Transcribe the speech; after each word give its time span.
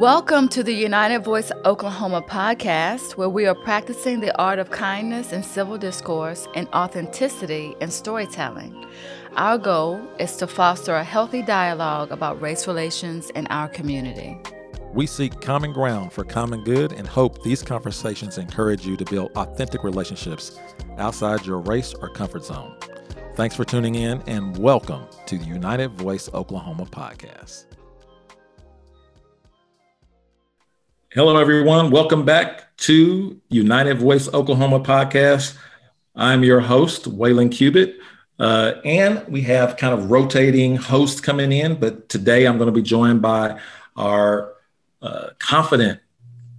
Welcome 0.00 0.48
to 0.48 0.64
the 0.64 0.72
United 0.72 1.20
Voice 1.20 1.52
Oklahoma 1.64 2.22
podcast, 2.22 3.12
where 3.12 3.28
we 3.28 3.46
are 3.46 3.54
practicing 3.54 4.18
the 4.18 4.36
art 4.40 4.58
of 4.58 4.72
kindness 4.72 5.32
and 5.32 5.44
civil 5.44 5.78
discourse 5.78 6.48
and 6.56 6.66
authenticity 6.70 7.76
in 7.80 7.92
storytelling. 7.92 8.86
Our 9.36 9.56
goal 9.56 10.00
is 10.18 10.34
to 10.38 10.48
foster 10.48 10.96
a 10.96 11.04
healthy 11.04 11.42
dialogue 11.42 12.10
about 12.10 12.40
race 12.42 12.66
relations 12.66 13.30
in 13.30 13.46
our 13.46 13.68
community. 13.68 14.40
We 14.94 15.06
seek 15.06 15.40
common 15.40 15.72
ground 15.72 16.12
for 16.12 16.24
common 16.24 16.64
good 16.64 16.90
and 16.90 17.06
hope 17.06 17.44
these 17.44 17.62
conversations 17.62 18.36
encourage 18.36 18.84
you 18.84 18.96
to 18.96 19.04
build 19.04 19.30
authentic 19.36 19.84
relationships 19.84 20.58
outside 20.98 21.46
your 21.46 21.60
race 21.60 21.94
or 21.94 22.08
comfort 22.08 22.44
zone. 22.44 22.76
Thanks 23.36 23.54
for 23.54 23.66
tuning 23.66 23.96
in 23.96 24.22
and 24.26 24.56
welcome 24.56 25.04
to 25.26 25.36
the 25.36 25.44
United 25.44 25.90
Voice 25.90 26.30
Oklahoma 26.32 26.86
podcast. 26.86 27.66
Hello, 31.12 31.36
everyone. 31.36 31.90
Welcome 31.90 32.24
back 32.24 32.74
to 32.78 33.38
United 33.50 33.98
Voice 33.98 34.32
Oklahoma 34.32 34.80
podcast. 34.80 35.54
I'm 36.14 36.44
your 36.44 36.60
host, 36.60 37.14
Waylon 37.14 37.52
Cubitt. 37.52 37.98
Uh, 38.38 38.76
and 38.86 39.22
we 39.28 39.42
have 39.42 39.76
kind 39.76 39.92
of 39.92 40.10
rotating 40.10 40.76
hosts 40.76 41.20
coming 41.20 41.52
in, 41.52 41.74
but 41.78 42.08
today 42.08 42.46
I'm 42.46 42.56
going 42.56 42.68
to 42.68 42.72
be 42.72 42.80
joined 42.80 43.20
by 43.20 43.60
our 43.96 44.54
uh, 45.02 45.28
confident, 45.40 46.00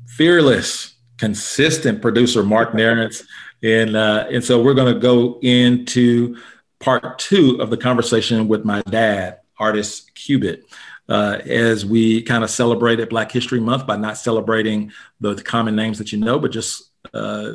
fearless, 0.05 0.93
consistent 1.17 2.03
producer, 2.03 2.43
Mark 2.43 2.73
Narrance. 2.73 3.23
And, 3.63 3.95
uh, 3.95 4.27
and 4.29 4.43
so 4.43 4.61
we're 4.61 4.75
going 4.75 4.93
to 4.93 4.99
go 4.99 5.39
into 5.41 6.37
part 6.79 7.19
two 7.19 7.57
of 7.59 7.69
the 7.69 7.77
conversation 7.77 8.47
with 8.47 8.65
my 8.65 8.81
dad, 8.83 9.39
artist 9.59 10.13
Cubit. 10.15 10.65
Uh, 11.09 11.39
as 11.45 11.85
we 11.85 12.21
kind 12.21 12.43
of 12.43 12.49
celebrated 12.49 13.07
Black 13.07 13.31
History 13.31 13.61
Month 13.61 13.87
by 13.87 13.95
not 13.95 14.17
celebrating 14.17 14.91
the 15.21 15.35
common 15.35 15.73
names 15.73 15.97
that 15.99 16.11
you 16.11 16.17
know, 16.19 16.37
but 16.37 16.51
just 16.51 16.91
uh, 17.13 17.53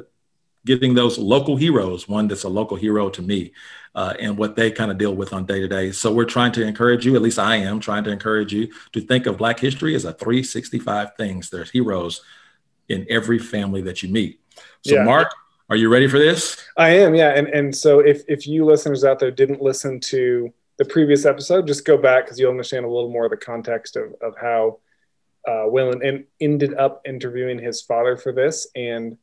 getting 0.65 0.95
those 0.95 1.19
local 1.19 1.57
heroes, 1.57 2.09
one 2.09 2.29
that's 2.29 2.45
a 2.45 2.49
local 2.49 2.77
hero 2.77 3.11
to 3.11 3.21
me, 3.21 3.53
uh, 3.95 4.15
and 4.19 4.39
what 4.39 4.57
they 4.57 4.71
kind 4.71 4.91
of 4.91 4.99
deal 4.99 5.15
with 5.15 5.33
on 5.33 5.45
day 5.45 5.61
to 5.61 5.69
day. 5.69 5.93
So 5.93 6.13
we're 6.13 6.25
trying 6.25 6.53
to 6.53 6.63
encourage 6.63 7.05
you, 7.05 7.15
at 7.15 7.23
least 7.23 7.39
I 7.39 7.57
am 7.57 7.81
trying 7.81 8.05
to 8.05 8.11
encourage 8.11 8.53
you 8.53 8.73
to 8.93 9.01
think 9.01 9.27
of 9.27 9.37
Black 9.37 9.59
history 9.59 9.95
as 9.95 10.05
a 10.05 10.13
365 10.13 11.17
things. 11.17 11.51
There's 11.51 11.71
heroes 11.71 12.23
in 12.89 13.07
every 13.09 13.39
family 13.39 13.83
that 13.83 14.03
you 14.03 14.09
meet. 14.09 14.41
So, 14.83 14.95
yeah. 14.95 15.05
Mark, 15.05 15.29
are 15.73 15.77
you 15.77 15.89
ready 15.89 16.07
for 16.07 16.19
this? 16.19 16.63
I 16.77 16.91
am, 16.91 17.15
yeah. 17.15 17.31
And 17.31 17.49
and 17.49 17.75
so 17.75 18.01
if 18.01 18.25
if 18.29 18.47
you 18.47 18.67
listeners 18.67 19.05
out 19.05 19.19
there 19.19 19.31
didn't 19.31 19.63
listen 19.63 20.01
to 20.01 20.53
the 20.77 20.85
previous 20.85 21.25
episode, 21.25 21.67
just 21.67 21.87
go 21.87 21.97
back 21.97 22.27
because 22.27 22.39
you'll 22.39 22.51
understand 22.51 22.85
a 22.85 22.91
little 22.91 23.09
more 23.09 23.25
of 23.25 23.31
the 23.31 23.39
context 23.39 23.97
of 23.97 24.15
of 24.21 24.35
how 24.39 24.81
uh, 25.49 25.65
Waylon 25.65 26.27
ended 26.41 26.75
up 26.75 27.01
interviewing 27.07 27.59
his 27.59 27.81
father 27.81 28.19
for 28.19 28.35
this. 28.35 28.67
And 28.77 29.17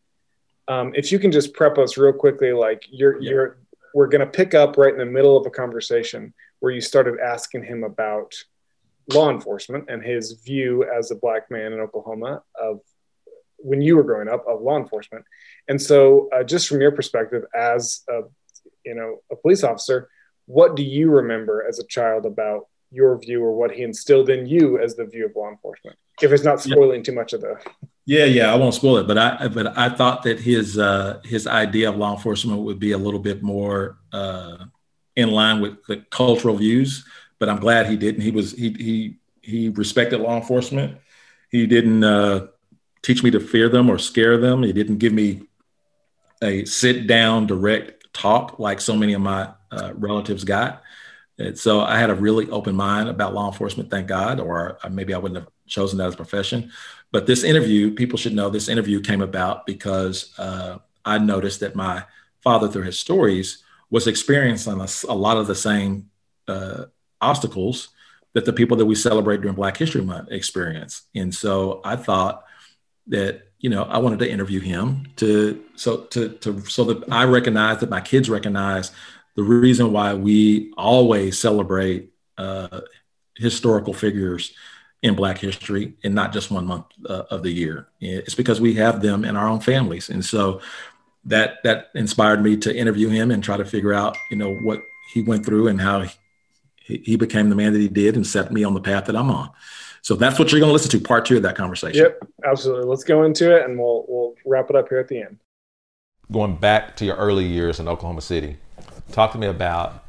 um, 0.67 0.91
if 0.95 1.11
you 1.11 1.19
can 1.19 1.31
just 1.31 1.53
prep 1.53 1.77
us 1.77 1.97
real 1.97 2.13
quickly, 2.13 2.51
like 2.51 2.83
you're 2.89 3.21
yeah. 3.21 3.29
you're 3.29 3.57
we're 3.93 4.07
going 4.07 4.25
to 4.25 4.31
pick 4.31 4.55
up 4.55 4.75
right 4.75 4.91
in 4.91 4.97
the 4.97 5.05
middle 5.05 5.37
of 5.37 5.45
a 5.45 5.51
conversation 5.51 6.33
where 6.61 6.71
you 6.71 6.81
started 6.81 7.19
asking 7.19 7.61
him 7.61 7.83
about 7.83 8.33
law 9.13 9.29
enforcement 9.29 9.85
and 9.87 10.01
his 10.01 10.31
view 10.31 10.83
as 10.97 11.11
a 11.11 11.15
black 11.15 11.51
man 11.51 11.73
in 11.73 11.79
Oklahoma 11.79 12.41
of 12.59 12.81
when 13.61 13.81
you 13.81 13.95
were 13.95 14.03
growing 14.03 14.27
up 14.27 14.45
of 14.47 14.61
law 14.61 14.77
enforcement. 14.77 15.25
And 15.67 15.81
so, 15.81 16.29
uh, 16.33 16.43
just 16.43 16.67
from 16.67 16.81
your 16.81 16.91
perspective 16.91 17.43
as 17.53 18.01
a 18.09 18.21
you 18.85 18.95
know 18.95 19.21
a 19.31 19.35
police 19.35 19.63
officer, 19.63 20.09
what 20.45 20.75
do 20.75 20.83
you 20.83 21.09
remember 21.11 21.65
as 21.67 21.79
a 21.79 21.85
child 21.87 22.25
about 22.25 22.67
your 22.91 23.19
view 23.19 23.43
or 23.43 23.55
what 23.55 23.71
he 23.71 23.83
instilled 23.83 24.29
in 24.29 24.47
you 24.47 24.79
as 24.79 24.95
the 24.95 25.05
view 25.05 25.25
of 25.25 25.35
law 25.35 25.49
enforcement? 25.49 25.97
If 26.21 26.31
it's 26.31 26.43
not 26.43 26.61
spoiling 26.61 26.97
yeah. 26.97 27.03
too 27.03 27.13
much 27.13 27.33
of 27.33 27.41
the 27.41 27.55
yeah, 28.09 28.25
yeah, 28.25 28.51
I 28.51 28.55
won't 28.55 28.73
spoil 28.73 28.97
it, 28.97 29.07
but 29.07 29.19
I 29.19 29.47
but 29.49 29.77
I 29.77 29.87
thought 29.87 30.23
that 30.23 30.39
his 30.39 30.79
uh, 30.79 31.21
his 31.23 31.45
idea 31.45 31.89
of 31.89 31.95
law 31.95 32.15
enforcement 32.15 32.61
would 32.61 32.79
be 32.79 32.93
a 32.93 32.97
little 32.97 33.19
bit 33.19 33.43
more 33.43 33.99
uh, 34.11 34.65
in 35.15 35.29
line 35.29 35.61
with 35.61 35.85
the 35.85 35.97
cultural 36.09 36.55
views. 36.55 37.05
But 37.37 37.49
I'm 37.49 37.59
glad 37.59 37.85
he 37.85 37.97
didn't. 37.97 38.21
He 38.21 38.31
was 38.31 38.53
he 38.53 38.71
he 38.71 39.17
he 39.43 39.69
respected 39.69 40.21
law 40.21 40.35
enforcement. 40.35 40.97
He 41.51 41.67
didn't 41.67 42.03
uh, 42.03 42.47
teach 43.01 43.23
me 43.23 43.31
to 43.31 43.39
fear 43.39 43.69
them 43.69 43.89
or 43.89 43.97
scare 43.97 44.37
them. 44.37 44.63
He 44.63 44.73
didn't 44.73 44.97
give 44.97 45.13
me 45.13 45.43
a 46.41 46.65
sit 46.65 47.07
down 47.07 47.47
direct 47.47 48.13
talk 48.13 48.59
like 48.59 48.81
so 48.81 48.95
many 48.95 49.13
of 49.13 49.21
my 49.21 49.49
uh, 49.71 49.93
relatives 49.95 50.43
got. 50.43 50.81
And 51.37 51.57
so 51.57 51.81
I 51.81 51.97
had 51.97 52.09
a 52.09 52.15
really 52.15 52.49
open 52.49 52.75
mind 52.75 53.07
about 53.07 53.33
law 53.33 53.47
enforcement, 53.49 53.89
thank 53.89 54.07
God, 54.07 54.39
or 54.39 54.77
maybe 54.89 55.13
I 55.13 55.17
wouldn't 55.17 55.39
have 55.39 55.49
chosen 55.67 55.97
that 55.97 56.07
as 56.07 56.13
a 56.15 56.17
profession. 56.17 56.71
But 57.11 57.27
this 57.27 57.43
interview, 57.43 57.93
people 57.93 58.17
should 58.17 58.33
know 58.33 58.49
this 58.49 58.67
interview 58.67 58.99
came 58.99 59.21
about 59.21 59.65
because 59.65 60.37
uh, 60.37 60.79
I 61.05 61.17
noticed 61.17 61.61
that 61.61 61.75
my 61.75 62.03
father, 62.43 62.67
through 62.67 62.83
his 62.83 62.99
stories, 62.99 63.63
was 63.89 64.05
experiencing 64.05 64.79
a, 64.79 64.87
a 65.07 65.15
lot 65.15 65.37
of 65.37 65.47
the 65.47 65.55
same 65.55 66.09
uh, 66.47 66.85
obstacles 67.21 67.89
that 68.33 68.45
the 68.45 68.53
people 68.53 68.77
that 68.77 68.85
we 68.85 68.95
celebrate 68.95 69.41
during 69.41 69.55
Black 69.55 69.77
History 69.77 70.01
Month 70.01 70.31
experience. 70.31 71.03
And 71.15 71.33
so 71.33 71.81
I 71.83 71.95
thought 71.95 72.43
that 73.09 73.47
you 73.59 73.69
know 73.69 73.83
I 73.83 73.97
wanted 73.97 74.19
to 74.19 74.31
interview 74.31 74.59
him 74.59 75.07
to 75.17 75.63
so 75.75 75.97
to 76.05 76.29
to 76.29 76.61
so 76.65 76.83
that 76.85 77.11
I 77.11 77.25
recognize 77.25 77.79
that 77.79 77.89
my 77.89 78.01
kids 78.01 78.29
recognize 78.29 78.91
the 79.35 79.43
reason 79.43 79.91
why 79.91 80.13
we 80.13 80.73
always 80.77 81.39
celebrate 81.39 82.11
uh, 82.37 82.81
historical 83.35 83.93
figures 83.93 84.53
in 85.01 85.15
Black 85.15 85.37
history 85.37 85.93
and 86.03 86.13
not 86.13 86.33
just 86.33 86.51
one 86.51 86.65
month 86.65 86.85
uh, 87.07 87.23
of 87.29 87.43
the 87.43 87.51
year. 87.51 87.87
It's 88.01 88.35
because 88.35 88.59
we 88.59 88.73
have 88.75 89.01
them 89.01 89.23
in 89.23 89.37
our 89.37 89.47
own 89.47 89.61
families, 89.61 90.09
and 90.09 90.23
so 90.23 90.61
that 91.25 91.57
that 91.63 91.89
inspired 91.95 92.43
me 92.43 92.57
to 92.57 92.75
interview 92.75 93.09
him 93.09 93.31
and 93.31 93.43
try 93.43 93.57
to 93.57 93.65
figure 93.65 93.93
out, 93.93 94.17
you 94.31 94.37
know, 94.37 94.53
what 94.55 94.81
he 95.13 95.21
went 95.21 95.45
through 95.45 95.67
and 95.67 95.79
how 95.81 96.01
he, 96.85 96.97
he 96.97 97.15
became 97.15 97.49
the 97.49 97.55
man 97.55 97.73
that 97.73 97.79
he 97.79 97.87
did 97.87 98.15
and 98.15 98.25
set 98.25 98.51
me 98.51 98.63
on 98.63 98.73
the 98.73 98.81
path 98.81 99.05
that 99.05 99.15
I'm 99.15 99.31
on. 99.31 99.49
So 100.09 100.15
that's 100.15 100.39
what 100.39 100.51
you're 100.51 100.59
going 100.59 100.69
to 100.69 100.73
listen 100.73 100.89
to, 100.89 100.99
part 100.99 101.27
two 101.27 101.37
of 101.37 101.43
that 101.43 101.55
conversation. 101.55 102.01
Yep, 102.01 102.27
absolutely. 102.43 102.85
Let's 102.85 103.03
go 103.03 103.25
into 103.25 103.55
it, 103.55 103.63
and 103.63 103.77
we'll 103.77 104.05
we'll 104.07 104.33
wrap 104.43 104.71
it 104.71 104.75
up 104.75 104.89
here 104.89 104.97
at 104.97 105.07
the 105.07 105.21
end. 105.21 105.37
Going 106.31 106.55
back 106.55 106.95
to 106.95 107.05
your 107.05 107.15
early 107.15 107.45
years 107.45 107.79
in 107.79 107.87
Oklahoma 107.87 108.21
City, 108.21 108.57
talk 109.11 109.33
to 109.33 109.37
me 109.37 109.45
about 109.45 110.03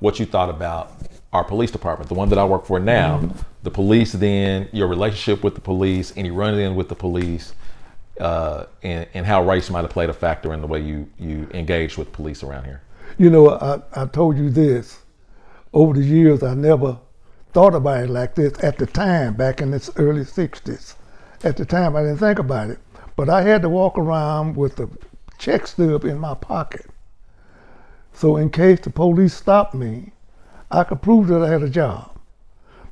what 0.00 0.20
you 0.20 0.26
thought 0.26 0.50
about 0.50 0.92
our 1.32 1.42
police 1.42 1.70
department, 1.70 2.10
the 2.10 2.14
one 2.14 2.28
that 2.28 2.38
I 2.38 2.44
work 2.44 2.66
for 2.66 2.78
now, 2.78 3.20
mm-hmm. 3.20 3.38
the 3.62 3.70
police, 3.70 4.12
then 4.12 4.68
your 4.72 4.88
relationship 4.88 5.42
with 5.42 5.54
the 5.54 5.62
police, 5.62 6.12
any 6.18 6.30
run 6.30 6.58
in 6.58 6.74
with 6.74 6.90
the 6.90 6.94
police, 6.94 7.54
uh, 8.20 8.66
and, 8.82 9.08
and 9.14 9.24
how 9.24 9.42
race 9.42 9.70
might 9.70 9.80
have 9.80 9.90
played 9.90 10.10
a 10.10 10.12
factor 10.12 10.52
in 10.52 10.60
the 10.60 10.66
way 10.66 10.82
you, 10.82 11.08
you 11.18 11.48
engaged 11.54 11.96
with 11.96 12.12
police 12.12 12.42
around 12.42 12.64
here. 12.64 12.82
You 13.16 13.30
know, 13.30 13.52
I, 13.52 13.80
I 13.94 14.04
told 14.04 14.36
you 14.36 14.50
this. 14.50 14.98
Over 15.72 15.94
the 15.94 16.04
years, 16.04 16.42
I 16.42 16.52
never 16.52 16.98
thought 17.56 17.74
about 17.74 18.04
it 18.04 18.10
like 18.10 18.34
this 18.34 18.52
at 18.62 18.76
the 18.76 18.84
time, 18.84 19.32
back 19.32 19.62
in 19.62 19.70
the 19.70 19.92
early 19.96 20.20
60s. 20.20 20.94
At 21.42 21.56
the 21.56 21.64
time, 21.64 21.96
I 21.96 22.02
didn't 22.02 22.18
think 22.18 22.38
about 22.38 22.68
it. 22.68 22.78
But 23.16 23.30
I 23.30 23.40
had 23.40 23.62
to 23.62 23.70
walk 23.70 23.96
around 23.96 24.56
with 24.56 24.78
a 24.78 24.90
check 25.38 25.66
stub 25.66 26.04
in 26.04 26.18
my 26.18 26.34
pocket. 26.34 26.84
So 28.12 28.36
in 28.36 28.50
case 28.50 28.80
the 28.80 28.90
police 28.90 29.32
stopped 29.32 29.72
me, 29.72 30.12
I 30.70 30.84
could 30.84 31.00
prove 31.00 31.28
that 31.28 31.42
I 31.42 31.48
had 31.48 31.62
a 31.62 31.70
job. 31.70 32.18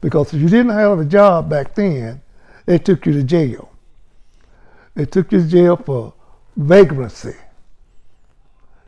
Because 0.00 0.32
if 0.32 0.40
you 0.40 0.48
didn't 0.48 0.72
have 0.72 0.98
a 0.98 1.04
job 1.04 1.50
back 1.50 1.74
then, 1.74 2.22
they 2.64 2.78
took 2.78 3.04
you 3.04 3.12
to 3.12 3.22
jail. 3.22 3.70
They 4.94 5.04
took 5.04 5.30
you 5.30 5.42
to 5.42 5.46
jail 5.46 5.76
for 5.76 6.14
vagrancy. 6.56 7.36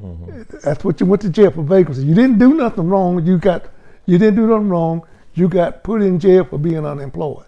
Mm-hmm. 0.03 0.57
That's 0.65 0.83
what 0.87 1.01
you 1.01 1.05
went 1.05 1.21
to 1.21 1.29
jail 1.29 1.51
for 1.51 1.65
vagrancy. 1.65 2.07
You 2.07 2.15
didn't 2.15 2.39
do 2.39 2.55
nothing 2.55 2.89
wrong. 2.89 3.27
You 3.27 3.37
got 3.37 3.67
you 4.07 4.17
didn't 4.17 4.37
do 4.37 4.47
nothing 4.47 4.71
wrong. 4.71 5.07
You 5.37 5.49
got 5.49 5.85
put 5.85 6.03
in 6.03 6.19
jail 6.19 6.45
for 6.45 6.59
being 6.59 6.85
unemployed. 6.85 7.47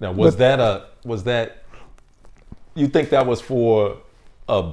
Now 0.00 0.12
was 0.12 0.34
but, 0.34 0.38
that 0.38 0.60
a 0.60 0.86
was 1.04 1.24
that 1.24 1.64
you 2.74 2.88
think 2.88 3.10
that 3.10 3.26
was 3.26 3.40
for 3.40 3.98
a, 4.48 4.72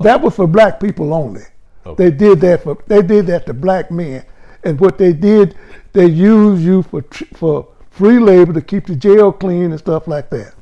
that 0.00 0.20
was 0.20 0.36
for 0.36 0.46
black 0.46 0.80
people 0.80 1.14
only. 1.14 1.42
Okay. 1.86 2.04
They 2.04 2.16
did 2.16 2.40
that 2.42 2.62
for 2.62 2.76
they 2.86 3.00
did 3.00 3.26
that 3.28 3.46
to 3.46 3.54
black 3.54 3.90
men 3.90 4.24
and 4.64 4.80
what 4.80 4.98
they 4.98 5.12
did, 5.12 5.56
they 5.92 6.06
used 6.06 6.62
you 6.62 6.82
for 6.82 7.02
for 7.34 7.68
free 7.90 8.18
labor 8.18 8.52
to 8.52 8.60
keep 8.60 8.86
the 8.86 8.96
jail 8.96 9.30
clean 9.30 9.70
and 9.70 9.78
stuff 9.78 10.08
like 10.08 10.30
that. 10.30 10.54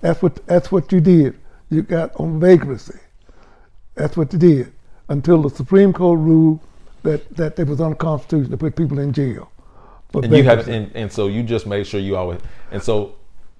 That's 0.00 0.22
what 0.22 0.46
that's 0.46 0.70
what 0.70 0.92
you 0.92 1.00
did. 1.00 1.38
You 1.70 1.82
got 1.82 2.14
on 2.20 2.38
vagrancy. 2.38 2.98
That's 3.94 4.16
what 4.16 4.32
you 4.32 4.38
did 4.38 4.72
until 5.08 5.42
the 5.42 5.50
Supreme 5.50 5.92
Court 5.92 6.18
ruled 6.20 6.60
that 7.02 7.34
that 7.36 7.58
it 7.58 7.66
was 7.66 7.80
unconstitutional 7.80 8.50
to 8.50 8.56
put 8.56 8.76
people 8.76 8.98
in 8.98 9.12
jail. 9.12 9.50
And 10.14 10.32
you 10.32 10.44
have, 10.44 10.68
and, 10.68 10.94
and 10.94 11.12
so 11.12 11.26
you 11.26 11.42
just 11.42 11.66
made 11.66 11.86
sure 11.86 12.00
you 12.00 12.16
always. 12.16 12.40
And 12.70 12.82
so 12.82 13.16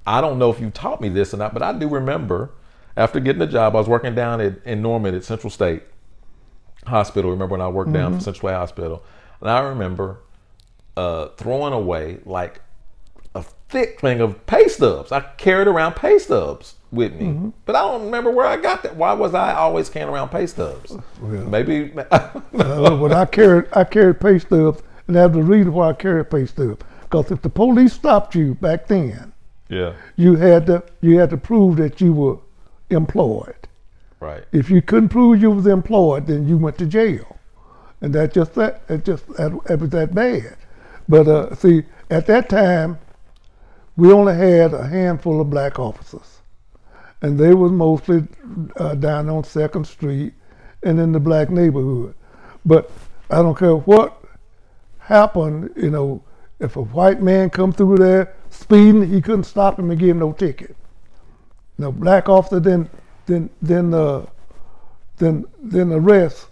I 0.06 0.20
don't 0.20 0.38
know 0.38 0.50
if 0.50 0.60
you 0.60 0.70
taught 0.70 1.00
me 1.00 1.08
this 1.08 1.34
or 1.34 1.38
not, 1.38 1.52
but 1.52 1.62
I 1.62 1.72
do 1.72 1.88
remember 1.88 2.52
after 2.96 3.20
getting 3.20 3.40
the 3.40 3.46
job, 3.46 3.74
I 3.74 3.78
was 3.78 3.88
working 3.88 4.14
down 4.14 4.40
at, 4.40 4.64
in 4.64 4.82
Norman 4.82 5.14
at 5.14 5.24
Central 5.24 5.50
State 5.50 5.82
Hospital. 6.86 7.30
Remember 7.30 7.52
when 7.52 7.60
I 7.60 7.68
worked 7.68 7.88
mm-hmm. 7.88 7.94
down 7.96 8.14
at 8.14 8.22
Central 8.22 8.48
State 8.48 8.56
Hospital? 8.56 9.02
And 9.40 9.50
I 9.50 9.60
remember 9.60 10.20
uh, 10.96 11.28
throwing 11.36 11.72
away 11.72 12.18
like 12.24 12.60
a 13.34 13.42
thick 13.68 14.00
thing 14.00 14.20
of 14.20 14.46
pay 14.46 14.68
stubs. 14.68 15.10
I 15.10 15.20
carried 15.20 15.66
around 15.66 15.96
pay 15.96 16.18
stubs 16.18 16.76
with 16.92 17.14
me, 17.14 17.26
Mm-hmm. 17.26 17.48
but 17.66 17.74
I 17.74 17.80
don't 17.80 18.04
remember 18.04 18.30
where 18.30 18.46
I 18.46 18.56
got 18.56 18.84
that. 18.84 18.94
Why 18.94 19.12
was 19.12 19.34
I 19.34 19.54
always 19.54 19.88
carrying 19.88 20.12
around 20.12 20.28
pay 20.28 20.46
stubs? 20.46 20.96
Maybe. 21.20 21.92
Uh, 22.54 22.96
but 22.96 23.12
I 23.12 23.26
carried 23.26 23.66
I 23.72 23.82
carried 23.82 24.20
pay 24.20 24.38
stubs, 24.38 24.80
and 25.06 25.16
that's 25.16 25.34
the 25.34 25.42
reason 25.42 25.72
why 25.72 25.90
I 25.90 25.92
carried 25.92 26.30
pay 26.30 26.46
stubs. 26.46 26.84
Because 27.02 27.30
if 27.30 27.42
the 27.42 27.50
police 27.50 27.92
stopped 27.92 28.34
you 28.34 28.54
back 28.54 28.86
then, 28.86 29.32
yeah. 29.68 29.94
you 30.16 30.36
had 30.36 30.66
to 30.66 30.82
you 31.00 31.18
had 31.18 31.30
to 31.30 31.36
prove 31.36 31.76
that 31.76 32.00
you 32.00 32.12
were 32.12 32.38
employed. 32.90 33.56
Right. 34.20 34.44
If 34.52 34.70
you 34.70 34.80
couldn't 34.80 35.10
prove 35.10 35.40
you 35.40 35.50
was 35.50 35.66
employed, 35.66 36.26
then 36.26 36.48
you 36.48 36.56
went 36.56 36.78
to 36.78 36.86
jail, 36.86 37.38
and 38.00 38.14
that 38.14 38.32
just 38.32 38.54
that 38.54 38.82
it 38.88 39.04
just 39.04 39.26
that, 39.36 39.52
it 39.68 39.78
was 39.78 39.90
that 39.90 40.14
bad. 40.14 40.56
But 41.08 41.28
uh, 41.28 41.54
see, 41.54 41.84
at 42.10 42.26
that 42.26 42.48
time, 42.48 42.98
we 43.96 44.10
only 44.10 44.34
had 44.34 44.72
a 44.72 44.86
handful 44.86 45.40
of 45.40 45.50
black 45.50 45.78
officers, 45.78 46.40
and 47.20 47.38
they 47.38 47.52
was 47.54 47.70
mostly 47.70 48.26
uh, 48.76 48.94
down 48.94 49.28
on 49.28 49.44
Second 49.44 49.86
Street 49.86 50.32
and 50.82 50.98
in 50.98 51.12
the 51.12 51.20
black 51.20 51.50
neighborhood. 51.50 52.14
But 52.64 52.90
I 53.30 53.36
don't 53.36 53.58
care 53.58 53.76
what 53.76 54.23
happened, 55.04 55.70
you 55.76 55.90
know, 55.90 56.22
if 56.60 56.76
a 56.76 56.82
white 56.82 57.20
man 57.22 57.50
come 57.50 57.72
through 57.72 57.96
there 57.98 58.34
speeding, 58.50 59.06
he 59.08 59.20
couldn't 59.20 59.44
stop 59.44 59.78
him 59.78 59.90
and 59.90 59.98
give 60.00 60.10
him 60.10 60.18
no 60.20 60.32
ticket. 60.32 60.76
No 61.78 61.90
black 61.92 62.28
officer 62.28 62.60
then 62.60 62.88
then 63.26 63.50
then 63.60 63.92
uh, 63.94 64.26
then 65.18 65.44
then 65.62 65.92
arrest 65.92 66.46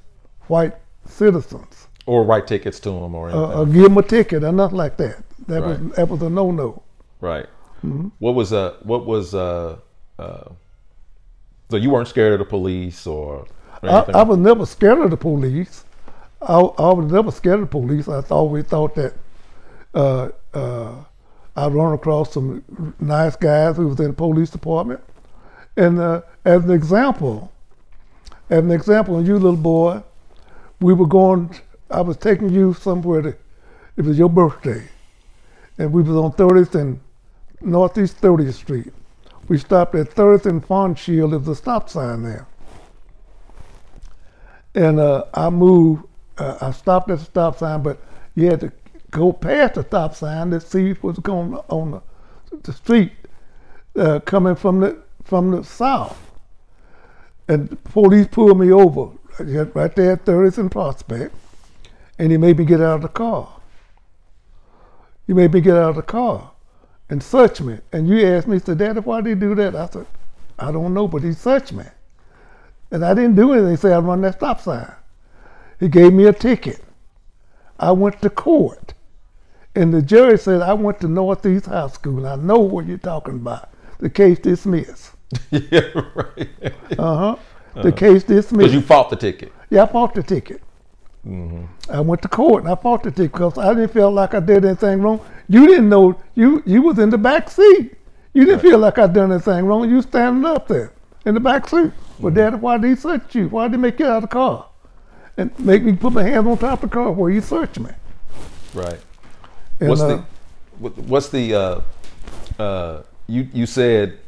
white 0.48 0.74
citizens 1.06 1.86
Or 2.06 2.24
write 2.24 2.46
tickets 2.46 2.80
to 2.80 2.90
them 2.90 3.14
or 3.14 3.28
anything. 3.30 3.44
uh, 3.44 3.60
or 3.60 3.66
give 3.66 3.84
them 3.84 3.98
a 3.98 4.02
ticket 4.02 4.42
or 4.44 4.52
nothing 4.52 4.76
like 4.78 4.96
that. 4.96 5.22
That 5.46 5.62
Right. 5.62 5.80
was 5.80 5.92
that 5.96 6.08
was 6.08 6.22
a 6.22 6.30
no 6.30 6.50
no. 6.50 6.82
Right. 7.20 7.46
Mm-hmm. 7.84 8.08
What 8.18 8.34
was 8.34 8.52
uh 8.52 8.74
what 8.82 9.06
was 9.06 9.34
uh 9.34 9.76
uh 10.18 10.48
so 11.70 11.76
you 11.76 11.90
weren't 11.90 12.08
scared 12.08 12.32
of 12.34 12.38
the 12.40 12.44
police 12.44 13.06
or, 13.06 13.46
or 13.82 13.90
I. 13.90 14.04
I 14.20 14.22
was 14.24 14.38
never 14.38 14.66
scared 14.66 14.98
of 14.98 15.10
the 15.10 15.16
police. 15.16 15.84
I, 16.42 16.58
I 16.58 16.92
was 16.92 17.10
never 17.10 17.30
scared 17.30 17.60
of 17.60 17.60
the 17.60 17.66
police. 17.66 18.08
I 18.08 18.20
always 18.30 18.64
thought 18.64 18.94
that 18.96 19.14
uh, 19.94 20.28
uh, 20.54 20.94
I'd 21.56 21.72
run 21.72 21.94
across 21.94 22.32
some 22.32 22.94
nice 22.98 23.36
guys 23.36 23.76
who 23.76 23.88
was 23.88 24.00
in 24.00 24.08
the 24.08 24.12
police 24.12 24.50
department. 24.50 25.00
And 25.76 25.98
uh, 25.98 26.22
as 26.44 26.64
an 26.64 26.70
example, 26.70 27.52
as 28.50 28.58
an 28.58 28.70
example, 28.70 29.24
you 29.24 29.34
little 29.34 29.56
boy, 29.56 30.02
we 30.80 30.92
were 30.92 31.06
going. 31.06 31.54
I 31.90 32.00
was 32.00 32.16
taking 32.16 32.50
you 32.50 32.74
somewhere. 32.74 33.22
To, 33.22 33.36
it 33.96 34.04
was 34.04 34.18
your 34.18 34.28
birthday, 34.28 34.82
and 35.78 35.92
we 35.92 36.02
was 36.02 36.16
on 36.16 36.32
30th 36.32 36.74
and 36.74 37.00
Northeast 37.60 38.20
30th 38.20 38.54
Street. 38.54 38.92
We 39.48 39.58
stopped 39.58 39.94
at 39.94 40.10
30th 40.10 40.46
and 40.46 40.64
Fond 40.64 40.98
Shield. 40.98 41.32
There 41.32 41.52
a 41.52 41.56
stop 41.56 41.88
sign 41.88 42.22
there. 42.22 42.46
And 44.74 44.98
uh, 44.98 45.24
I 45.34 45.50
moved, 45.50 46.04
uh, 46.42 46.58
I 46.60 46.70
stopped 46.72 47.10
at 47.10 47.18
the 47.18 47.24
stop 47.24 47.58
sign, 47.58 47.82
but 47.82 47.98
you 48.34 48.46
had 48.46 48.60
to 48.60 48.72
go 49.10 49.32
past 49.32 49.74
the 49.74 49.84
stop 49.84 50.14
sign 50.14 50.50
to 50.50 50.60
see 50.60 50.92
what 50.94 51.04
was 51.04 51.18
going 51.20 51.54
on 51.68 51.90
the, 51.92 52.56
the 52.62 52.72
street 52.72 53.12
uh, 53.96 54.20
coming 54.20 54.56
from 54.56 54.80
the 54.80 54.98
from 55.22 55.52
the 55.52 55.62
south. 55.62 56.18
And 57.48 57.68
the 57.68 57.76
police 57.76 58.26
pulled 58.26 58.58
me 58.58 58.72
over 58.72 59.10
right 59.38 59.74
right 59.74 59.94
there 59.94 60.12
at 60.12 60.24
30th 60.24 60.58
and 60.58 60.70
Prospect, 60.70 61.34
and 62.18 62.32
he 62.32 62.38
made 62.38 62.58
me 62.58 62.64
get 62.64 62.80
out 62.80 62.96
of 62.96 63.02
the 63.02 63.08
car. 63.08 63.48
He 65.26 65.32
made 65.32 65.52
me 65.52 65.60
get 65.60 65.76
out 65.76 65.90
of 65.90 65.96
the 65.96 66.02
car 66.02 66.50
and 67.08 67.22
search 67.22 67.60
me. 67.60 67.78
And 67.92 68.08
you 68.08 68.26
asked 68.26 68.48
me, 68.48 68.58
said, 68.58 68.78
Daddy, 68.78 69.00
why 69.00 69.20
did 69.20 69.30
he 69.30 69.34
do 69.40 69.54
that? 69.54 69.76
I 69.76 69.86
said, 69.86 70.06
I 70.58 70.72
don't 70.72 70.94
know, 70.94 71.06
but 71.06 71.22
he 71.22 71.32
searched 71.32 71.72
me. 71.72 71.84
And 72.90 73.04
I 73.04 73.14
didn't 73.14 73.36
do 73.36 73.52
anything. 73.52 73.70
He 73.70 73.76
said, 73.76 73.92
I 73.92 73.98
run 73.98 74.22
that 74.22 74.34
stop 74.34 74.60
sign. 74.60 74.92
He 75.82 75.88
gave 75.88 76.12
me 76.12 76.26
a 76.26 76.32
ticket. 76.32 76.80
I 77.80 77.90
went 77.90 78.22
to 78.22 78.30
court. 78.30 78.94
And 79.74 79.92
the 79.92 80.00
jury 80.00 80.38
said, 80.38 80.62
I 80.62 80.74
went 80.74 81.00
to 81.00 81.08
Northeast 81.08 81.66
High 81.66 81.88
School. 81.88 82.18
And 82.18 82.28
I 82.28 82.36
know 82.36 82.60
what 82.60 82.86
you're 82.86 82.98
talking 82.98 83.34
about. 83.34 83.68
The 83.98 84.08
case 84.08 84.38
dismissed. 84.38 85.10
yeah, 85.50 85.88
right. 86.14 86.48
Uh 86.96 87.34
huh. 87.34 87.36
The 87.82 87.90
case 87.90 88.22
dismissed. 88.22 88.58
Because 88.58 88.74
you 88.74 88.80
fought 88.80 89.10
the 89.10 89.16
ticket. 89.16 89.52
Yeah, 89.70 89.82
I 89.82 89.86
fought 89.86 90.14
the 90.14 90.22
ticket. 90.22 90.62
Mm-hmm. 91.26 91.64
I 91.92 92.00
went 92.00 92.22
to 92.22 92.28
court 92.28 92.62
and 92.62 92.72
I 92.72 92.76
fought 92.76 93.02
the 93.02 93.10
ticket 93.10 93.32
because 93.32 93.58
I 93.58 93.74
didn't 93.74 93.92
feel 93.92 94.12
like 94.12 94.34
I 94.34 94.40
did 94.40 94.64
anything 94.64 95.02
wrong. 95.02 95.20
You 95.48 95.66
didn't 95.66 95.88
know 95.88 96.20
you 96.36 96.62
you 96.64 96.82
was 96.82 97.00
in 97.00 97.10
the 97.10 97.18
back 97.18 97.50
seat. 97.50 97.94
You 98.34 98.44
didn't 98.44 98.60
feel 98.60 98.78
like 98.78 98.98
I 98.98 99.08
done 99.08 99.32
anything 99.32 99.64
wrong. 99.64 99.90
You 99.90 100.00
standing 100.02 100.44
up 100.44 100.68
there 100.68 100.92
in 101.26 101.34
the 101.34 101.40
back 101.40 101.68
seat. 101.68 101.90
Well, 102.20 102.30
mm-hmm. 102.30 102.34
Daddy, 102.34 102.56
why 102.56 102.78
did 102.78 102.88
he 102.88 102.94
search 102.94 103.34
you? 103.34 103.48
Why 103.48 103.66
did 103.66 103.74
he 103.74 103.78
make 103.78 103.98
you 103.98 104.06
out 104.06 104.16
of 104.16 104.22
the 104.22 104.28
car? 104.28 104.68
And 105.36 105.58
make 105.58 105.82
me 105.82 105.92
put 105.94 106.12
my 106.12 106.22
hands 106.22 106.46
on 106.46 106.58
top 106.58 106.82
of 106.82 106.90
the 106.90 106.94
car 106.94 107.10
where 107.10 107.30
you 107.30 107.40
search 107.40 107.78
me. 107.78 107.90
Right. 108.74 109.00
And, 109.80 109.88
what's 109.88 110.02
uh, 110.02 110.24
the 110.80 110.88
what's 111.02 111.28
the 111.30 111.54
uh 111.54 111.80
uh 112.58 113.02
you 113.26 113.48
you 113.52 113.66
said 113.66 114.18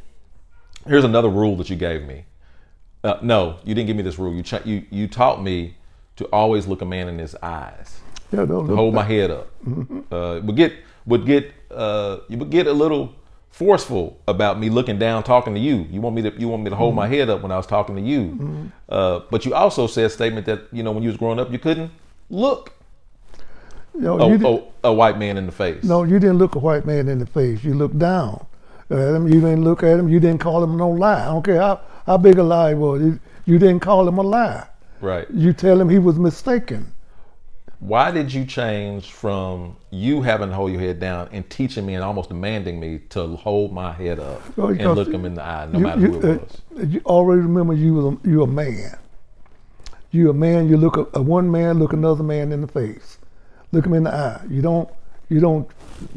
here's 0.86 1.04
another 1.04 1.28
rule 1.28 1.56
that 1.56 1.70
you 1.70 1.76
gave 1.76 2.02
me. 2.02 2.24
Uh, 3.02 3.18
no, 3.22 3.58
you 3.64 3.74
didn't 3.74 3.86
give 3.86 3.96
me 3.96 4.02
this 4.02 4.18
rule. 4.18 4.34
You 4.34 4.42
cha- 4.42 4.62
you 4.64 4.84
you 4.90 5.06
taught 5.06 5.42
me 5.42 5.76
to 6.16 6.24
always 6.26 6.66
look 6.66 6.80
a 6.80 6.86
man 6.86 7.08
in 7.08 7.18
his 7.18 7.34
eyes. 7.42 8.00
yeah, 8.32 8.44
don't 8.44 8.66
look 8.66 8.76
hold 8.76 8.94
my 8.94 9.02
head 9.02 9.30
up. 9.30 9.50
Uh, 10.10 10.40
would 10.42 10.56
get 10.56 10.72
would 11.06 11.26
get 11.26 11.52
uh, 11.70 12.18
you 12.28 12.38
would 12.38 12.50
get 12.50 12.66
a 12.66 12.72
little 12.72 13.14
forceful 13.54 14.18
about 14.26 14.58
me 14.58 14.68
looking 14.68 14.98
down, 14.98 15.22
talking 15.22 15.54
to 15.54 15.60
you. 15.60 15.86
You 15.88 16.00
want 16.00 16.16
me 16.16 16.22
to 16.22 16.32
you 16.40 16.48
want 16.48 16.64
me 16.64 16.70
to 16.70 16.76
hold 16.76 16.94
my 16.96 17.06
head 17.06 17.30
up 17.30 17.40
when 17.40 17.52
I 17.52 17.56
was 17.56 17.68
talking 17.68 17.94
to 17.94 18.02
you. 18.02 18.70
Uh, 18.88 19.20
but 19.30 19.44
you 19.46 19.54
also 19.54 19.86
said 19.86 20.06
a 20.06 20.10
statement 20.10 20.44
that 20.46 20.62
you 20.72 20.82
know 20.82 20.90
when 20.90 21.04
you 21.04 21.08
was 21.08 21.16
growing 21.16 21.38
up 21.38 21.52
you 21.52 21.60
couldn't 21.60 21.92
look 22.30 22.72
You 23.94 24.00
know, 24.00 24.18
a, 24.18 24.36
you 24.36 24.46
a, 24.82 24.88
a 24.88 24.92
white 24.92 25.18
man 25.18 25.36
in 25.38 25.46
the 25.46 25.52
face. 25.52 25.84
No, 25.84 26.02
you 26.02 26.18
didn't 26.18 26.38
look 26.38 26.56
a 26.56 26.58
white 26.58 26.84
man 26.84 27.08
in 27.08 27.20
the 27.20 27.26
face. 27.26 27.62
You 27.62 27.74
looked 27.74 27.98
down 27.98 28.44
at 28.90 28.98
him. 28.98 29.28
You 29.28 29.40
didn't 29.40 29.62
look 29.62 29.84
at 29.84 30.00
him. 30.00 30.08
You 30.08 30.18
didn't 30.18 30.40
call 30.40 30.62
him 30.64 30.76
no 30.76 30.90
lie. 30.90 31.22
I 31.22 31.26
don't 31.26 31.44
care 31.44 31.60
how, 31.60 31.80
how 32.06 32.16
big 32.18 32.38
a 32.38 32.42
lie 32.42 32.72
it 32.72 32.74
was. 32.74 33.02
You, 33.02 33.20
you 33.46 33.58
didn't 33.58 33.80
call 33.80 34.08
him 34.08 34.18
a 34.18 34.22
lie. 34.22 34.66
Right. 35.00 35.30
You 35.30 35.52
tell 35.52 35.80
him 35.80 35.88
he 35.88 35.98
was 35.98 36.18
mistaken. 36.18 36.92
Why 37.80 38.10
did 38.10 38.32
you 38.32 38.44
change 38.44 39.12
from 39.12 39.76
you 39.90 40.22
having 40.22 40.48
to 40.48 40.54
hold 40.54 40.72
your 40.72 40.80
head 40.80 41.00
down 41.00 41.28
and 41.32 41.48
teaching 41.50 41.84
me 41.84 41.94
and 41.94 42.02
almost 42.02 42.28
demanding 42.28 42.80
me 42.80 43.00
to 43.10 43.36
hold 43.36 43.72
my 43.72 43.92
head 43.92 44.18
up 44.18 44.56
Well, 44.56 44.68
and 44.68 44.94
look 44.94 45.12
him 45.12 45.24
in 45.24 45.34
the 45.34 45.42
eye, 45.42 45.66
no 45.66 45.78
you, 45.78 45.84
matter 45.84 46.00
you, 46.00 46.06
who 46.08 46.18
it 46.18 46.40
uh, 46.40 46.44
was? 46.78 46.94
you 46.94 47.00
already 47.04 47.42
remember 47.42 47.74
you 47.74 47.94
was 47.94 48.14
a, 48.14 48.28
you 48.28 48.42
a 48.42 48.46
man. 48.46 48.96
You 50.10 50.30
a 50.30 50.34
man. 50.34 50.68
You 50.68 50.76
look 50.76 50.96
a, 50.96 51.06
a 51.14 51.22
one 51.22 51.50
man 51.50 51.78
look 51.78 51.92
another 51.92 52.22
man 52.22 52.52
in 52.52 52.60
the 52.60 52.68
face. 52.68 53.18
Look 53.72 53.86
him 53.86 53.94
in 53.94 54.04
the 54.04 54.14
eye. 54.14 54.40
You 54.48 54.62
don't 54.62 54.88
you 55.28 55.40
don't 55.40 55.68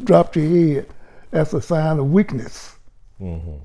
drop 0.04 0.36
your 0.36 0.46
head. 0.46 0.86
That's 1.30 1.52
a 1.52 1.60
sign 1.60 1.98
of 1.98 2.10
weakness. 2.10 2.76
Mm-hmm. 3.20 3.56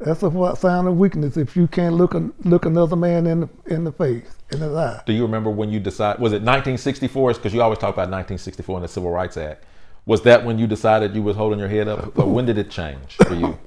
That's 0.00 0.22
a 0.22 0.30
what- 0.30 0.56
sign 0.58 0.86
of 0.86 0.96
weakness 0.96 1.36
if 1.36 1.56
you 1.56 1.66
can't 1.66 1.94
look 1.94 2.14
a, 2.14 2.30
look 2.44 2.64
another 2.64 2.96
man 2.96 3.26
in 3.26 3.40
the 3.40 3.48
in 3.66 3.84
the 3.84 3.92
face 3.92 4.24
in 4.50 4.60
his 4.60 4.72
eye. 4.74 5.02
Do 5.06 5.12
you 5.12 5.22
remember 5.22 5.50
when 5.50 5.70
you 5.70 5.78
decided? 5.78 6.20
Was 6.20 6.32
it 6.32 6.36
1964? 6.42 7.34
Because 7.34 7.52
you 7.52 7.60
always 7.62 7.78
talk 7.78 7.90
about 7.94 8.08
1964 8.10 8.76
and 8.76 8.84
the 8.84 8.88
Civil 8.88 9.10
Rights 9.10 9.36
Act. 9.36 9.64
Was 10.06 10.22
that 10.22 10.44
when 10.44 10.58
you 10.58 10.66
decided 10.66 11.14
you 11.14 11.22
was 11.22 11.36
holding 11.36 11.58
your 11.58 11.68
head 11.68 11.86
up, 11.86 12.18
or 12.18 12.24
when 12.26 12.46
did 12.46 12.56
it 12.56 12.70
change 12.70 13.16
for 13.16 13.34
you? 13.34 13.58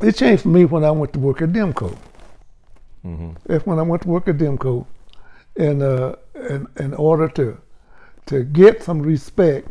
It 0.00 0.12
changed 0.16 0.42
for 0.44 0.48
me 0.48 0.64
when 0.64 0.84
I 0.84 0.90
went 0.92 1.12
to 1.14 1.18
work 1.18 1.42
at 1.42 1.50
Demco. 1.50 1.96
That's 3.46 3.66
when 3.66 3.78
I 3.78 3.82
went 3.82 4.02
to 4.02 4.08
work 4.08 4.28
at 4.28 4.38
Demco, 4.38 4.86
and 5.56 5.82
uh, 5.82 6.14
in, 6.48 6.66
in 6.78 6.94
order 6.94 7.28
to 7.30 7.58
to 8.26 8.42
get 8.44 8.82
some 8.82 9.02
respect, 9.02 9.68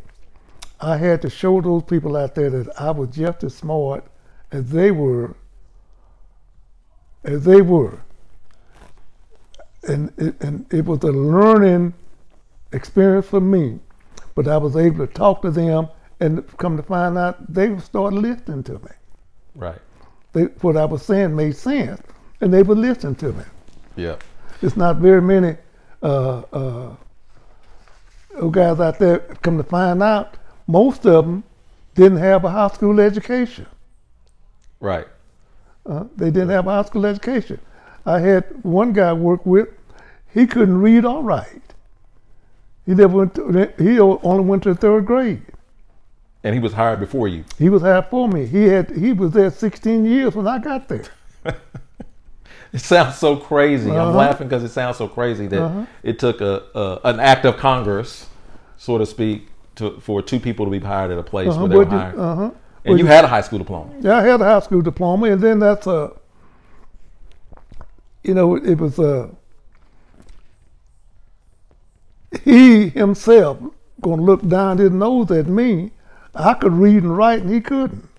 I 0.79 0.98
had 0.98 1.22
to 1.24 1.29
show 1.29 1.60
those 1.62 1.84
people 1.84 2.15
out 2.15 2.36
there 2.36 2.50
that 2.51 2.79
I 2.79 2.91
was 2.91 3.10
just 3.10 3.43
as 3.43 3.55
smart 3.55 4.05
as 4.51 4.70
they 4.70 4.91
were. 4.91 5.36
As 7.23 7.45
they 7.45 7.61
were, 7.61 7.99
and 9.87 10.11
it, 10.17 10.41
and 10.41 10.65
it 10.73 10.85
was 10.85 11.03
a 11.03 11.11
learning 11.11 11.93
experience 12.71 13.27
for 13.27 13.39
me, 13.39 13.79
but 14.35 14.47
I 14.47 14.57
was 14.57 14.75
able 14.75 15.05
to 15.05 15.13
talk 15.13 15.41
to 15.43 15.51
them, 15.51 15.87
and 16.19 16.45
come 16.57 16.77
to 16.77 16.83
find 16.83 17.17
out 17.17 17.53
they 17.53 17.77
started 17.79 18.17
listening 18.19 18.63
to 18.63 18.73
me 18.73 18.91
Right. 19.55 19.79
they, 20.33 20.43
what 20.61 20.77
I 20.77 20.85
was 20.85 21.03
saying 21.03 21.35
made 21.35 21.55
sense, 21.55 22.01
and 22.41 22.53
they 22.53 22.63
would 22.63 22.77
listen 22.77 23.15
to 23.15 23.31
me. 23.33 23.43
Yeah. 23.95 24.15
It's 24.61 24.77
not 24.77 24.97
very 24.97 25.21
many 25.21 25.57
uh, 26.01 26.41
uh, 26.51 26.95
guys 28.51 28.79
out 28.79 28.99
there. 28.99 29.19
Come 29.41 29.57
to 29.57 29.63
find 29.63 30.01
out, 30.01 30.37
most 30.67 31.05
of 31.05 31.25
them 31.25 31.43
didn't 31.95 32.17
have 32.17 32.43
a 32.45 32.49
high 32.49 32.69
school 32.69 32.99
education. 32.99 33.67
Right. 34.79 35.07
Uh, 35.85 36.05
they 36.15 36.31
didn't 36.31 36.49
have 36.49 36.67
a 36.67 36.71
high 36.71 36.83
school 36.83 37.05
education. 37.05 37.59
I 38.05 38.19
had 38.19 38.45
one 38.63 38.93
guy 38.93 39.09
I 39.09 39.13
worked 39.13 39.45
with. 39.45 39.69
He 40.33 40.47
couldn't 40.47 40.79
read 40.81 41.05
or 41.05 41.21
write. 41.23 41.61
He 42.85 42.93
never 42.93 43.17
went. 43.17 43.35
To, 43.35 43.73
he 43.77 43.99
only 43.99 44.43
went 44.43 44.63
to 44.63 44.73
the 44.73 44.79
third 44.79 45.05
grade. 45.05 45.41
And 46.43 46.53
he 46.53 46.59
was 46.59 46.73
hired 46.73 46.99
before 46.99 47.27
you. 47.29 47.45
He 47.57 47.69
was 47.69 47.81
hired 47.81 48.07
for 48.07 48.27
me. 48.27 48.45
He 48.45 48.63
had. 48.65 48.91
He 48.91 49.13
was 49.13 49.31
there 49.31 49.49
16 49.49 50.05
years 50.05 50.35
when 50.35 50.47
I 50.47 50.59
got 50.59 50.87
there. 50.87 51.05
It 52.73 52.79
sounds 52.81 53.17
so 53.19 53.35
crazy. 53.37 53.91
I'm 53.91 53.97
Uh-huh. 54.09 54.17
laughing 54.17 54.47
because 54.47 54.63
it 54.63 54.69
sounds 54.69 54.97
so 54.97 55.07
crazy 55.07 55.45
that 55.45 55.61
Uh-huh. 55.61 55.85
it 56.01 56.17
took 56.17 56.41
a, 56.41 56.63
a 56.73 56.99
an 57.03 57.19
act 57.19 57.45
of 57.45 57.57
Congress, 57.57 58.27
so 58.77 58.97
to 58.97 59.05
speak, 59.05 59.49
to 59.75 59.99
for 59.99 60.23
two 60.23 60.39
people 60.39 60.65
to 60.65 60.71
be 60.71 60.79
hired 60.79 61.11
at 61.11 61.19
a 61.19 61.23
place 61.23 61.49
Uh-huh, 61.49 61.59
where 61.59 61.69
they 61.69 61.75
were 61.77 61.85
but 61.85 61.91
you- 61.93 61.99
hired. 61.99 62.17
uh-huh. 62.19 62.49
And 62.85 62.99
you 62.99 63.05
had 63.05 63.23
a 63.23 63.27
high 63.27 63.41
school 63.41 63.59
diploma. 63.59 63.93
Yeah, 64.01 64.17
I 64.17 64.23
had 64.23 64.41
a 64.41 64.45
high 64.45 64.59
school 64.59 64.81
diploma, 64.81 65.31
and 65.31 65.41
then 65.41 65.59
that's 65.59 65.87
a. 65.87 66.11
You 68.23 68.33
know, 68.33 68.55
it 68.55 68.77
was 68.77 68.99
a. 68.99 69.29
He 72.43 72.89
himself 72.89 73.59
going 74.01 74.19
to 74.19 74.23
look 74.23 74.47
down 74.47 74.77
his 74.77 74.91
nose 74.91 75.31
at 75.31 75.47
me. 75.47 75.91
I 76.35 76.53
could 76.55 76.73
read 76.73 77.03
and 77.03 77.15
write, 77.15 77.41
and 77.41 77.53
he 77.53 77.61
couldn't. 77.61 78.09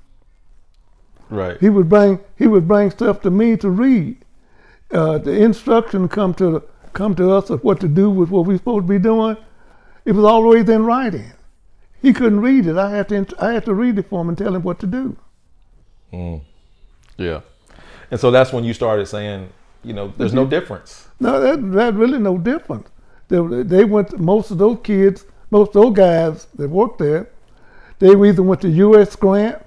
Right. 1.30 1.58
He 1.60 1.68
would 1.68 1.88
bring 1.88 2.20
he 2.36 2.46
would 2.46 2.68
bring 2.68 2.90
stuff 2.90 3.20
to 3.22 3.30
me 3.30 3.56
to 3.58 3.70
read. 3.70 4.18
Uh, 4.90 5.18
the 5.18 5.32
instruction 5.32 6.08
come 6.08 6.34
to 6.34 6.62
come 6.92 7.14
to 7.16 7.30
us 7.32 7.50
of 7.50 7.64
what 7.64 7.80
to 7.80 7.88
do 7.88 8.10
with 8.10 8.30
what 8.30 8.46
we 8.46 8.56
supposed 8.56 8.86
to 8.86 8.88
be 8.88 8.98
doing. 8.98 9.36
It 10.04 10.12
was 10.12 10.24
always 10.24 10.68
in 10.68 10.84
writing. 10.84 11.32
He 12.04 12.12
couldn't 12.12 12.40
read 12.40 12.66
it. 12.66 12.76
I 12.76 12.90
had 12.90 13.08
to 13.08 13.26
I 13.40 13.52
had 13.54 13.64
to 13.64 13.74
read 13.74 13.98
it 13.98 14.08
for 14.08 14.20
him 14.20 14.28
and 14.28 14.38
tell 14.38 14.54
him 14.54 14.62
what 14.62 14.78
to 14.80 14.86
do. 14.86 15.16
Yeah. 17.16 17.40
And 18.10 18.20
so 18.20 18.30
that's 18.30 18.52
when 18.52 18.64
you 18.64 18.74
started 18.74 19.06
saying, 19.06 19.48
you 19.82 19.92
know, 19.92 20.12
there's 20.16 20.30
Mm-hmm. 20.32 20.40
no 20.44 20.46
difference. 20.46 21.08
No, 21.20 21.40
that 21.40 21.72
that 21.72 21.94
really 21.94 22.18
no 22.18 22.38
difference. 22.38 22.88
They, 23.28 23.38
they 23.62 23.84
went. 23.84 24.18
Most 24.18 24.50
of 24.50 24.58
those 24.58 24.78
kids, 24.82 25.24
most 25.50 25.68
of 25.68 25.82
those 25.82 25.94
guys 25.96 26.46
that 26.56 26.68
worked 26.68 26.98
there, 26.98 27.28
they 27.98 28.10
either 28.10 28.42
went 28.42 28.60
to 28.62 28.68
U.S. 28.68 29.16
Grant, 29.16 29.62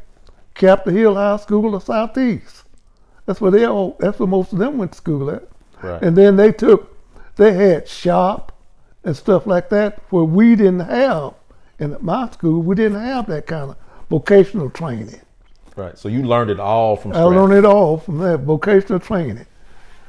Capitol 0.53 0.93
Hill 0.93 1.15
High 1.15 1.37
School, 1.37 1.73
or 1.73 1.81
Southeast. 1.81 2.63
That's 3.25 3.41
where 3.41 3.51
they 3.51 3.65
all. 3.65 3.95
That's 3.99 4.19
where 4.19 4.27
most 4.27 4.53
of 4.53 4.59
them 4.59 4.77
went 4.77 4.91
to 4.91 4.97
school 4.97 5.29
at. 5.31 5.43
Right. 5.81 6.01
And 6.03 6.15
then 6.15 6.35
they 6.35 6.51
took. 6.51 6.93
They 7.35 7.53
had 7.53 7.87
shop 7.87 8.51
and 9.03 9.15
stuff 9.15 9.45
like 9.47 9.69
that 9.69 9.99
where 10.11 10.23
we 10.23 10.55
didn't 10.55 10.81
have. 10.81 11.33
In 11.79 11.95
my 12.01 12.29
school, 12.31 12.61
we 12.61 12.75
didn't 12.75 12.99
have 12.99 13.27
that 13.27 13.45
kind 13.45 13.71
of 13.71 13.77
vocational 14.09 14.69
training. 14.69 15.21
Right. 15.75 15.97
So 15.97 16.09
you 16.09 16.23
learned 16.23 16.49
it 16.49 16.59
all 16.59 16.95
from 16.95 17.11
Scratch. 17.11 17.21
I 17.21 17.25
learned 17.25 17.53
it 17.53 17.65
all 17.65 17.99
from 17.99 18.17
that 18.19 18.39
vocational 18.39 18.99
training 18.99 19.45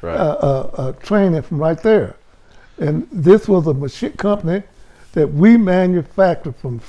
Right. 0.01 0.17
uh, 0.17 0.39
uh, 0.41 0.71
uh, 0.77 0.93
training 0.93 1.43
from 1.43 1.59
right 1.59 1.81
there. 1.83 2.17
And 2.79 3.09
this 3.11 3.49
was 3.49 3.67
a 3.67 3.75
machine 3.75 4.13
company 4.13 4.63
that 5.13 5.27
we 5.27 5.57
manufactured 5.57 6.57
from 6.57 6.81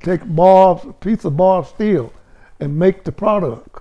take 0.00 0.22
bars, 0.34 0.80
a 0.84 0.92
piece 0.92 1.24
of 1.24 1.36
bar 1.36 1.64
steel, 1.64 2.12
and 2.58 2.76
make 2.76 3.04
the 3.04 3.12
product 3.12 3.80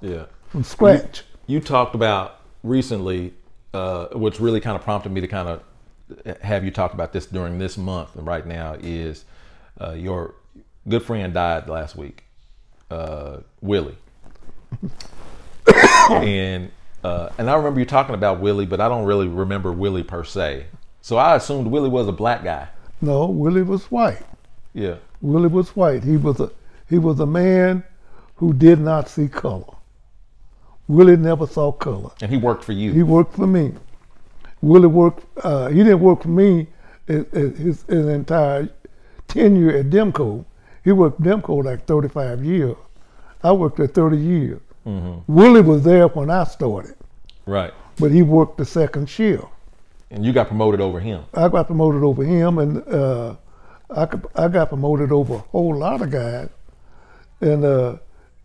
yeah. 0.00 0.24
from 0.48 0.62
scratch. 0.62 1.24
You 1.46 1.60
talked 1.60 1.94
about 1.94 2.40
recently, 2.62 3.34
uh, 3.74 4.06
which 4.12 4.40
really 4.40 4.60
kind 4.60 4.76
of 4.76 4.82
prompted 4.82 5.12
me 5.12 5.20
to 5.20 5.28
kind 5.28 5.48
of 5.48 5.62
have 6.42 6.64
you 6.64 6.70
talk 6.70 6.94
about 6.94 7.12
this 7.12 7.26
during 7.26 7.58
this 7.58 7.76
month. 7.76 8.16
And 8.16 8.26
right 8.26 8.46
now 8.46 8.76
is 8.80 9.24
uh, 9.80 9.92
your 9.92 10.34
good 10.88 11.02
friend 11.02 11.34
died 11.34 11.68
last 11.68 11.96
week, 11.96 12.24
uh, 12.90 13.38
Willie. 13.60 13.96
and 16.10 16.70
uh, 17.04 17.30
and 17.38 17.48
I 17.48 17.54
remember 17.54 17.80
you 17.80 17.86
talking 17.86 18.14
about 18.14 18.40
Willie, 18.40 18.66
but 18.66 18.80
I 18.80 18.88
don't 18.88 19.04
really 19.04 19.28
remember 19.28 19.72
Willie 19.72 20.02
per 20.02 20.24
se. 20.24 20.66
So 21.00 21.16
I 21.16 21.36
assumed 21.36 21.68
Willie 21.68 21.88
was 21.88 22.08
a 22.08 22.12
black 22.12 22.42
guy. 22.42 22.68
No, 23.00 23.26
Willie 23.26 23.62
was 23.62 23.84
white. 23.84 24.22
Yeah. 24.74 24.96
Willie 25.20 25.48
was 25.48 25.74
white. 25.76 26.04
He 26.04 26.16
was 26.16 26.40
a 26.40 26.50
he 26.88 26.98
was 26.98 27.20
a 27.20 27.26
man 27.26 27.84
who 28.36 28.52
did 28.52 28.80
not 28.80 29.08
see 29.08 29.28
color. 29.28 29.74
Willie 30.86 31.16
never 31.16 31.46
saw 31.46 31.70
color. 31.70 32.10
And 32.22 32.30
he 32.30 32.38
worked 32.38 32.64
for 32.64 32.72
you. 32.72 32.92
He 32.92 33.02
worked 33.02 33.34
for 33.34 33.46
me. 33.46 33.72
Willie 34.62 34.86
worked. 34.88 35.24
Uh, 35.44 35.68
he 35.68 35.78
didn't 35.78 36.00
work 36.00 36.22
for 36.22 36.28
me 36.28 36.66
his, 37.06 37.26
his, 37.32 37.82
his 37.82 38.06
entire 38.06 38.68
tenure 39.28 39.76
at 39.78 39.90
Demco. 39.90 40.44
He 40.84 40.92
worked 40.92 41.20
Demco 41.22 41.64
like 41.64 41.84
35 41.86 42.44
years. 42.44 42.76
I 43.42 43.52
worked 43.52 43.76
there 43.76 43.86
30 43.86 44.16
years. 44.16 44.60
Willie 45.26 45.60
was 45.60 45.82
there 45.84 46.08
when 46.08 46.30
I 46.30 46.44
started, 46.44 46.94
right. 47.44 47.74
but 48.00 48.10
he 48.10 48.22
worked 48.22 48.56
the 48.56 48.64
second 48.64 49.06
shift. 49.10 49.44
And 50.10 50.24
you 50.24 50.32
got 50.32 50.46
promoted 50.48 50.80
over 50.80 50.98
him. 50.98 51.24
I 51.34 51.48
got 51.48 51.66
promoted 51.66 52.02
over 52.02 52.24
him, 52.24 52.56
and 52.58 52.78
uh, 52.88 53.36
I, 53.90 54.06
could- 54.06 54.26
I 54.34 54.48
got 54.48 54.70
promoted 54.70 55.12
over 55.12 55.34
a 55.34 55.38
whole 55.38 55.76
lot 55.76 56.00
of 56.00 56.10
guys. 56.10 56.48
And 57.42 57.66
uh, 57.66 57.96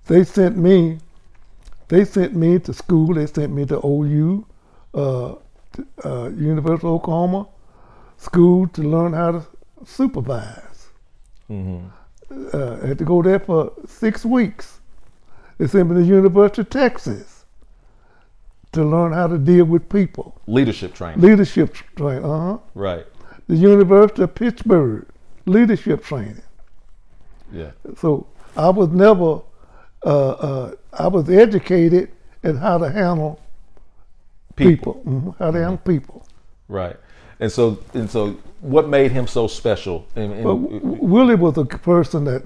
they 0.08 0.25
sent 0.25 0.58
me, 0.58 1.00
they 1.88 2.03
sent 2.03 2.36
me 2.36 2.60
to 2.60 2.74
school. 2.74 3.13
They 3.13 3.25
sent 3.27 3.53
me 3.53 3.65
to 3.67 3.77
OU, 3.77 4.46
uh, 4.93 5.36
to, 5.74 5.88
uh, 6.06 6.30
University 6.30 6.88
of 6.88 6.94
Oklahoma, 6.94 7.48
school 8.18 8.68
to 8.70 8.82
learn 8.82 9.13
how 9.13 9.32
to 9.32 9.46
supervise. 9.86 10.89
Uh, 11.50 12.77
I 12.84 12.88
had 12.88 12.98
to 12.98 13.06
go 13.06 13.22
there 13.22 13.39
for 13.39 13.74
six 13.86 14.25
weeks. 14.25 14.80
They 15.58 15.68
sent 15.68 15.89
me 15.89 16.01
to 16.01 16.03
University 16.03 16.62
of 16.62 16.70
Texas 16.70 17.46
to 18.72 18.84
learn 18.84 19.12
how 19.13 19.27
to 19.27 19.38
deal 19.38 19.65
with 19.65 19.88
people. 19.88 20.42
Leadership 20.48 20.94
training. 20.96 21.22
Leadership 21.22 21.74
training, 21.96 22.25
uh 22.25 22.39
huh 22.39 22.58
right. 22.74 23.06
the 23.48 23.56
University 23.56 24.24
of 24.24 24.34
Pittsburgh 24.34 25.06
leadership 25.46 26.03
training. 26.03 26.42
Yeah. 27.51 27.72
So 27.98 28.25
I 28.58 28.70
was 28.70 28.89
never, 28.89 29.42
uh, 30.06 30.30
uh, 30.30 30.72
I 30.94 31.08
was 31.08 31.30
educated 31.30 32.12
in 32.44 32.58
how 32.58 32.77
to 32.80 32.89
handle 32.89 33.39
People. 34.55 34.93
people, 34.95 35.12
mhm, 35.12 35.38
how 35.39 35.51
to 35.51 35.57
handle 35.60 35.77
people. 35.77 36.25
Right. 36.67 36.95
And 37.39 37.51
so 37.51 37.79
and 37.93 38.10
so 38.10 38.38
what 38.62 38.88
made 38.88 39.12
him 39.12 39.27
so 39.27 39.48
special? 39.48 40.05
And, 40.15 40.31
and- 40.33 40.43
But 40.43 40.55
W- 40.55 40.79
Willie 41.01 41.36
was 41.36 41.57
a 41.57 41.65
person 41.65 42.24
that 42.25 42.43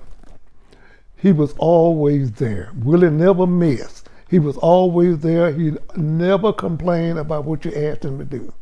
he 1.17 1.31
was 1.31 1.53
always 1.57 2.31
there. 2.31 2.71
Willie 2.83 3.09
never 3.09 3.45
missed. 3.47 4.09
He 4.29 4.39
was 4.39 4.57
always 4.57 5.19
there. 5.19 5.51
He 5.51 5.73
never 5.95 6.51
complained 6.53 7.17
about 7.19 7.45
what 7.45 7.65
you 7.65 7.73
asked 7.73 8.03
him 8.05 8.17
to 8.19 8.25
do. 8.25 8.53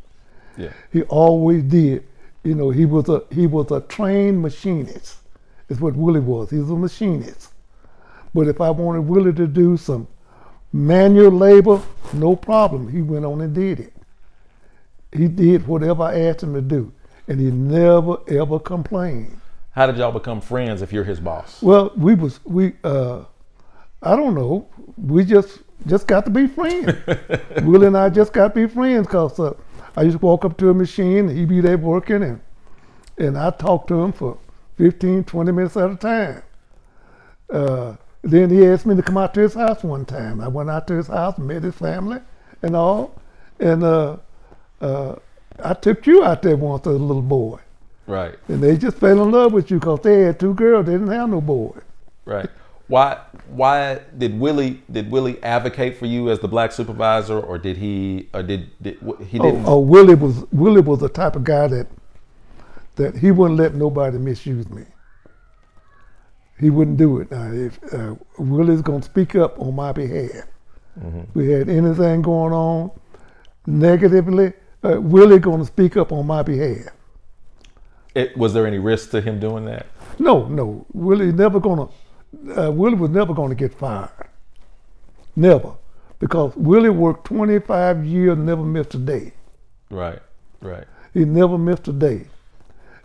yeah. 0.57 0.69
He 0.91 1.03
always 1.03 1.63
did. 1.63 2.05
You 2.43 2.53
know, 2.55 2.69
he 2.69 2.85
was 2.85 3.09
a 3.09 3.23
he 3.31 3.47
was 3.47 3.71
a 3.71 3.81
trained 3.81 4.41
machinist. 4.41 5.17
Is 5.69 5.79
what 5.81 5.95
Willie 5.95 6.19
was. 6.19 6.49
He 6.51 6.57
was 6.59 6.69
a 6.69 6.75
machinist. 6.75 7.51
But 8.35 8.47
if 8.47 8.61
I 8.61 8.69
wanted 8.69 9.01
Willie 9.01 9.33
to 9.33 9.47
do 9.47 9.77
some 9.77 10.07
manual 10.73 11.31
labor, 11.31 11.81
no 12.13 12.35
problem. 12.35 12.87
He 12.89 13.01
went 13.01 13.25
on 13.25 13.41
and 13.41 13.53
did 13.53 13.79
it. 13.79 13.93
He 15.11 15.27
did 15.27 15.67
whatever 15.67 16.03
I 16.03 16.19
asked 16.21 16.43
him 16.43 16.53
to 16.53 16.61
do, 16.61 16.91
and 17.27 17.39
he 17.39 17.51
never 17.51 18.17
ever 18.27 18.59
complained. 18.59 19.39
How 19.71 19.87
did 19.87 19.97
y'all 19.97 20.11
become 20.11 20.41
friends 20.41 20.81
if 20.81 20.93
you're 20.93 21.03
his 21.03 21.19
boss? 21.19 21.61
Well, 21.61 21.91
we 21.95 22.15
was 22.15 22.39
we 22.45 22.73
uh, 22.83 23.23
I 24.01 24.15
don't 24.15 24.35
know. 24.35 24.67
We 24.97 25.25
just 25.25 25.59
just 25.87 26.07
got 26.07 26.25
to 26.25 26.31
be 26.31 26.47
friends. 26.47 26.93
Willie 27.63 27.87
and 27.87 27.97
I 27.97 28.09
just 28.09 28.33
got 28.33 28.53
to 28.53 28.67
be 28.67 28.67
friends 28.67 29.07
because 29.07 29.39
uh, 29.39 29.53
I 29.97 30.03
used 30.03 30.19
to 30.19 30.25
walk 30.25 30.45
up 30.45 30.57
to 30.57 30.69
a 30.69 30.73
machine 30.73 31.29
and 31.29 31.37
he'd 31.37 31.49
be 31.49 31.61
there 31.61 31.77
working 31.77 32.23
and 32.23 32.41
and 33.17 33.37
I 33.37 33.49
talked 33.51 33.87
to 33.89 34.01
him 34.01 34.11
for 34.11 34.37
15, 34.77 35.23
20 35.23 35.51
minutes 35.51 35.77
at 35.77 35.89
a 35.89 35.95
time. 35.95 36.43
Uh, 37.49 37.95
then 38.25 38.49
he 38.49 38.65
asked 38.65 38.85
me 38.85 38.95
to 38.95 39.03
come 39.03 39.17
out 39.17 39.33
to 39.35 39.41
his 39.41 39.53
house 39.53 39.83
one 39.83 40.03
time. 40.03 40.41
I 40.41 40.47
went 40.47 40.69
out 40.69 40.87
to 40.87 40.95
his 40.95 41.07
house, 41.07 41.37
met 41.37 41.63
his 41.63 41.75
family 41.75 42.19
and 42.63 42.75
all, 42.75 43.13
and 43.59 43.83
uh, 43.83 44.17
uh, 44.81 45.15
I 45.63 45.73
took 45.75 46.07
you 46.07 46.23
out 46.23 46.41
there 46.41 46.55
once 46.55 46.87
as 46.87 46.95
a 46.95 46.97
little 46.97 47.21
boy. 47.21 47.59
Right. 48.07 48.35
And 48.47 48.61
they 48.61 48.77
just 48.77 48.97
fell 48.97 49.21
in 49.23 49.31
love 49.31 49.53
with 49.53 49.69
you 49.69 49.79
because 49.79 49.99
they 50.01 50.21
had 50.21 50.39
two 50.39 50.53
girls. 50.55 50.87
They 50.87 50.93
didn't 50.93 51.07
have 51.09 51.29
no 51.29 51.41
boys. 51.41 51.81
Right. 52.25 52.49
Why 52.87 53.19
why 53.47 53.99
did 54.15 54.39
Willie 54.39 54.81
did 54.91 55.09
Willie 55.09 55.41
advocate 55.43 55.97
for 55.97 56.05
you 56.05 56.29
as 56.29 56.39
the 56.39 56.47
black 56.47 56.71
supervisor 56.71 57.39
or 57.39 57.57
did 57.57 57.77
he 57.77 58.29
or 58.31 58.43
did, 58.43 58.69
did 58.81 58.99
he 59.27 59.39
Oh, 59.39 59.43
didn't 59.43 59.65
oh, 59.65 59.79
Willie 59.79 60.13
was 60.13 60.45
Willie 60.51 60.81
was 60.81 60.99
the 60.99 61.09
type 61.09 61.35
of 61.35 61.43
guy 61.43 61.67
that 61.67 61.87
that 62.95 63.17
he 63.17 63.31
wouldn't 63.31 63.59
let 63.59 63.73
nobody 63.73 64.19
misuse 64.19 64.69
me. 64.69 64.83
He 66.59 66.69
wouldn't 66.69 66.97
do 66.97 67.19
it. 67.19 67.31
Now, 67.31 67.51
if 67.51 67.79
uh, 67.93 68.15
Willie's 68.37 68.81
gonna 68.81 69.03
speak 69.03 69.35
up 69.35 69.59
on 69.59 69.75
my 69.75 69.91
behalf, 69.91 70.45
we 71.33 71.51
had 71.51 71.67
anything 71.69 72.21
going 72.21 72.53
on 72.53 72.91
negatively, 73.67 74.53
uh, 74.83 75.01
Willie 75.01 75.39
gonna 75.39 75.65
speak 75.65 75.97
up 75.97 76.11
on 76.11 76.25
my 76.27 76.43
behalf. 76.43 76.93
it, 78.13 78.37
was 78.37 78.53
there 78.53 78.65
any 78.65 78.79
risk 78.79 79.11
to 79.11 79.21
him 79.21 79.39
doing 79.39 79.65
that? 79.65 79.87
No, 80.19 80.45
no, 80.47 80.85
Willie 80.93 81.31
never 81.33 81.59
gonna. 81.59 81.89
Uh, 82.57 82.71
Willie 82.71 82.95
was 82.95 83.11
never 83.11 83.33
gonna 83.33 83.55
get 83.55 83.73
fired. 83.73 84.29
Never, 85.35 85.73
because 86.19 86.55
Willie 86.55 86.89
worked 86.89 87.25
25 87.27 88.05
years, 88.05 88.37
never 88.37 88.63
missed 88.63 88.93
a 88.95 88.97
day. 88.97 89.33
Right. 89.89 90.21
Right. 90.61 90.85
He 91.13 91.25
never 91.25 91.57
missed 91.57 91.87
a 91.89 91.91
day. 91.91 92.25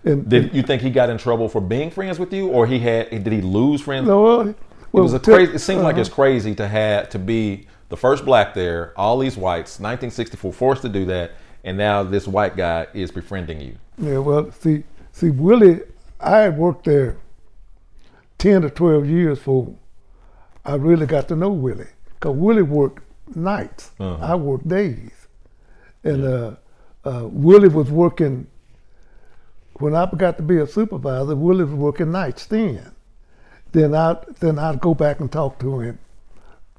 And 0.04 0.28
Did 0.28 0.54
you 0.54 0.62
think 0.62 0.80
he 0.82 0.90
got 0.90 1.10
in 1.10 1.18
trouble 1.18 1.48
for 1.48 1.60
being 1.60 1.90
friends 1.90 2.18
with 2.18 2.32
you, 2.32 2.48
or 2.48 2.66
he 2.66 2.78
had? 2.78 3.10
Did 3.10 3.32
he 3.32 3.42
lose 3.42 3.82
friends? 3.82 4.06
no, 4.06 4.22
well, 4.22 4.48
it 4.48 4.56
was 5.04 5.14
a 5.14 5.20
crazy. 5.20 5.52
It 5.54 5.58
seems 5.58 5.82
like 5.82 5.94
uh-huh. 5.94 6.00
it's 6.00 6.10
crazy 6.10 6.54
to 6.56 6.66
have 6.66 7.10
to 7.10 7.18
be 7.18 7.66
the 7.90 7.96
first 7.96 8.24
black 8.24 8.54
there, 8.54 8.92
all 8.96 9.18
these 9.18 9.36
whites, 9.36 9.78
1964, 9.78 10.52
forced 10.52 10.82
to 10.82 10.88
do 10.88 11.04
that, 11.06 11.32
and 11.64 11.76
now 11.76 12.02
this 12.02 12.26
white 12.26 12.56
guy 12.56 12.86
is 12.94 13.10
befriending 13.10 13.60
you. 13.60 13.76
Yeah, 13.98 14.18
well, 14.18 14.50
see, 14.52 14.84
see, 15.12 15.30
Willie, 15.30 15.80
I 16.18 16.38
had 16.38 16.56
worked 16.56 16.84
there 16.86 17.18
ten 18.38 18.62
to 18.62 18.70
twelve 18.70 19.06
years 19.06 19.38
before 19.38 19.74
I 20.64 20.74
really 20.76 21.06
got 21.06 21.28
to 21.28 21.36
know 21.36 21.50
Willie. 21.50 21.86
Cause 22.20 22.36
Willie 22.36 22.62
worked 22.62 23.02
nights, 23.36 23.92
Uh-huh. 24.00 24.24
I 24.24 24.34
worked 24.34 24.66
days, 24.68 25.12
and 26.04 26.24
uh, 26.24 26.54
uh, 27.04 27.28
Willie 27.30 27.68
was 27.68 27.90
working. 27.90 28.46
When 29.80 29.94
I 29.96 30.08
got 30.16 30.36
to 30.36 30.42
be 30.42 30.58
a 30.58 30.66
supervisor, 30.66 31.34
Willie 31.34 31.64
was 31.64 31.74
working 31.74 32.12
nights 32.12 32.46
then. 32.46 32.92
Then 33.72 33.94
I 33.94 34.16
then 34.40 34.58
I'd 34.58 34.80
go 34.80 34.94
back 34.94 35.20
and 35.20 35.32
talk 35.32 35.58
to 35.60 35.80
him 35.80 35.98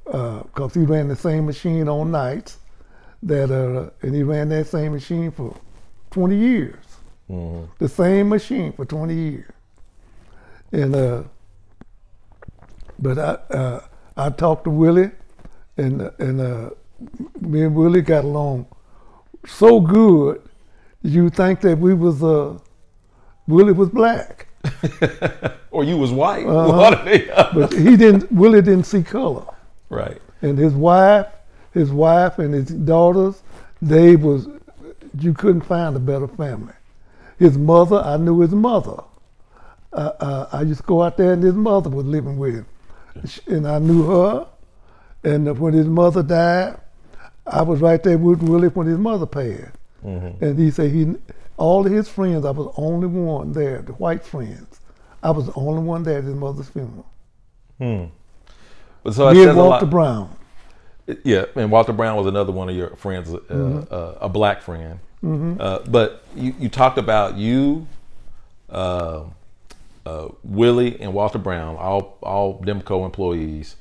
because 0.06 0.74
he 0.74 0.82
ran 0.82 1.08
the 1.08 1.16
same 1.16 1.46
machine 1.46 1.90
on 1.90 2.12
nights 2.12 2.60
that 3.24 3.50
uh, 3.52 3.90
and 4.02 4.16
he 4.16 4.24
ran 4.24 4.50
that 4.50 4.68
same 4.68 4.94
machine 4.94 5.32
for 5.32 5.56
20 6.12 6.36
years. 6.36 6.86
The 7.80 7.90
same 7.90 8.30
machine 8.30 8.74
for 8.74 8.86
20 8.86 9.14
years. 9.14 9.52
And 10.72 10.96
uh 10.96 11.24
but 13.00 13.18
i 13.18 13.32
uh 13.54 13.82
i 14.16 14.30
talked 14.30 14.64
to 14.66 14.70
willie 14.70 15.12
and 15.78 16.02
and 16.20 16.40
uh 16.40 16.70
me 17.40 17.64
and 17.64 17.76
willie 17.76 18.02
got 18.02 18.24
along 18.24 18.66
so 19.46 19.80
good 19.80 20.42
you 21.02 21.30
think 21.30 21.62
that 21.62 21.78
we 21.78 21.94
was 21.94 22.22
uh 22.24 22.58
willie 23.48 23.74
was 23.74 23.90
black 23.90 24.48
Or 25.72 25.86
you 25.86 25.98
was 25.98 26.12
white. 26.12 26.46
Uh-huh. 26.46 26.78
One 26.78 26.94
or 26.94 27.04
the 27.06 27.50
but 27.54 27.74
he 27.74 27.96
didn't 27.96 28.32
willie 28.32 28.62
didn't 28.62 28.86
see 28.86 29.04
color 29.04 29.46
right. 29.90 30.22
and 30.42 30.58
his 30.58 30.74
wife, 30.74 31.28
his 31.74 31.92
wife 31.92 32.40
and 32.40 32.54
his 32.54 32.66
daughters, 32.66 33.42
they 33.82 34.16
was 34.16 34.48
you 35.20 35.34
couldn't 35.34 35.62
find 35.62 35.96
a 35.96 36.00
better 36.00 36.28
family. 36.28 36.74
His 37.40 37.58
mother, 37.58 37.98
I 37.98 38.18
knew 38.18 38.40
his 38.40 38.52
mother. 38.52 39.04
Uh, 39.94 40.12
uh, 40.20 40.50
I 40.52 40.62
used 40.62 40.82
to 40.82 40.86
go 40.86 41.02
out 41.02 41.18
there, 41.18 41.34
and 41.34 41.44
his 41.44 41.56
mother 41.56 41.90
was 41.90 42.06
living 42.06 42.38
with 42.38 42.56
him, 42.56 42.66
and 43.48 43.68
I 43.68 43.80
knew 43.80 44.04
her. 44.04 44.48
And 45.24 45.60
when 45.60 45.74
his 45.74 45.88
mother 45.88 46.24
died, 46.24 46.80
I 47.46 47.62
was 47.64 47.82
right 47.82 48.02
there 48.02 48.18
with 48.18 48.42
Willie 48.42 48.70
when 48.70 48.88
his 48.88 48.98
mother 48.98 49.26
passed. 49.26 49.76
And 50.40 50.58
he 50.58 50.72
said 50.72 50.92
he, 50.92 51.14
all 51.62 51.86
of 51.86 51.92
his 51.92 52.10
friends, 52.10 52.46
I 52.46 52.52
was 52.52 52.68
the 52.74 52.82
only 52.82 53.08
one 53.08 53.52
there, 53.54 53.82
the 53.82 53.94
white 53.94 54.24
friends. 54.24 54.80
I 55.24 55.32
was 55.32 55.46
the 55.48 55.54
only 55.56 55.84
one 55.84 56.04
there 56.04 56.18
at 56.18 56.24
his 56.24 56.34
mother's 56.36 56.70
funeral. 56.70 57.06
But 59.04 59.14
so 59.14 59.28
it 59.30 59.34
Me 59.34 59.40
says 59.40 59.50
and 59.50 59.60
a 59.60 59.64
Walter 59.64 59.86
lot. 59.86 59.90
Brown. 59.92 60.36
Yeah, 61.24 61.46
and 61.56 61.72
Walter 61.72 61.94
Brown 61.94 62.16
was 62.18 62.28
another 62.28 62.52
one 62.52 62.70
of 62.70 62.76
your 62.76 62.96
friends, 62.96 63.34
uh, 63.34 63.38
Mm-hmm. 63.50 63.94
uh, 63.94 64.14
a 64.22 64.30
black 64.30 64.62
friend. 64.62 65.00
Uh, 65.24 65.80
but 65.88 66.24
you, 66.36 66.56
you 66.60 66.70
talked 66.70 66.98
about 66.98 67.36
you, 67.38 67.86
uh, 68.72 69.24
uh, 70.06 70.28
Willie, 70.44 71.00
and 71.00 71.14
Walter 71.14 71.38
Brown, 71.38 71.76
all 71.78 72.18
all 72.24 72.60
Demco 72.62 73.06
employees, 73.06 73.76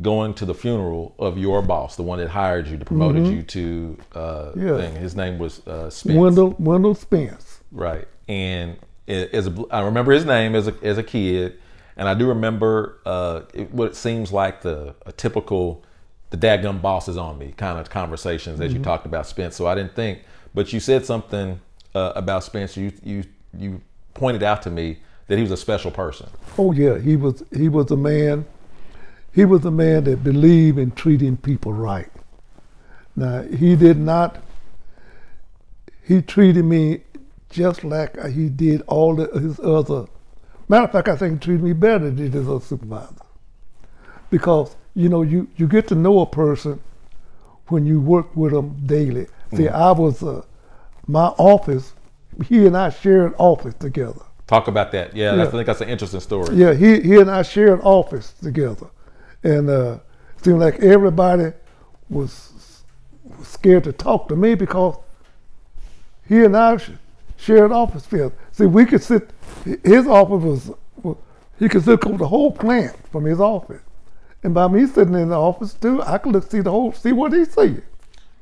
going 0.00 0.32
to 0.34 0.44
the 0.44 0.54
funeral 0.54 1.14
of 1.18 1.38
your 1.38 1.60
boss, 1.62 1.96
the 1.96 2.02
one 2.02 2.18
that 2.18 2.28
hired 2.28 2.68
you, 2.68 2.76
that 2.76 2.84
promoted 2.84 3.26
you 3.26 3.42
to 3.42 3.96
uh, 4.14 4.18
Mm-hmm. 4.50 4.66
Yeah. 4.68 4.76
thing. 4.78 4.94
His 4.96 5.16
name 5.16 5.38
was 5.38 5.66
uh, 5.66 5.90
Spence. 5.90 6.16
Wendell 6.16 6.54
Wendell 6.58 6.94
Spence. 6.94 7.60
Right. 7.72 8.06
And 8.28 8.76
as 9.08 9.46
a, 9.46 9.64
I 9.70 9.80
remember 9.80 10.12
his 10.12 10.24
name 10.24 10.54
as 10.54 10.68
a, 10.68 10.74
as 10.82 10.98
a 10.98 11.02
kid, 11.02 11.58
and 11.96 12.08
I 12.08 12.14
do 12.14 12.28
remember 12.28 12.98
uh, 13.04 13.40
it, 13.54 13.72
what 13.72 13.88
it 13.88 13.96
seems 13.96 14.32
like 14.32 14.62
the 14.62 14.94
a 15.06 15.12
typical 15.12 15.84
the 16.30 16.36
dadgum 16.36 16.82
boss 16.82 17.08
is 17.08 17.16
on 17.16 17.38
me 17.38 17.54
kind 17.56 17.78
of 17.78 17.88
conversations 17.88 18.60
as 18.60 18.72
you 18.72 18.78
talked 18.80 19.06
about 19.06 19.26
Spence. 19.26 19.56
So 19.56 19.66
I 19.66 19.74
didn't 19.74 19.94
think, 19.96 20.20
but 20.54 20.72
you 20.72 20.78
said 20.80 21.06
something 21.06 21.58
uh, 21.94 22.12
about 22.14 22.44
Spence. 22.44 22.76
You 22.76 22.92
you 23.02 23.24
you 23.58 23.80
pointed 24.14 24.42
out 24.42 24.62
to 24.62 24.70
me 24.70 24.98
that 25.26 25.36
he 25.36 25.42
was 25.42 25.50
a 25.50 25.56
special 25.56 25.90
person. 25.90 26.28
Oh 26.58 26.72
yeah, 26.72 26.98
he 26.98 27.16
was 27.16 27.42
he 27.56 27.68
was 27.68 27.90
a 27.90 27.96
man. 27.96 28.44
He 29.32 29.44
was 29.44 29.64
a 29.64 29.70
man 29.70 30.04
that 30.04 30.24
believed 30.24 30.78
in 30.78 30.90
treating 30.92 31.36
people 31.36 31.72
right. 31.72 32.10
Now 33.16 33.42
he 33.42 33.76
did 33.76 33.98
not. 33.98 34.38
He 36.02 36.22
treated 36.22 36.64
me 36.64 37.02
just 37.50 37.84
like 37.84 38.22
he 38.26 38.48
did 38.48 38.82
all 38.86 39.14
the, 39.16 39.26
his 39.38 39.60
other. 39.60 40.06
Matter 40.68 40.84
of 40.84 40.92
fact, 40.92 41.08
I 41.08 41.16
think 41.16 41.34
he 41.42 41.46
treated 41.46 41.62
me 41.64 41.72
better 41.72 41.98
than 42.06 42.16
he 42.16 42.24
did 42.24 42.34
his 42.34 42.48
other 42.48 42.64
supervisor. 42.64 43.14
Because 44.30 44.76
you 44.94 45.08
know 45.08 45.22
you 45.22 45.48
you 45.56 45.66
get 45.66 45.88
to 45.88 45.94
know 45.94 46.20
a 46.20 46.26
person 46.26 46.80
when 47.68 47.86
you 47.86 48.00
work 48.00 48.34
with 48.36 48.52
them 48.52 48.76
daily. 48.86 49.26
See, 49.54 49.68
I 49.68 49.92
was 49.92 50.22
uh, 50.22 50.42
my 51.06 51.26
office. 51.38 51.94
He 52.46 52.66
and 52.66 52.76
I 52.76 52.90
shared 52.90 53.32
an 53.32 53.34
office 53.38 53.74
together. 53.74 54.20
Talk 54.46 54.68
about 54.68 54.92
that. 54.92 55.14
Yeah, 55.16 55.32
that's- 55.32 55.48
I 55.48 55.50
think 55.50 55.66
that's 55.66 55.80
an 55.80 55.88
interesting 55.88 56.20
story. 56.20 56.54
Yeah, 56.56 56.72
he 56.74 57.00
he 57.00 57.16
and 57.20 57.30
I 57.30 57.42
shared 57.42 57.70
an 57.70 57.80
office 57.80 58.32
together, 58.32 58.86
and 59.42 59.68
uh, 59.68 59.98
it 60.36 60.44
seemed 60.44 60.60
like 60.60 60.80
everybody 60.80 61.52
was, 62.08 62.82
was 63.24 63.48
scared 63.48 63.84
to 63.84 63.92
talk 63.92 64.28
to 64.28 64.36
me 64.36 64.54
because 64.54 64.96
he 66.28 66.44
and 66.44 66.56
I 66.56 66.76
sh- 66.76 66.90
shared 67.36 67.72
office 67.72 68.04
space. 68.04 68.30
See, 68.52 68.66
we 68.66 68.84
could 68.84 69.02
sit. 69.02 69.30
His 69.84 70.06
office 70.06 70.42
was, 70.42 70.70
was 71.02 71.16
he 71.58 71.68
could 71.68 71.86
look 71.86 72.06
over 72.06 72.18
the 72.18 72.28
whole 72.28 72.52
plant 72.52 72.96
from 73.10 73.24
his 73.24 73.40
office, 73.40 73.82
and 74.42 74.54
by 74.54 74.68
me 74.68 74.86
sitting 74.86 75.14
in 75.14 75.30
the 75.30 75.38
office 75.38 75.74
too, 75.74 76.02
I 76.02 76.18
could 76.18 76.32
look 76.32 76.50
see 76.50 76.60
the 76.60 76.70
whole 76.70 76.92
see 76.92 77.12
what 77.12 77.32
he's 77.32 77.52
seeing. 77.52 77.82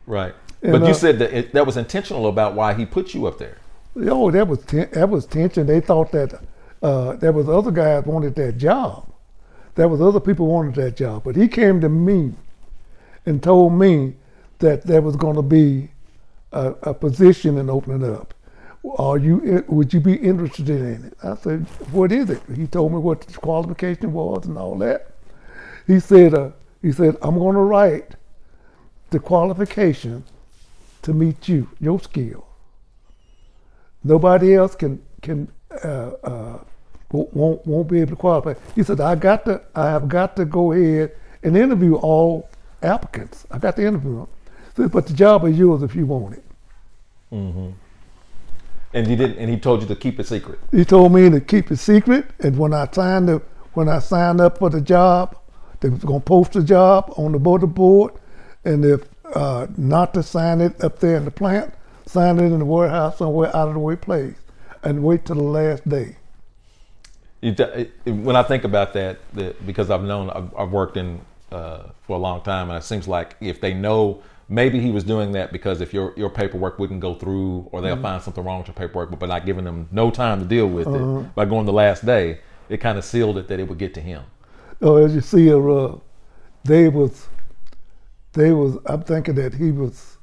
Right. 0.07 0.35
And, 0.63 0.73
but 0.73 0.83
you 0.83 0.89
uh, 0.89 0.95
said 0.95 1.19
that 1.19 1.33
it, 1.33 1.53
that 1.53 1.67
was 1.67 1.77
intentional 1.77 2.27
about 2.27 2.55
why 2.55 2.75
he 2.75 2.87
put 2.87 3.15
you 3.15 3.27
up 3.27 3.39
there. 3.39 3.59
Oh, 3.97 4.31
that 4.31 4.47
was 4.47 4.61
ten- 4.65 4.91
that 4.93 5.09
was 5.09 5.27
tension. 5.27 5.67
They 5.67 5.81
thought 5.81 6.13
that 6.13 6.43
uh, 6.83 7.13
there 7.17 7.33
was 7.33 7.49
other 7.49 7.71
guys 7.71 8.05
wanted 8.05 8.35
that 8.37 8.59
job. 8.59 9.11
There 9.77 9.89
was 9.89 10.01
other 10.01 10.21
people 10.21 10.47
wanted 10.47 10.75
that 10.77 10.97
job, 10.97 11.23
but 11.25 11.37
he 11.37 11.49
came 11.49 11.81
to 11.83 11.89
me 11.89 12.33
and 13.27 13.43
told 13.43 13.75
me 13.75 14.15
that 14.59 14.83
there 14.83 15.03
was 15.03 15.17
going 15.17 15.37
to 15.37 15.43
be 15.43 15.91
a, 16.53 16.75
a 16.83 16.95
position 16.95 17.59
and 17.59 17.71
opening 17.71 18.11
up. 18.11 18.33
Are 18.99 19.19
you? 19.19 19.65
Would 19.69 19.93
you 19.93 20.01
be 20.01 20.15
interested 20.15 20.71
in 20.71 21.05
it? 21.05 21.15
I 21.23 21.35
said, 21.37 21.67
"What 21.91 22.11
is 22.11 22.31
it?" 22.31 22.41
He 22.55 22.67
told 22.67 22.93
me 22.93 22.99
what 22.99 23.21
the 23.21 23.33
qualification 23.35 24.13
was 24.13 24.47
and 24.47 24.57
all 24.57 24.79
that. 24.79 25.11
He 25.87 26.01
said, 26.01 26.35
uh, 26.35 26.51
"He 26.83 26.93
said 26.93 27.17
I'm 27.21 27.39
going 27.39 27.57
to 27.57 27.63
write 27.63 28.15
the 29.11 29.19
qualification 29.19 30.25
to 31.03 31.13
meet 31.13 31.49
you, 31.49 31.69
your 31.81 32.01
skill." 32.01 32.47
Nobody 34.05 34.55
else 34.55 34.77
can 34.77 35.03
can 35.21 35.49
uh, 35.85 36.13
uh, 36.23 36.59
won't- 37.13 37.35
won't 37.35 37.67
won't 37.67 37.89
be 37.89 38.01
able 38.01 38.11
to 38.11 38.17
qualify. 38.17 38.55
He 38.75 38.83
said, 38.83 39.01
"I 39.01 39.15
got 39.15 39.45
to 39.45 39.61
I 39.75 39.91
have 39.91 40.09
got 40.09 40.37
to 40.37 40.45
go 40.45 40.73
ahead 40.73 41.13
and 41.43 41.57
interview 41.57 41.95
all 41.97 42.49
applicants. 42.83 43.47
I 43.51 43.59
got 43.59 43.77
to 43.77 43.87
interview 43.87 44.17
them, 44.17 44.29
Said, 44.77 44.91
but 44.91 45.07
the 45.07 45.15
job 45.15 45.45
is 45.45 45.59
yours 45.59 45.83
if 45.83 45.95
you 45.95 46.07
want 46.07 46.35
it." 46.35 46.45
Mm-hmm. 47.33 47.71
And 48.95 49.07
he 49.07 49.17
didn't 49.17 49.39
and 49.39 49.51
he 49.51 49.59
told 49.59 49.83
you 49.83 49.89
to 49.89 49.97
keep 49.97 50.19
it 50.21 50.27
secret. 50.27 50.59
He 50.71 50.85
told 50.85 51.13
me 51.13 51.29
to 51.31 51.41
keep 51.41 51.71
it 51.71 51.77
secret, 51.79 52.27
and 52.41 52.57
when 52.57 52.73
I 52.73 52.89
signed 52.91 53.29
the 53.29 53.43
when 53.75 53.89
I 53.89 53.99
signed 53.99 54.41
up 54.41 54.59
for 54.59 54.71
the 54.71 54.81
job, 54.81 55.37
they 55.81 55.89
was 55.89 56.03
gonna 56.03 56.21
post 56.21 56.53
the 56.53 56.63
job 56.63 57.13
on 57.17 57.33
the 57.33 57.39
bulletin 57.39 57.71
board, 57.71 58.13
and 58.65 58.85
if 58.85 59.03
uh, 59.35 59.67
not 59.77 60.15
to 60.15 60.23
sign 60.23 60.61
it 60.61 60.83
up 60.83 60.99
there 61.01 61.17
in 61.17 61.25
the 61.25 61.31
plant, 61.31 61.75
sign 62.07 62.39
it 62.39 62.45
in 62.45 62.59
the 62.59 62.65
warehouse 62.65 63.19
somewhere 63.19 63.55
out 63.55 63.69
of 63.69 63.75
the 63.75 63.81
way 63.81 63.97
place, 63.97 64.37
and 64.83 65.03
wait 65.03 65.25
till 65.25 65.37
the 65.37 65.43
last 65.43 65.87
day. 65.89 66.17
You 67.43 67.53
when 68.07 68.35
I 68.35 68.43
think 68.43 68.65
about 68.65 68.93
that, 68.95 69.19
that 69.35 69.67
because 69.67 69.91
I've 69.91 70.03
known, 70.03 70.31
I've, 70.31 70.55
I've 70.57 70.71
worked 70.71 70.97
in 70.97 71.21
uh, 71.53 71.85
for 72.03 72.17
a 72.17 72.19
long 72.19 72.43
time, 72.43 72.71
and 72.71 72.79
it 72.79 72.83
seems 72.83 73.07
like 73.07 73.37
if 73.41 73.61
they 73.61 73.75
know, 73.75 74.23
maybe 74.49 74.81
he 74.81 74.91
was 74.91 75.05
doing 75.05 75.33
that 75.33 75.53
because 75.53 75.81
if 75.81 75.93
your 75.93 76.15
your 76.17 76.31
paperwork 76.31 76.79
wouldn't 76.79 77.01
go 77.01 77.15
through, 77.15 77.69
or 77.73 77.83
they'll 77.83 78.01
find 78.01 78.23
something 78.23 78.43
wrong 78.43 78.59
with 78.59 78.69
your 78.69 78.75
paperwork, 78.75 79.11
but 79.11 79.19
by 79.19 79.27
not 79.27 79.45
giving 79.45 79.65
them 79.65 79.89
no 79.93 80.11
time 80.11 80.41
to 80.41 80.47
deal 80.47 80.67
with 80.67 80.89
it, 80.89 81.35
by 81.35 81.45
going 81.45 81.67
the 81.67 81.73
last 81.73 82.07
day, 82.07 82.41
it 82.69 82.79
kind 82.79 82.99
of 82.99 83.05
sealed 83.05 83.39
it 83.39 83.49
that 83.49 83.61
it 83.61 83.69
would 83.69 83.79
get 83.79 83.95
to 83.95 84.01
him. 84.01 84.23
Oh, 84.83 84.97
as 84.97 85.15
you 85.15 85.21
see, 85.21 85.53
uh, 85.53 85.97
they 86.65 86.89
was, 86.89 87.29
they 88.33 88.53
was. 88.53 88.79
I'm 88.87 89.03
thinking 89.03 89.35
that 89.37 89.55
he 89.55 89.71
was, 89.71 90.19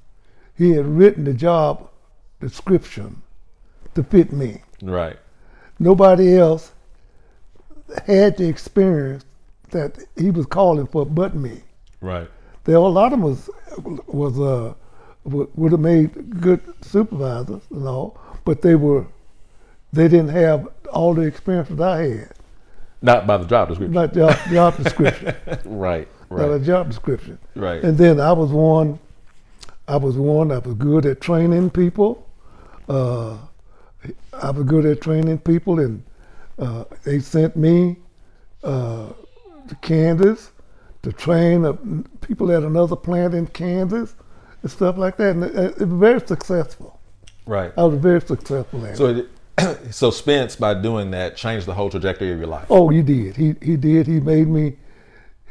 he 0.58 0.72
had 0.72 0.86
written 0.86 1.24
the 1.24 1.34
job 1.34 1.90
description 2.40 3.22
to 3.96 4.04
fit 4.04 4.34
me. 4.34 4.62
Right. 4.82 5.18
Nobody 5.80 6.38
else 6.38 6.73
had 8.06 8.38
the 8.38 8.48
experience 8.48 9.26
that 9.72 9.98
he 10.16 10.32
was 10.32 10.46
calling 10.46 10.88
for, 10.88 11.06
but 11.06 11.36
me. 11.36 11.62
Right. 12.02 12.30
There 12.64 12.80
were 12.80 12.88
a 12.88 12.90
lot 12.90 13.06
of 13.06 13.12
them 13.12 13.22
was 13.22 13.50
was 14.08 14.40
uh 14.40 14.74
would 15.26 15.72
have 15.72 15.80
made 15.80 16.42
good 16.42 16.62
supervisors 16.82 17.62
and 17.72 17.88
all, 17.88 18.18
but 18.46 18.62
they 18.62 18.76
were 18.76 19.06
they 19.94 20.08
didn't 20.08 20.30
have 20.30 20.68
all 20.92 21.14
the 21.14 21.22
experience 21.22 21.70
that 21.70 21.82
I 21.82 22.08
had. 22.08 22.34
Not 23.02 23.28
by 23.28 23.38
the 23.38 23.46
job 23.46 23.70
description. 23.70 23.94
Not 23.94 24.14
job, 24.14 24.38
job 24.50 24.78
description. 24.78 25.36
right. 25.66 26.08
Right. 26.30 26.48
Not 26.48 26.56
a 26.56 26.60
job 26.62 26.88
description. 26.88 27.38
Right. 27.56 27.84
And 27.84 27.96
then 27.96 28.20
I 28.20 28.32
was 28.32 28.50
one. 28.50 28.98
I 29.88 29.98
was 29.98 30.18
one. 30.18 30.52
I 30.52 30.58
was 30.58 30.74
good 30.74 31.06
at 31.06 31.22
training 31.22 31.70
people. 31.70 32.28
Uh, 32.90 33.38
I 34.34 34.50
was 34.50 34.64
good 34.64 34.84
at 34.88 35.00
training 35.00 35.38
people, 35.40 35.80
and 35.80 36.04
uh, 36.60 36.86
they 37.04 37.20
sent 37.20 37.56
me 37.56 37.98
uh, 38.64 39.10
to 39.68 39.76
Kansas 39.82 40.52
to 41.02 41.12
train 41.12 41.66
uh, 41.66 41.74
people 42.22 42.52
at 42.52 42.64
another 42.64 42.96
plant 42.96 43.34
in 43.34 43.48
Kansas 43.48 44.16
and 44.62 44.72
stuff 44.72 44.98
like 44.98 45.18
that. 45.18 45.36
And 45.36 45.44
it, 45.44 45.82
it 45.82 45.88
was 45.88 46.00
very 46.00 46.20
successful. 46.22 47.00
Right. 47.46 47.72
I 47.78 47.84
was 47.84 48.00
very 48.00 48.22
successful 48.22 48.86
at 48.86 48.94
it. 48.94 48.98
So, 48.98 49.08
it, 49.08 49.30
so 49.94 50.10
Spence, 50.10 50.56
by 50.56 50.74
doing 50.74 51.12
that, 51.12 51.36
changed 51.36 51.66
the 51.66 51.74
whole 51.74 51.90
trajectory 51.90 52.32
of 52.32 52.38
your 52.38 52.48
life. 52.48 52.68
Oh, 52.70 52.90
he 52.90 53.02
did. 53.02 53.36
He 53.36 53.56
he 53.62 53.76
did. 53.76 54.08
He 54.08 54.20
made 54.20 54.48
me 54.48 54.78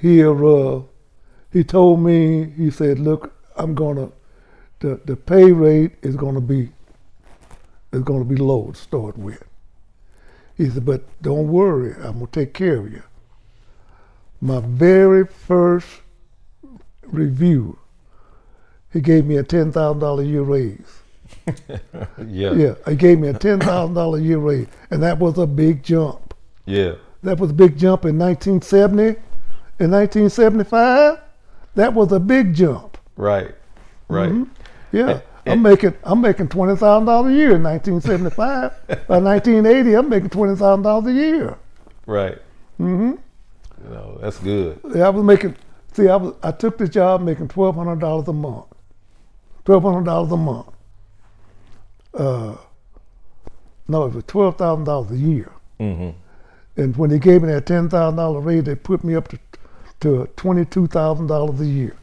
hear. 0.00 0.44
Uh, 0.44 0.82
he 1.52 1.62
told 1.62 2.00
me. 2.00 2.50
He 2.56 2.70
said, 2.70 2.98
"Look, 2.98 3.34
I'm 3.56 3.74
gonna. 3.74 4.10
The 4.80 5.00
the 5.04 5.16
pay 5.16 5.52
rate 5.52 5.92
is 6.02 6.16
gonna 6.16 6.40
be. 6.40 6.70
Is 7.92 8.02
gonna 8.02 8.24
be 8.24 8.36
low 8.36 8.70
to 8.72 8.78
start 8.78 9.18
with." 9.18 9.44
He 10.56 10.68
said, 10.68 10.84
"But 10.84 11.02
don't 11.22 11.48
worry. 11.48 11.94
I'm 12.02 12.14
gonna 12.14 12.26
take 12.26 12.54
care 12.54 12.76
of 12.76 12.92
you." 12.92 13.02
My 14.40 14.60
very 14.60 15.26
first 15.26 15.88
review, 17.04 17.78
he 18.92 19.00
gave 19.00 19.24
me 19.26 19.36
a 19.36 19.42
ten 19.42 19.72
thousand 19.72 20.00
dollar 20.00 20.22
year 20.22 20.42
raise. 20.42 21.00
Yeah. 22.28 22.52
Yeah, 22.52 22.74
he 22.86 22.94
gave 22.94 23.18
me 23.18 23.28
a 23.28 23.32
ten 23.34 23.58
thousand 23.60 23.94
dollar 23.94 24.18
year 24.18 24.38
raise, 24.38 24.68
and 24.90 25.02
that 25.02 25.18
was 25.18 25.38
a 25.38 25.46
big 25.46 25.82
jump. 25.82 26.34
Yeah. 26.66 26.94
That 27.22 27.38
was 27.38 27.50
a 27.50 27.54
big 27.54 27.76
jump 27.78 28.04
in 28.04 28.18
1970. 28.18 29.20
In 29.78 29.90
1975, 29.90 31.18
that 31.74 31.94
was 31.94 32.12
a 32.12 32.20
big 32.20 32.54
jump. 32.54 32.98
Right. 33.16 33.54
Right. 34.08 34.30
Mm-hmm. 34.30 34.96
Yeah, 34.96 35.20
I'm 35.46 35.62
making 35.62 35.94
I'm 36.04 36.20
making 36.20 36.48
twenty 36.48 36.76
thousand 36.76 37.06
dollars 37.06 37.32
a 37.32 37.36
year 37.36 37.56
in 37.56 37.62
1975. 37.62 39.06
By 39.08 39.18
1980, 39.18 39.94
I'm 39.94 40.08
making 40.08 40.30
twenty 40.30 40.56
thousand 40.56 40.82
dollars 40.82 41.06
a 41.06 41.12
year. 41.12 41.58
Right. 42.06 42.38
Mm-hmm. 42.80 43.12
No, 43.92 44.18
that's 44.20 44.38
good. 44.38 44.80
Yeah, 44.94 45.06
I 45.06 45.08
was 45.10 45.24
making. 45.24 45.56
See, 45.92 46.08
I 46.08 46.16
was 46.16 46.34
I 46.42 46.52
took 46.52 46.78
the 46.78 46.88
job 46.88 47.22
making 47.22 47.48
twelve 47.48 47.74
hundred 47.76 48.00
dollars 48.00 48.28
a 48.28 48.32
month. 48.32 48.66
Twelve 49.64 49.82
hundred 49.82 50.04
dollars 50.04 50.32
a 50.32 50.36
month. 50.36 50.68
Uh, 52.14 52.56
no, 53.88 54.04
it 54.04 54.14
was 54.14 54.24
twelve 54.26 54.56
thousand 54.58 54.84
dollars 54.84 55.10
a 55.10 55.16
year. 55.16 55.52
Mm-hmm. 55.80 56.10
And 56.80 56.96
when 56.96 57.10
they 57.10 57.18
gave 57.18 57.42
me 57.42 57.48
that 57.48 57.66
ten 57.66 57.88
thousand 57.88 58.16
dollar 58.16 58.40
raise, 58.40 58.64
they 58.64 58.74
put 58.74 59.04
me 59.04 59.14
up 59.14 59.28
to 59.28 59.38
to 60.00 60.28
twenty 60.36 60.64
two 60.64 60.86
thousand 60.86 61.26
dollars 61.26 61.60
a 61.60 61.66
year, 61.66 61.96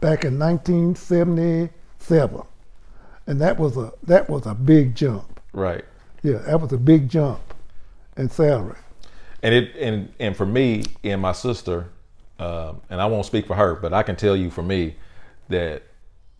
back 0.00 0.24
in 0.24 0.38
nineteen 0.38 0.94
seventy 0.94 1.70
seven, 1.98 2.42
and 3.26 3.40
that 3.40 3.58
was 3.58 3.76
a 3.76 3.92
that 4.04 4.28
was 4.28 4.46
a 4.46 4.54
big 4.54 4.94
jump. 4.94 5.40
Right. 5.52 5.84
Yeah, 6.22 6.38
that 6.38 6.60
was 6.60 6.72
a 6.72 6.78
big 6.78 7.08
jump 7.08 7.40
in 8.16 8.28
salary. 8.28 8.78
And 9.42 9.54
it 9.54 9.74
and 9.76 10.12
and 10.18 10.36
for 10.36 10.46
me 10.46 10.84
and 11.04 11.20
my 11.20 11.32
sister, 11.32 11.88
um, 12.38 12.80
and 12.90 13.00
I 13.00 13.06
won't 13.06 13.26
speak 13.26 13.46
for 13.46 13.54
her, 13.54 13.74
but 13.74 13.92
I 13.92 14.02
can 14.02 14.16
tell 14.16 14.36
you 14.36 14.50
for 14.50 14.62
me 14.62 14.96
that 15.48 15.82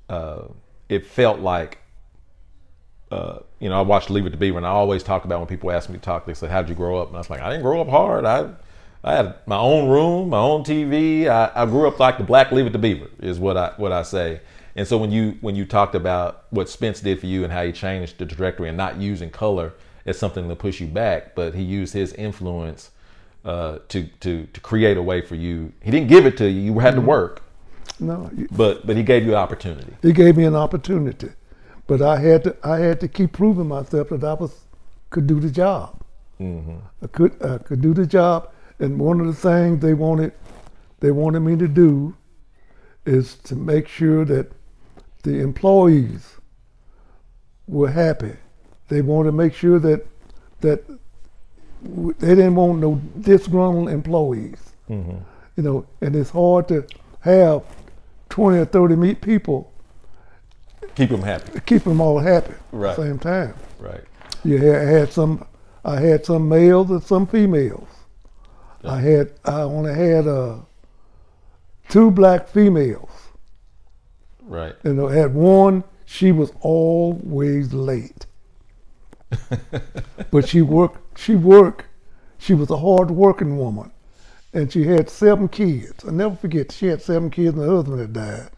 uh, 0.08 0.42
it 0.88 1.06
felt 1.06 1.40
like. 1.40 1.78
Uh, 3.10 3.40
you 3.58 3.68
know, 3.68 3.76
I 3.76 3.82
watched 3.82 4.08
Leave 4.08 4.24
It 4.24 4.30
to 4.30 4.36
Beaver, 4.36 4.58
and 4.58 4.64
I 4.64 4.70
always 4.70 5.02
talk 5.02 5.24
about 5.24 5.40
when 5.40 5.48
people 5.48 5.72
ask 5.72 5.88
me 5.88 5.96
to 5.96 6.00
talk. 6.00 6.26
They 6.26 6.34
say, 6.34 6.46
"How 6.46 6.62
did 6.62 6.68
you 6.68 6.76
grow 6.76 7.02
up?" 7.02 7.08
And 7.08 7.16
I 7.16 7.18
was 7.18 7.28
like, 7.28 7.40
"I 7.40 7.50
didn't 7.50 7.64
grow 7.64 7.80
up 7.80 7.88
hard. 7.88 8.24
I, 8.24 8.50
I 9.02 9.16
had 9.16 9.34
my 9.46 9.56
own 9.56 9.88
room, 9.88 10.28
my 10.28 10.38
own 10.38 10.62
TV. 10.62 11.26
I, 11.26 11.50
I 11.52 11.66
grew 11.66 11.88
up 11.88 11.98
like 11.98 12.18
the 12.18 12.24
black 12.24 12.52
Leave 12.52 12.66
It 12.66 12.70
to 12.70 12.78
Beaver 12.78 13.08
is 13.18 13.40
what 13.40 13.56
I 13.56 13.72
what 13.78 13.90
I 13.90 14.02
say." 14.04 14.40
And 14.76 14.86
so 14.86 14.96
when 14.98 15.10
you 15.10 15.36
when 15.40 15.56
you 15.56 15.64
talked 15.64 15.94
about 15.94 16.44
what 16.50 16.68
Spence 16.68 17.00
did 17.00 17.20
for 17.20 17.26
you 17.26 17.44
and 17.44 17.52
how 17.52 17.64
he 17.64 17.72
changed 17.72 18.18
the 18.18 18.26
trajectory 18.26 18.68
and 18.68 18.76
not 18.76 18.96
using 18.98 19.30
color 19.30 19.72
as 20.06 20.18
something 20.18 20.48
to 20.48 20.56
push 20.56 20.80
you 20.80 20.86
back, 20.86 21.34
but 21.34 21.54
he 21.54 21.62
used 21.62 21.92
his 21.92 22.12
influence 22.14 22.90
uh, 23.44 23.78
to 23.88 24.04
to 24.20 24.46
to 24.46 24.60
create 24.60 24.96
a 24.96 25.02
way 25.02 25.20
for 25.20 25.34
you. 25.34 25.72
He 25.82 25.90
didn't 25.90 26.08
give 26.08 26.24
it 26.26 26.36
to 26.38 26.48
you; 26.48 26.60
you 26.72 26.78
had 26.78 26.94
to 26.94 27.00
work, 27.00 27.42
No, 27.98 28.30
but 28.52 28.86
but 28.86 28.96
he 28.96 29.02
gave 29.02 29.24
you 29.24 29.30
an 29.30 29.38
opportunity. 29.38 29.94
he 30.02 30.12
gave 30.12 30.36
me 30.36 30.44
an 30.44 30.54
opportunity, 30.56 31.30
but 31.86 32.00
I 32.02 32.18
had 32.20 32.44
to 32.44 32.56
I 32.62 32.78
had 32.78 33.00
to 33.00 33.08
keep 33.08 33.32
proving 33.32 33.68
myself 33.68 34.10
that 34.10 34.22
I 34.24 34.34
was 34.34 34.52
could 35.10 35.26
do 35.26 35.40
the 35.40 35.50
job. 35.50 35.96
I 36.40 37.06
could 37.12 37.32
I 37.44 37.58
could 37.58 37.80
do 37.82 37.92
the 37.92 38.06
job, 38.06 38.50
and 38.78 38.98
one 38.98 39.20
of 39.20 39.26
the 39.26 39.34
things 39.34 39.80
they 39.82 39.94
wanted 39.94 40.32
they 41.00 41.10
wanted 41.10 41.40
me 41.40 41.56
to 41.56 41.68
do 41.68 42.14
is 43.04 43.34
to 43.36 43.56
make 43.56 43.88
sure 43.88 44.24
that 44.26 44.52
the 45.22 45.40
employees 45.40 46.36
were 47.66 47.90
happy. 47.90 48.32
They 48.88 49.02
wanted 49.02 49.28
to 49.30 49.36
make 49.36 49.54
sure 49.54 49.78
that 49.78 50.06
that 50.60 50.84
they 51.82 52.34
didn't 52.34 52.54
want 52.56 52.78
no 52.80 53.00
disgruntled 53.20 53.88
employees. 53.88 54.58
You 54.88 55.22
know, 55.56 55.86
and 56.00 56.16
it's 56.16 56.30
hard 56.30 56.66
to 56.68 56.84
have 57.20 57.62
twenty 58.28 58.58
or 58.58 58.64
thirty 58.64 58.96
meet 58.96 59.20
people 59.20 59.70
Keep 60.96 61.10
him 61.10 61.22
happy, 61.22 61.60
keep 61.66 61.84
them 61.84 62.00
all 62.00 62.18
happy 62.18 62.54
Right. 62.72 62.90
at 62.90 62.96
the 62.96 63.02
same 63.06 63.18
time. 63.18 63.54
right? 63.78 64.02
You 64.44 64.58
had, 64.58 64.74
I 64.76 64.90
had 64.90 65.12
some, 65.12 65.46
I 65.84 66.00
had 66.00 66.26
some 66.26 66.48
males 66.48 66.90
and 66.90 67.02
some 67.02 67.26
females. 67.26 67.86
I 68.82 69.00
had, 69.00 69.32
I 69.44 69.60
only 69.60 69.94
had 69.94 70.26
uh, 70.26 70.56
two 71.88 72.10
black 72.10 72.48
females, 72.48 73.09
Right. 74.50 74.74
and 74.82 74.98
had 75.12 75.32
one. 75.32 75.84
She 76.04 76.32
was 76.32 76.52
always 76.60 77.72
late, 77.72 78.26
but 80.32 80.48
she 80.48 80.60
worked. 80.60 81.16
She 81.16 81.36
worked. 81.36 81.86
She 82.36 82.54
was 82.54 82.68
a 82.68 82.78
hard 82.78 83.12
working 83.12 83.56
woman, 83.56 83.92
and 84.52 84.72
she 84.72 84.88
had 84.88 85.08
seven 85.08 85.46
kids. 85.46 86.04
I 86.04 86.10
never 86.10 86.34
forget. 86.34 86.72
She 86.72 86.86
had 86.86 87.00
seven 87.00 87.30
kids, 87.30 87.56
and 87.56 87.64
her 87.64 87.76
husband 87.76 88.00
had 88.00 88.12
died, 88.12 88.50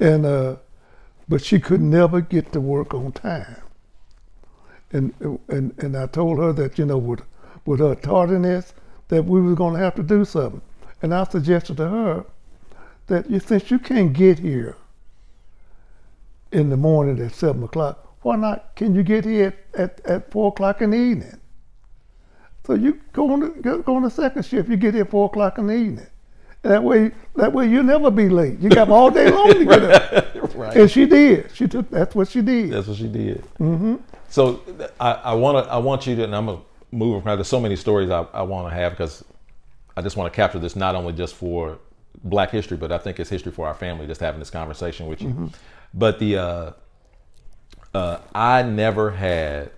and 0.00 0.26
uh, 0.26 0.56
but 1.28 1.44
she 1.44 1.60
could 1.60 1.80
never 1.80 2.20
get 2.20 2.52
to 2.52 2.60
work 2.60 2.92
on 2.92 3.12
time. 3.12 3.62
And 4.90 5.14
and 5.46 5.72
and 5.78 5.96
I 5.96 6.06
told 6.06 6.38
her 6.38 6.52
that 6.54 6.80
you 6.80 6.84
know 6.84 6.98
with 6.98 7.22
with 7.64 7.78
her 7.78 7.94
tardiness 7.94 8.74
that 9.06 9.24
we 9.24 9.40
were 9.40 9.54
going 9.54 9.74
to 9.74 9.80
have 9.80 9.94
to 9.94 10.02
do 10.02 10.24
something, 10.24 10.62
and 11.00 11.14
I 11.14 11.22
suggested 11.22 11.76
to 11.76 11.88
her 11.88 12.24
that 13.06 13.30
you 13.30 13.38
since 13.38 13.70
you 13.70 13.78
can't 13.78 14.12
get 14.12 14.40
here 14.40 14.74
in 16.52 16.70
the 16.70 16.76
morning 16.76 17.24
at 17.24 17.34
seven 17.34 17.62
o'clock, 17.62 18.16
why 18.22 18.36
not? 18.36 18.74
Can 18.76 18.94
you 18.94 19.02
get 19.02 19.24
here 19.24 19.54
at, 19.74 19.80
at, 19.80 20.06
at 20.06 20.30
four 20.30 20.48
o'clock 20.48 20.82
in 20.82 20.90
the 20.90 20.96
evening? 20.96 21.40
So 22.66 22.74
you 22.74 23.00
go 23.12 23.32
on 23.32 23.40
the, 23.40 23.48
go, 23.48 23.78
go 23.82 23.96
on 23.96 24.02
the 24.02 24.10
second 24.10 24.44
shift. 24.44 24.68
You 24.68 24.76
get 24.76 24.94
here 24.94 25.04
at 25.04 25.10
four 25.10 25.26
o'clock 25.26 25.58
in 25.58 25.66
the 25.68 25.74
evening. 25.74 26.06
And 26.62 26.72
that 26.72 26.82
way, 26.82 27.12
that 27.36 27.52
way 27.52 27.68
you'll 27.68 27.84
never 27.84 28.10
be 28.10 28.28
late. 28.28 28.58
You 28.58 28.68
got 28.68 28.90
all 28.90 29.10
day 29.10 29.30
long 29.32 29.54
to 29.54 29.64
get 29.64 29.82
up. 29.84 30.54
right. 30.54 30.76
And 30.76 30.90
she 30.90 31.06
did. 31.06 31.50
She 31.54 31.68
took. 31.68 31.88
That's 31.88 32.14
what 32.14 32.28
she 32.28 32.42
did. 32.42 32.72
That's 32.72 32.88
what 32.88 32.96
she 32.96 33.08
did. 33.08 33.42
Mm-hmm. 33.58 33.96
So 34.28 34.60
I, 35.00 35.12
I 35.12 35.34
want 35.34 35.64
to. 35.64 35.72
I 35.72 35.78
want 35.78 36.06
you 36.06 36.16
to, 36.16 36.24
and 36.24 36.34
I'm 36.34 36.46
gonna 36.46 36.60
move 36.90 37.22
from. 37.22 37.36
There's 37.36 37.48
so 37.48 37.60
many 37.60 37.76
stories 37.76 38.10
I, 38.10 38.26
I 38.34 38.42
want 38.42 38.68
to 38.68 38.74
have 38.74 38.92
because 38.92 39.24
I 39.96 40.02
just 40.02 40.16
want 40.16 40.32
to 40.32 40.36
capture 40.36 40.58
this 40.58 40.76
not 40.76 40.94
only 40.94 41.12
just 41.12 41.36
for 41.36 41.78
Black 42.24 42.50
history, 42.50 42.76
but 42.76 42.90
I 42.90 42.98
think 42.98 43.20
it's 43.20 43.30
history 43.30 43.52
for 43.52 43.66
our 43.66 43.74
family. 43.74 44.06
Just 44.06 44.20
having 44.20 44.40
this 44.40 44.50
conversation 44.50 45.06
with 45.06 45.22
you. 45.22 45.50
But 45.94 46.18
the 46.18 46.36
uh, 46.36 46.72
uh, 47.94 48.18
I 48.34 48.62
never 48.62 49.10
had 49.10 49.70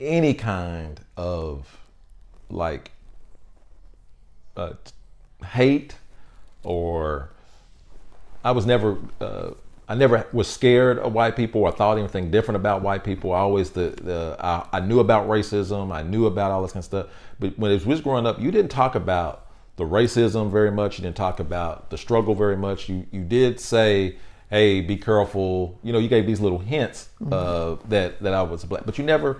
any 0.00 0.34
kind 0.34 1.00
of 1.16 1.78
like 2.50 2.92
uh, 4.56 4.72
hate 5.44 5.94
or 6.62 7.30
I 8.44 8.52
was 8.52 8.66
never 8.66 8.98
uh, 9.20 9.50
I 9.88 9.94
never 9.94 10.26
was 10.32 10.48
scared 10.48 10.98
of 10.98 11.14
white 11.14 11.34
people 11.34 11.62
or 11.62 11.72
thought 11.72 11.96
anything 11.96 12.30
different 12.30 12.56
about 12.56 12.82
white 12.82 13.04
people. 13.04 13.32
I 13.32 13.38
always 13.38 13.70
the, 13.70 13.90
the 14.02 14.36
I, 14.38 14.66
I 14.72 14.80
knew 14.80 15.00
about 15.00 15.28
racism. 15.28 15.92
I 15.92 16.02
knew 16.02 16.26
about 16.26 16.50
all 16.50 16.62
this 16.62 16.72
kind 16.72 16.80
of 16.80 16.84
stuff. 16.84 17.06
But 17.40 17.58
when 17.58 17.70
it 17.70 17.86
was 17.86 18.00
growing 18.00 18.26
up, 18.26 18.38
you 18.40 18.50
didn't 18.50 18.70
talk 18.70 18.94
about 18.94 19.46
the 19.76 19.84
racism 19.84 20.50
very 20.50 20.70
much. 20.70 20.98
You 20.98 21.04
didn't 21.04 21.16
talk 21.16 21.40
about 21.40 21.88
the 21.90 21.96
struggle 21.96 22.34
very 22.34 22.56
much. 22.56 22.88
You 22.88 23.06
you 23.10 23.22
did 23.22 23.60
say, 23.60 24.16
"Hey, 24.50 24.80
be 24.80 24.96
careful." 24.96 25.78
You 25.82 25.92
know, 25.92 25.98
you 25.98 26.08
gave 26.08 26.26
these 26.26 26.40
little 26.40 26.58
hints 26.58 27.08
uh, 27.30 27.76
that 27.88 28.20
that 28.22 28.34
I 28.34 28.42
was 28.42 28.64
black, 28.64 28.84
but 28.86 28.98
you 28.98 29.04
never 29.04 29.38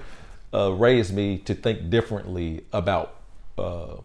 uh, 0.54 0.72
raised 0.72 1.14
me 1.14 1.38
to 1.38 1.54
think 1.54 1.90
differently 1.90 2.64
about 2.72 3.14
uh, 3.58 3.96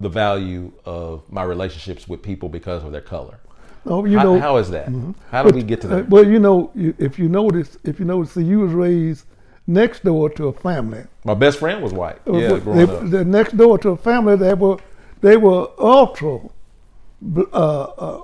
the 0.00 0.08
value 0.08 0.72
of 0.84 1.22
my 1.30 1.42
relationships 1.42 2.08
with 2.08 2.22
people 2.22 2.48
because 2.48 2.84
of 2.84 2.92
their 2.92 3.00
color. 3.02 3.38
Oh, 3.86 4.04
you 4.04 4.16
How- 4.18 4.24
know, 4.24 4.38
how 4.38 4.56
is 4.58 4.70
that? 4.70 4.88
How 5.30 5.42
do 5.42 5.54
we 5.54 5.62
get 5.62 5.80
to 5.82 5.88
Uh, 5.88 5.96
that? 5.96 6.08
well, 6.08 6.24
you 6.26 6.38
know, 6.38 6.70
if 6.76 7.18
you 7.18 7.28
notice, 7.28 7.76
if 7.84 7.98
you 7.98 8.04
notice, 8.06 8.32
see, 8.32 8.44
you 8.44 8.60
was 8.60 8.72
raised 8.72 9.24
next 9.66 10.04
door 10.04 10.30
to 10.30 10.48
a 10.48 10.52
family. 10.52 11.02
My 11.24 11.34
best 11.34 11.58
friend 11.58 11.82
was 11.82 11.92
white. 11.92 12.18
Yeah, 12.26 12.58
They- 12.58 12.86
they're 13.10 13.24
next 13.24 13.56
door 13.56 13.78
to 13.78 13.90
a 13.90 13.96
family 13.96 14.36
that 14.36 14.58
were 14.58 14.76
they 15.20 15.36
were 15.36 15.68
ultra. 15.78 16.38
Uh, 17.36 17.46
uh, 17.52 18.22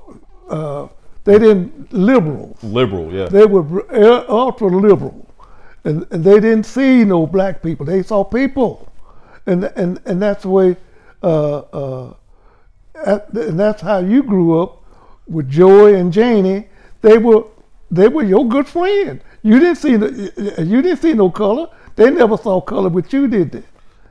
uh, 0.48 0.88
they 1.24 1.38
didn't 1.38 1.92
liberals. 1.92 2.62
Liberal, 2.62 3.12
yeah. 3.12 3.26
They 3.26 3.46
were 3.46 3.84
uh, 3.92 4.24
ultra 4.28 4.68
liberal, 4.68 5.26
and, 5.84 6.06
and 6.10 6.24
they 6.24 6.40
didn't 6.40 6.64
see 6.64 7.04
no 7.04 7.26
black 7.26 7.62
people. 7.62 7.84
They 7.86 8.02
saw 8.02 8.24
people, 8.24 8.90
and 9.46 9.64
and 9.64 10.00
and 10.06 10.20
that's 10.22 10.42
the 10.42 10.50
way. 10.50 10.76
Uh, 11.22 11.58
uh, 11.58 12.14
and 13.04 13.58
that's 13.58 13.82
how 13.82 13.98
you 13.98 14.22
grew 14.22 14.60
up 14.60 14.82
with 15.26 15.48
Joy 15.48 15.94
and 15.94 16.12
Janie. 16.12 16.68
They 17.02 17.18
were 17.18 17.44
they 17.90 18.08
were 18.08 18.24
your 18.24 18.46
good 18.46 18.66
friend. 18.66 19.20
You 19.42 19.58
didn't 19.58 19.76
see 19.76 19.96
no, 19.96 20.06
you 20.06 20.82
didn't 20.82 20.98
see 20.98 21.12
no 21.12 21.30
color. 21.30 21.68
They 21.96 22.10
never 22.10 22.36
saw 22.36 22.60
color 22.60 22.88
with 22.88 23.12
you, 23.12 23.28
did 23.28 23.52
they? 23.52 23.62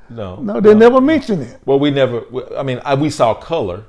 no, 0.09 0.35
No, 0.37 0.59
they 0.59 0.73
never 0.73 0.99
mentioned 1.01 1.43
it. 1.43 1.59
Well, 1.65 1.79
we 1.79 1.91
never. 1.91 2.23
I 2.57 2.63
mean, 2.63 2.81
I, 2.83 2.95
we 2.95 3.09
saw 3.09 3.33
color. 3.33 3.85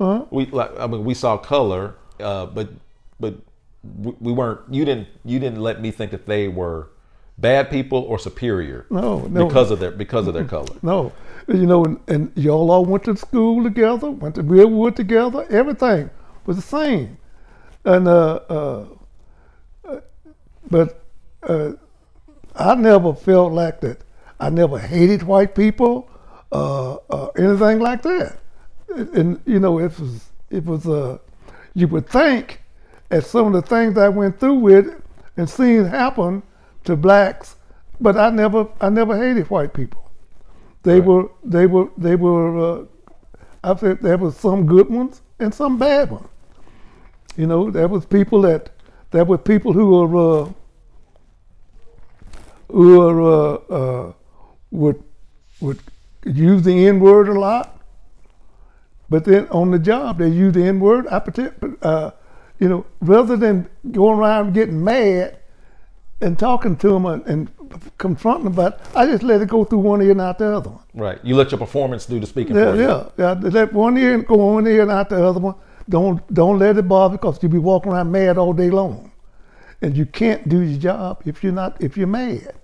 Uh-huh. 0.00 0.24
We 0.30 0.46
like. 0.46 0.70
I 0.78 0.86
mean, 0.86 1.04
we 1.04 1.14
saw 1.14 1.36
color, 1.36 1.94
uh, 2.22 2.46
but 2.46 2.70
but 3.20 3.34
we, 3.82 4.14
we 4.20 4.32
weren't. 4.32 4.60
You 4.70 4.84
didn't. 4.84 5.08
You 5.24 5.38
didn't 5.38 5.60
let 5.60 5.80
me 5.80 5.90
think 5.90 6.10
that 6.12 6.26
they 6.26 6.48
were 6.48 6.88
bad 7.38 7.70
people 7.70 7.98
or 7.98 8.18
superior. 8.18 8.86
No, 8.90 9.20
no. 9.20 9.46
Because 9.46 9.70
of 9.70 9.80
their 9.80 9.90
because 9.90 10.26
of 10.26 10.34
their 10.34 10.44
color. 10.44 10.76
No, 10.82 11.12
you 11.48 11.66
know, 11.66 11.84
and, 11.84 12.00
and 12.08 12.32
y'all 12.36 12.70
all 12.70 12.84
went 12.84 13.04
to 13.04 13.16
school 13.16 13.62
together, 13.62 14.10
went 14.10 14.36
to 14.36 14.42
Redwood 14.42 14.96
together. 14.96 15.46
Everything 15.50 16.10
was 16.46 16.56
the 16.56 16.62
same, 16.62 17.18
and 17.84 18.08
uh, 18.08 18.40
uh, 18.48 18.86
uh, 19.84 20.00
but 20.70 21.02
uh, 21.42 21.72
I 22.54 22.74
never 22.74 23.14
felt 23.14 23.52
like 23.52 23.80
that. 23.80 23.98
I 24.38 24.50
never 24.50 24.78
hated 24.78 25.22
white 25.22 25.54
people, 25.54 26.10
uh, 26.50 26.94
uh, 27.10 27.26
anything 27.38 27.78
like 27.78 28.02
that. 28.02 28.38
And, 28.88 29.08
and, 29.16 29.40
you 29.46 29.60
know, 29.60 29.78
it 29.78 29.98
was 29.98 30.24
it 30.50 30.64
was 30.64 30.86
uh, 30.86 31.18
you 31.74 31.88
would 31.88 32.08
think 32.08 32.62
at 33.10 33.24
some 33.24 33.48
of 33.48 33.52
the 33.54 33.62
things 33.62 33.98
I 33.98 34.08
went 34.08 34.40
through 34.40 34.54
with 34.54 35.02
and 35.36 35.48
seen 35.48 35.84
happen 35.84 36.42
to 36.84 36.96
blacks, 36.96 37.56
but 38.00 38.16
I 38.16 38.30
never 38.30 38.68
I 38.80 38.90
never 38.90 39.16
hated 39.16 39.50
white 39.50 39.74
people. 39.74 40.10
They 40.82 41.00
Right. 41.00 41.06
were 41.06 41.30
they 41.44 41.66
were 41.66 41.88
they 41.98 42.16
were 42.16 42.80
uh, 42.82 42.84
I 43.64 43.76
said 43.76 44.00
there 44.00 44.18
was 44.18 44.36
some 44.36 44.66
good 44.66 44.90
ones 44.90 45.22
and 45.38 45.54
some 45.54 45.78
bad 45.78 46.10
ones. 46.10 46.28
You 47.36 47.46
know, 47.46 47.70
there 47.70 47.88
was 47.88 48.06
people 48.06 48.42
that 48.42 48.70
there 49.12 49.24
were 49.24 49.38
people 49.38 49.72
who 49.72 49.86
were 49.90 50.44
uh, 50.44 50.52
who 52.70 52.98
were 52.98 53.22
uh, 53.22 53.54
uh, 53.74 54.12
would 54.70 55.02
would 55.60 55.80
use 56.24 56.62
the 56.62 56.86
N 56.88 57.00
word 57.00 57.28
a 57.28 57.34
lot, 57.38 57.81
but 59.12 59.24
then 59.24 59.46
on 59.50 59.70
the 59.70 59.78
job 59.78 60.18
they 60.18 60.28
use 60.28 60.54
the 60.54 60.64
N 60.64 60.80
word. 60.80 61.06
I 61.06 61.22
uh, 61.82 62.10
you 62.58 62.68
know, 62.68 62.86
rather 63.00 63.36
than 63.36 63.68
going 63.90 64.18
around 64.18 64.54
getting 64.54 64.82
mad 64.82 65.38
and 66.20 66.38
talking 66.38 66.76
to 66.76 66.88
them 66.88 67.06
and, 67.06 67.26
and 67.26 67.50
confronting 67.98 68.44
them 68.44 68.52
about, 68.52 68.74
it, 68.74 68.80
I 68.94 69.06
just 69.06 69.22
let 69.22 69.42
it 69.42 69.48
go 69.48 69.64
through 69.64 69.80
one 69.80 70.00
ear 70.00 70.12
and 70.12 70.20
out 70.20 70.38
the 70.38 70.56
other 70.56 70.70
one. 70.70 70.84
Right. 70.94 71.18
You 71.24 71.34
let 71.34 71.50
your 71.50 71.58
performance 71.58 72.06
do 72.06 72.20
the 72.20 72.26
speaking 72.26 72.54
Yeah, 72.56 72.70
for 72.70 72.76
you. 72.76 72.82
yeah, 72.82 73.08
yeah. 73.18 73.32
Let 73.32 73.72
one 73.72 73.98
ear 73.98 74.22
go 74.22 74.36
one 74.36 74.66
ear 74.66 74.82
and 74.82 74.90
out 74.90 75.08
the 75.08 75.24
other 75.24 75.40
one. 75.40 75.56
Don't 75.88 76.22
don't 76.32 76.58
let 76.58 76.78
it 76.78 76.86
bother 76.88 77.16
because 77.16 77.42
you'll 77.42 77.52
be 77.52 77.58
walking 77.58 77.92
around 77.92 78.12
mad 78.12 78.38
all 78.38 78.52
day 78.52 78.70
long, 78.70 79.10
and 79.80 79.96
you 79.96 80.06
can't 80.06 80.48
do 80.48 80.60
your 80.60 80.78
job 80.78 81.22
if 81.26 81.42
you're 81.42 81.52
not 81.52 81.82
if 81.82 81.96
you're 81.96 82.06
mad. 82.06 82.54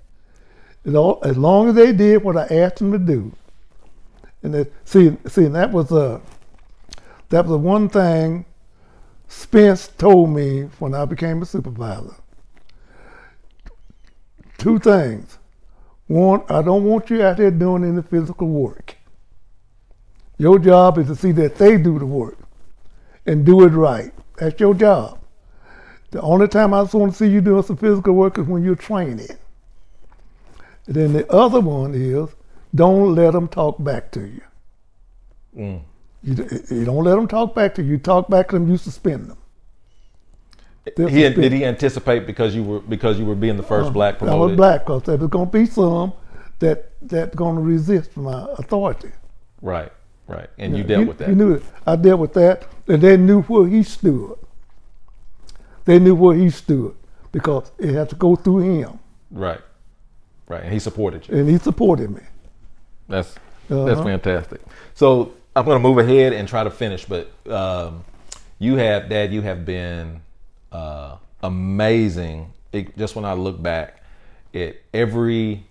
As, 0.84 0.94
all, 0.94 1.18
as 1.24 1.36
long 1.36 1.68
as 1.68 1.74
they 1.74 1.92
did 1.92 2.22
what 2.22 2.36
I 2.36 2.44
asked 2.44 2.76
them 2.76 2.92
to 2.92 2.98
do, 2.98 3.32
and 4.44 4.54
that, 4.54 4.72
see 4.84 5.16
see 5.26 5.46
and 5.46 5.54
that 5.56 5.72
was 5.72 5.90
a 5.90 6.20
that 7.28 7.44
was 7.44 7.50
the 7.50 7.58
one 7.58 7.88
thing 7.88 8.44
Spence 9.28 9.88
told 9.88 10.30
me 10.30 10.62
when 10.78 10.94
I 10.94 11.04
became 11.04 11.42
a 11.42 11.46
supervisor. 11.46 12.14
Two 14.56 14.78
things. 14.78 15.38
One, 16.06 16.42
I 16.48 16.62
don't 16.62 16.84
want 16.84 17.10
you 17.10 17.22
out 17.22 17.36
there 17.36 17.50
doing 17.50 17.84
any 17.84 18.02
physical 18.02 18.48
work. 18.48 18.96
Your 20.38 20.58
job 20.58 20.98
is 20.98 21.08
to 21.08 21.14
see 21.14 21.32
that 21.32 21.56
they 21.56 21.76
do 21.76 21.98
the 21.98 22.06
work 22.06 22.38
and 23.26 23.44
do 23.44 23.64
it 23.64 23.68
right. 23.68 24.12
That's 24.38 24.58
your 24.58 24.72
job. 24.72 25.18
The 26.10 26.22
only 26.22 26.48
time 26.48 26.72
I 26.72 26.82
just 26.82 26.94
want 26.94 27.12
to 27.12 27.18
see 27.18 27.28
you 27.30 27.42
doing 27.42 27.62
some 27.62 27.76
physical 27.76 28.14
work 28.14 28.38
is 28.38 28.46
when 28.46 28.64
you're 28.64 28.74
training. 28.74 29.28
And 30.86 30.94
then 30.94 31.12
the 31.12 31.30
other 31.30 31.60
one 31.60 31.94
is 31.94 32.30
don't 32.74 33.14
let 33.14 33.32
them 33.32 33.48
talk 33.48 33.82
back 33.82 34.10
to 34.12 34.20
you. 34.20 34.42
Mm. 35.56 35.82
You, 36.22 36.34
you 36.70 36.84
don't 36.84 37.04
let 37.04 37.14
them 37.14 37.28
talk 37.28 37.54
back 37.54 37.74
to 37.76 37.82
you. 37.82 37.90
You 37.92 37.98
talk 37.98 38.28
back 38.28 38.48
to 38.48 38.56
them, 38.58 38.68
you 38.68 38.76
suspend 38.76 39.30
them. 39.30 39.38
He, 40.96 41.28
did 41.28 41.52
he 41.52 41.64
anticipate 41.66 42.26
because 42.26 42.54
you 42.54 42.62
were 42.64 42.80
because 42.80 43.18
you 43.18 43.26
were 43.26 43.34
being 43.34 43.56
the 43.58 43.62
first 43.62 43.92
black 43.92 44.22
I 44.22 44.34
was 44.34 44.56
black 44.56 44.86
because 44.86 45.02
there 45.02 45.18
was 45.18 45.28
going 45.28 45.46
to 45.46 45.52
be 45.52 45.66
some 45.66 46.14
that 46.60 46.90
that 47.02 47.36
going 47.36 47.56
to 47.56 47.60
resist 47.62 48.16
my 48.16 48.46
authority. 48.58 49.10
Right. 49.60 49.92
Right. 50.26 50.48
And 50.58 50.76
you 50.76 50.84
dealt 50.84 51.02
He- 51.02 51.08
with 51.08 51.18
that. 51.18 51.28
He 51.28 51.34
knew 51.34 51.52
it. 51.54 51.62
I 51.86 51.96
dealt 51.96 52.20
with 52.20 52.32
that, 52.34 52.66
and 52.86 53.02
they 53.02 53.16
knew 53.16 53.42
where 53.42 53.66
he 53.68 53.82
stood. 53.82 54.36
They 55.84 55.98
knew 55.98 56.14
where 56.14 56.36
he 56.36 56.50
stood 56.50 56.94
because 57.32 57.70
it 57.78 57.94
had 57.94 58.08
to 58.10 58.16
go 58.16 58.34
through 58.36 58.58
him, 58.80 58.98
Right. 59.30 59.60
Right. 60.48 60.62
And 60.64 60.72
he 60.72 60.78
supported 60.78 61.28
you. 61.28 61.36
and 61.38 61.48
he 61.48 61.58
supported 61.58 62.10
me. 62.10 62.22
That's 63.08 63.34
that's 63.68 63.92
Uh-huh. 64.00 64.04
fantastic. 64.04 64.60
So 64.94 65.32
I'm 65.58 65.64
going 65.64 65.82
to 65.82 65.88
move 65.88 65.98
ahead 65.98 66.32
and 66.32 66.48
try 66.48 66.62
to 66.62 66.70
finish, 66.70 67.04
but 67.04 67.30
um, 67.50 68.04
you 68.60 68.76
have, 68.76 69.08
Dad, 69.08 69.32
you 69.32 69.42
have 69.42 69.64
been 69.66 70.20
uh, 70.70 71.16
amazing. 71.42 72.52
It, 72.72 72.96
just 72.96 73.16
when 73.16 73.24
I 73.24 73.32
look 73.32 73.60
back 73.60 74.02
at 74.54 74.76
every 74.94 75.64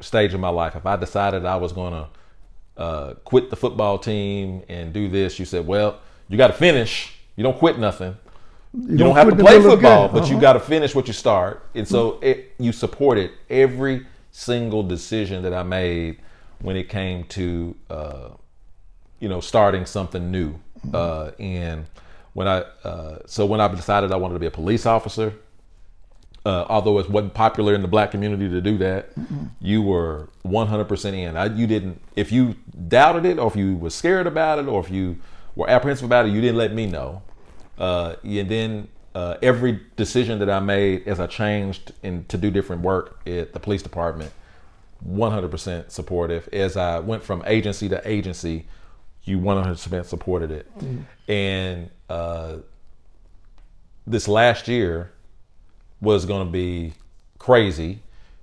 stage 0.00 0.34
of 0.34 0.40
my 0.40 0.50
life, 0.50 0.76
if 0.76 0.84
I 0.84 0.96
decided 0.96 1.46
I 1.46 1.56
was 1.56 1.72
going 1.72 1.94
to 1.94 2.08
uh, 2.80 3.14
quit 3.24 3.48
the 3.48 3.56
football 3.56 3.98
team 3.98 4.62
and 4.68 4.92
do 4.92 5.08
this, 5.08 5.38
you 5.38 5.44
said, 5.46 5.66
"Well, 5.66 5.98
you 6.28 6.36
got 6.36 6.48
to 6.48 6.52
finish. 6.52 7.14
You 7.36 7.42
don't 7.42 7.58
quit 7.58 7.78
nothing." 7.78 8.16
You, 8.74 8.96
don't, 8.98 9.14
have 9.14 9.28
to 9.28 9.36
play 9.36 9.58
middle 9.58 9.58
of 9.58 9.62
the 9.64 9.70
football, 9.70 10.08
but 10.08 10.28
you 10.28 10.36
Uh-huh. 10.36 10.40
got 10.40 10.52
to 10.54 10.60
finish 10.60 10.94
what 10.94 11.06
you 11.06 11.12
start. 11.12 11.66
And 11.74 11.86
so 11.86 12.18
it, 12.22 12.54
you 12.58 12.72
supported 12.72 13.32
every 13.50 14.06
single 14.30 14.82
decision 14.82 15.42
that 15.42 15.52
I 15.52 15.62
made 15.62 16.16
when 16.62 16.76
it 16.76 16.88
came 16.88 17.24
to, 17.24 17.76
uh, 17.90 18.28
you 19.22 19.28
know, 19.28 19.40
starting 19.40 19.86
something 19.86 20.32
new. 20.32 20.58
Uh, 20.92 21.30
and 21.38 21.86
when 22.32 22.48
I, 22.48 22.64
uh, 22.82 23.18
so 23.24 23.46
when 23.46 23.60
I 23.60 23.68
decided 23.68 24.10
I 24.10 24.16
wanted 24.16 24.34
to 24.34 24.40
be 24.40 24.46
a 24.46 24.50
police 24.50 24.84
officer, 24.84 25.32
uh, 26.44 26.66
although 26.68 26.98
it 26.98 27.08
wasn't 27.08 27.32
popular 27.32 27.72
in 27.72 27.82
the 27.82 27.88
black 27.88 28.10
community 28.10 28.48
to 28.48 28.60
do 28.60 28.76
that, 28.78 29.12
you 29.60 29.80
were 29.80 30.28
100% 30.44 31.14
in. 31.14 31.36
I, 31.36 31.44
you 31.54 31.68
didn't, 31.68 32.02
if 32.16 32.32
you 32.32 32.56
doubted 32.88 33.24
it 33.24 33.38
or 33.38 33.46
if 33.46 33.54
you 33.54 33.76
were 33.76 33.90
scared 33.90 34.26
about 34.26 34.58
it 34.58 34.66
or 34.66 34.80
if 34.80 34.90
you 34.90 35.18
were 35.54 35.70
apprehensive 35.70 36.04
about 36.04 36.26
it, 36.26 36.30
you 36.30 36.40
didn't 36.40 36.56
let 36.56 36.74
me 36.74 36.86
know. 36.86 37.22
Uh, 37.78 38.16
and 38.24 38.48
then 38.48 38.88
uh, 39.14 39.36
every 39.40 39.78
decision 39.94 40.40
that 40.40 40.50
I 40.50 40.58
made 40.58 41.06
as 41.06 41.20
I 41.20 41.28
changed 41.28 41.92
in, 42.02 42.24
to 42.24 42.36
do 42.36 42.50
different 42.50 42.82
work 42.82 43.20
at 43.24 43.52
the 43.52 43.60
police 43.60 43.82
department, 43.82 44.32
100% 45.08 45.92
supportive. 45.92 46.48
As 46.52 46.76
I 46.76 46.98
went 46.98 47.22
from 47.22 47.44
agency 47.46 47.88
to 47.88 48.02
agency, 48.04 48.66
you 49.24 49.38
100% 49.38 50.04
supported 50.04 50.50
it. 50.50 50.66
And 51.28 51.90
uh, 52.08 52.56
this 54.06 54.26
last 54.28 54.68
year 54.68 55.12
was 56.00 56.24
going 56.26 56.46
to 56.46 56.52
be 56.52 56.94
crazy 57.38 58.00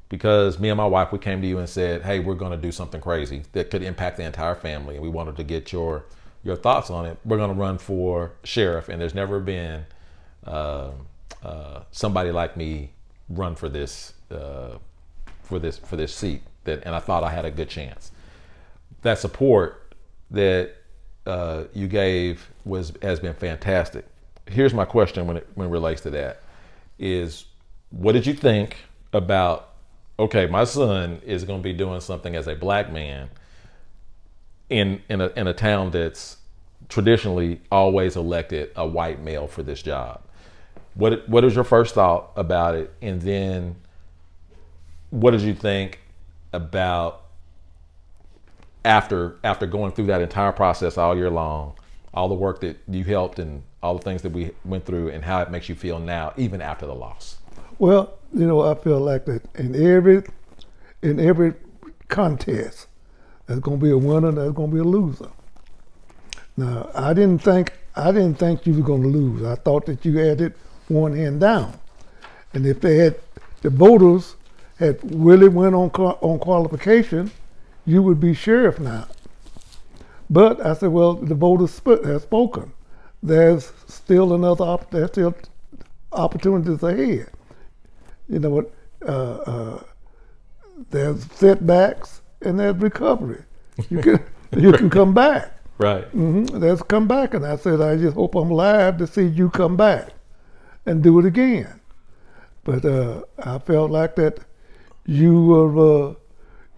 because 0.08 0.60
me 0.60 0.70
and 0.70 0.78
my 0.78 0.86
wife 0.86 1.12
we 1.12 1.20
came 1.20 1.42
to 1.42 1.48
you 1.48 1.60
and 1.60 1.70
said, 1.70 2.02
"Hey, 2.02 2.20
we're 2.20 2.36
going 2.36 2.52
to 2.52 2.58
do 2.58 2.72
something 2.72 3.00
crazy 3.02 3.44
that 3.52 3.70
could 3.70 3.84
impact 3.84 4.18
the 4.18 4.24
entire 4.24 4.56
family, 4.56 4.96
and 4.96 5.04
we 5.04 5.10
wanted 5.10 5.38
to 5.38 5.44
get 5.44 5.72
your 5.72 6.06
your 6.44 6.56
thoughts 6.56 6.90
on 6.90 7.06
it. 7.06 7.18
We're 7.26 7.38
going 7.38 7.54
to 7.54 7.56
run 7.56 7.78
for 7.78 8.32
sheriff, 8.44 8.90
and 8.90 9.00
there's 9.00 9.14
never 9.14 9.40
been 9.40 9.86
uh, 10.46 10.92
uh, 11.44 11.82
somebody 11.92 12.32
like 12.32 12.58
me 12.58 12.92
run 13.30 13.56
for 13.56 13.70
this 13.70 14.14
uh, 14.32 14.78
for 15.44 15.60
this 15.60 15.78
for 15.78 15.96
this 15.96 16.14
seat. 16.14 16.42
That, 16.64 16.84
and 16.86 16.96
I 16.96 17.00
thought 17.00 17.24
I 17.24 17.30
had 17.30 17.46
a 17.46 17.52
good 17.52 17.70
chance. 17.70 18.12
That 19.02 19.20
support 19.20 19.89
that 20.32 20.72
uh, 21.26 21.64
you 21.74 21.88
gave 21.88 22.50
was 22.66 22.94
has 23.02 23.20
been 23.20 23.34
fantastic. 23.34 24.06
Here's 24.48 24.74
my 24.74 24.86
question 24.86 25.28
when 25.28 25.38
it 25.38 25.48
when 25.56 25.68
it 25.68 25.72
relates 25.72 26.02
to 26.02 26.10
that 26.12 26.42
is 26.98 27.46
what 27.92 28.12
did 28.12 28.26
you 28.26 28.34
think 28.34 28.78
about 29.14 29.70
okay 30.20 30.46
my 30.46 30.64
son 30.64 31.22
is 31.26 31.44
going 31.44 31.60
to 31.60 31.64
be 31.64 31.74
doing 31.74 32.02
something 32.02 32.36
as 32.36 32.48
a 32.48 32.56
black 32.56 32.92
man 32.92 33.30
in 34.70 35.02
in 35.10 35.22
a 35.22 35.28
in 35.36 35.48
a 35.48 35.54
town 35.54 35.90
that's 35.92 36.38
traditionally 36.90 37.62
always 37.72 38.16
elected 38.16 38.70
a 38.76 38.86
white 38.86 39.22
male 39.22 39.48
for 39.48 39.64
this 39.64 39.82
job 39.82 40.22
what 40.94 41.28
what 41.30 41.44
is 41.44 41.56
your 41.56 41.64
first 41.64 41.96
thought 41.96 42.32
about 42.36 42.76
it 42.76 42.94
and 43.02 43.22
then 43.22 43.76
what 45.10 45.32
did 45.32 45.42
you 45.42 45.54
think 45.54 46.00
about 46.54 47.24
after 48.86 49.38
after 49.44 49.66
going 49.66 49.92
through 49.92 50.08
that 50.08 50.22
entire 50.22 50.52
process 50.52 50.98
all 50.98 51.16
year 51.16 51.30
long, 51.30 51.74
all 52.14 52.28
the 52.28 52.36
work 52.36 52.62
that 52.62 52.78
you 52.88 53.04
helped 53.04 53.40
and 53.40 53.64
all 53.82 53.96
the 53.96 54.04
things 54.04 54.22
that 54.22 54.32
we 54.32 54.52
went 54.66 54.86
through, 54.86 55.10
and 55.10 55.24
how 55.24 55.42
it 55.42 55.52
makes 55.52 55.70
you 55.70 55.76
feel 55.76 56.00
now, 56.00 56.34
even 56.38 56.62
after 56.62 56.86
the 56.86 56.96
loss? 56.96 57.38
Well, 57.78 58.18
you 58.34 58.46
know, 58.46 58.62
I 58.62 58.76
feel 58.76 59.00
like 59.00 59.26
that 59.26 59.44
in 59.56 59.76
every 59.76 60.24
in 61.02 61.20
every 61.20 61.54
contest, 62.08 62.88
there's 63.46 63.62
to 63.62 63.78
be 63.78 63.92
a 63.92 63.98
winner, 63.98 64.32
there's 64.32 64.54
to 64.54 64.68
be 64.68 64.80
a 64.80 64.84
loser. 64.84 65.30
Now, 66.58 66.90
I 66.94 67.14
didn't 67.14 67.40
think 67.42 67.74
I 67.96 68.12
didn't 68.12 68.36
think 68.36 68.66
you 68.66 68.74
were 68.74 68.86
to 68.86 68.94
lose. 68.94 69.46
I 69.46 69.56
thought 69.56 69.86
that 69.86 70.04
you 70.06 70.18
had 70.18 70.42
it 70.42 70.56
one 70.88 71.16
hand 71.16 71.40
down, 71.40 71.80
and 72.54 72.66
if 72.66 72.82
they 72.82 72.98
had 72.98 73.16
the 73.62 73.70
voters 73.70 74.36
had 74.78 75.00
really 75.14 75.50
went 75.50 75.76
on 75.76 75.90
on 75.90 76.40
qualification, 76.40 77.32
you 77.90 78.04
would 78.04 78.20
be 78.20 78.34
sheriff 78.34 78.80
now. 78.80 79.08
But 80.30 80.64
I 80.64 80.74
said, 80.74 80.90
well, 80.90 81.16
the 81.16 81.34
voters 81.34 81.82
have 81.86 82.22
spoken. 82.22 82.72
There's 83.24 83.72
still 83.88 84.34
another 84.34 84.64
op- 84.64 84.92
there's 84.92 85.10
still 85.10 85.36
opportunities 86.12 86.84
ahead. 86.84 87.30
You 88.28 88.40
know 88.40 88.50
what? 88.52 88.72
Uh, 89.06 89.38
uh, 89.54 89.84
there's 90.92 91.26
setbacks 91.32 92.22
and 92.42 92.60
there's 92.60 92.76
recovery. 92.76 93.44
You 93.90 94.02
can 94.02 94.24
you 94.58 94.72
can 94.72 94.90
come 94.90 95.14
back. 95.14 95.52
Right. 95.80 96.06
Mm-hmm. 96.16 96.60
There's 96.60 96.82
come 96.84 97.08
back, 97.08 97.34
and 97.34 97.46
I 97.46 97.56
said, 97.56 97.82
I 97.82 97.96
just 97.96 98.16
hope 98.16 98.36
I'm 98.36 98.52
alive 98.52 98.98
to 98.98 99.08
see 99.08 99.26
you 99.26 99.50
come 99.50 99.78
back 99.78 100.10
and 100.86 101.02
do 101.02 101.18
it 101.20 101.26
again. 101.26 101.80
But 102.64 102.86
uh, 102.86 103.24
I 103.40 103.58
felt 103.60 103.90
like 103.90 104.16
that 104.18 104.40
you 105.06 105.42
were 105.46 106.10
uh, 106.10 106.14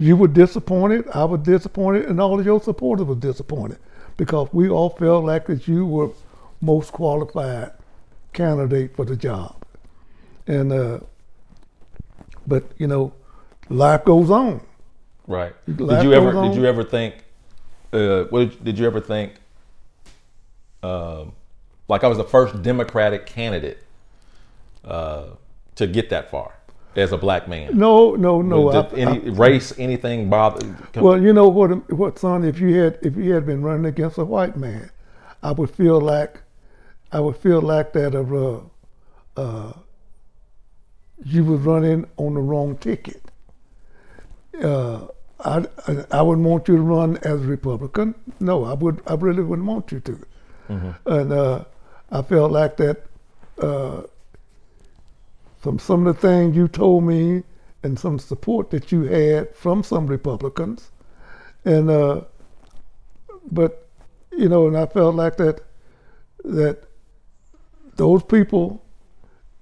you 0.02 0.16
were 0.16 0.28
disappointed, 0.28 1.06
I 1.14 1.24
was 1.26 1.42
disappointed, 1.42 2.06
and 2.06 2.20
all 2.20 2.40
of 2.40 2.46
your 2.46 2.60
supporters 2.60 3.06
were 3.06 3.16
disappointed 3.16 3.78
because 4.18 4.50
we 4.52 4.68
all 4.68 4.90
felt 4.90 5.26
like 5.26 5.46
that 5.46 5.68
you 5.68 5.86
were 5.86 6.10
most 6.60 6.92
qualified 6.92 7.72
candidate 8.34 8.96
for 8.96 9.06
the 9.06 9.16
job. 9.16 9.56
And 10.48 10.74
uh, 10.74 11.00
but 12.48 12.64
you 12.80 12.88
know, 12.88 13.14
life 13.70 14.04
goes 14.04 14.32
on. 14.32 14.62
Right. 15.28 15.54
Life 15.68 16.02
did 16.02 16.10
you 16.10 16.14
ever 16.14 16.36
on. 16.36 16.50
did 16.50 16.58
you 16.58 16.66
ever 16.66 16.84
think 16.84 17.24
uh, 17.94 18.24
what 18.26 18.50
did, 18.50 18.64
did, 18.64 18.80
you 18.80 18.88
ever 18.88 19.00
think 19.00 19.34
uh, 20.82 21.26
like 21.88 22.04
I 22.04 22.08
was 22.08 22.18
the 22.18 22.24
first 22.24 22.64
Democratic 22.64 23.28
candidate 23.28 23.84
uh, 24.84 25.26
to 25.76 25.86
get 25.86 26.10
that 26.10 26.32
far? 26.32 26.56
As 26.96 27.12
a 27.12 27.18
black 27.18 27.48
man? 27.48 27.78
No, 27.78 28.16
no, 28.16 28.42
no. 28.42 28.70
I, 28.70 28.88
any 28.96 29.28
I, 29.28 29.34
race, 29.34 29.74
anything 29.78 30.30
bother? 30.30 30.76
Well, 30.96 31.22
you 31.22 31.34
know 31.34 31.48
what, 31.48 31.90
what, 31.92 32.20
son? 32.20 32.44
If 32.44 32.60
you 32.60 32.76
had, 32.76 33.00
if 33.02 33.16
you 33.16 33.34
had 33.34 33.46
been 33.46 33.62
running 33.62 33.86
against 33.86 34.18
a 34.18 34.26
white 34.26 34.58
man, 34.58 34.90
I 35.44 35.52
would 35.52 35.70
feel 35.70 36.00
like, 36.00 36.42
I 37.12 37.20
would 37.20 37.38
feel 37.38 37.62
like 37.62 37.94
that 37.94 38.16
of, 38.16 38.34
uh, 38.34 38.60
uh, 39.38 39.74
you 41.24 41.44
was 41.44 41.62
running 41.62 42.08
on 42.18 42.34
the 42.34 42.42
wrong 42.42 42.78
ticket. 42.78 43.22
Uh, 44.62 45.08
I, 45.40 45.66
I, 45.88 46.06
I 46.12 46.22
wouldn't 46.22 46.46
want 46.46 46.68
you 46.68 46.76
to 46.76 46.82
run 46.82 47.18
as 47.18 47.42
a 47.44 47.48
Republican. 47.48 48.16
No, 48.40 48.66
I 48.66 48.74
would. 48.74 49.02
I 49.08 49.16
really 49.16 49.44
wouldn't 49.44 49.68
want 49.68 49.92
you 49.92 50.00
to. 50.02 50.20
Mm-hmm. 50.70 51.10
And 51.12 51.34
uh, 51.34 51.64
I 52.12 52.22
felt 52.22 52.52
like 52.52 52.78
that 52.78 53.04
from 55.62 55.78
some 55.78 56.08
of 56.08 56.16
the 56.16 56.28
things 56.28 56.56
you 56.56 56.68
told 56.68 57.04
me 57.04 57.44
and 57.84 57.98
some 57.98 58.20
support 58.20 58.72
that 58.72 58.92
you 58.92 59.04
had 59.04 59.56
from 59.56 59.84
some 59.84 60.08
Republicans. 60.08 60.90
And 61.64 61.90
uh, 61.90 62.22
but 63.52 63.88
you 64.32 64.50
know, 64.50 64.68
and 64.68 64.78
I 64.78 64.88
felt 64.88 65.16
like 65.16 65.38
that 65.38 65.62
that 66.44 66.84
those 67.96 68.24
people 68.24 68.84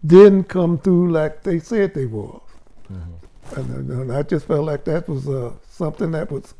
didn't 0.06 0.46
come 0.46 0.78
through 0.78 1.12
like 1.12 1.44
they 1.44 1.60
said 1.60 1.94
they 1.94 2.06
was. 2.06 2.42
Mm-hmm. 2.92 3.60
And, 3.60 3.90
and, 3.90 4.14
I 4.14 4.22
just 4.22 4.46
felt 4.46 4.66
like 4.66 4.86
that 4.86 5.10
was 5.10 5.28
uh, 5.28 5.52
something 5.68 6.12
that 6.12 6.32
was 6.32 6.54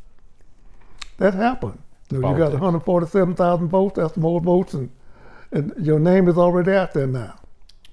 that 1.18 1.34
happened. 1.34 1.78
You, 2.10 2.18
know, 2.18 2.32
you 2.32 2.38
got 2.38 2.50
147,000 2.50 3.68
votes. 3.68 3.96
That's 3.96 4.16
more 4.16 4.40
votes, 4.40 4.74
and 4.74 4.90
and 5.52 5.72
your 5.78 5.98
name 5.98 6.28
is 6.28 6.36
already 6.36 6.72
out 6.72 6.92
there 6.92 7.06
now. 7.06 7.36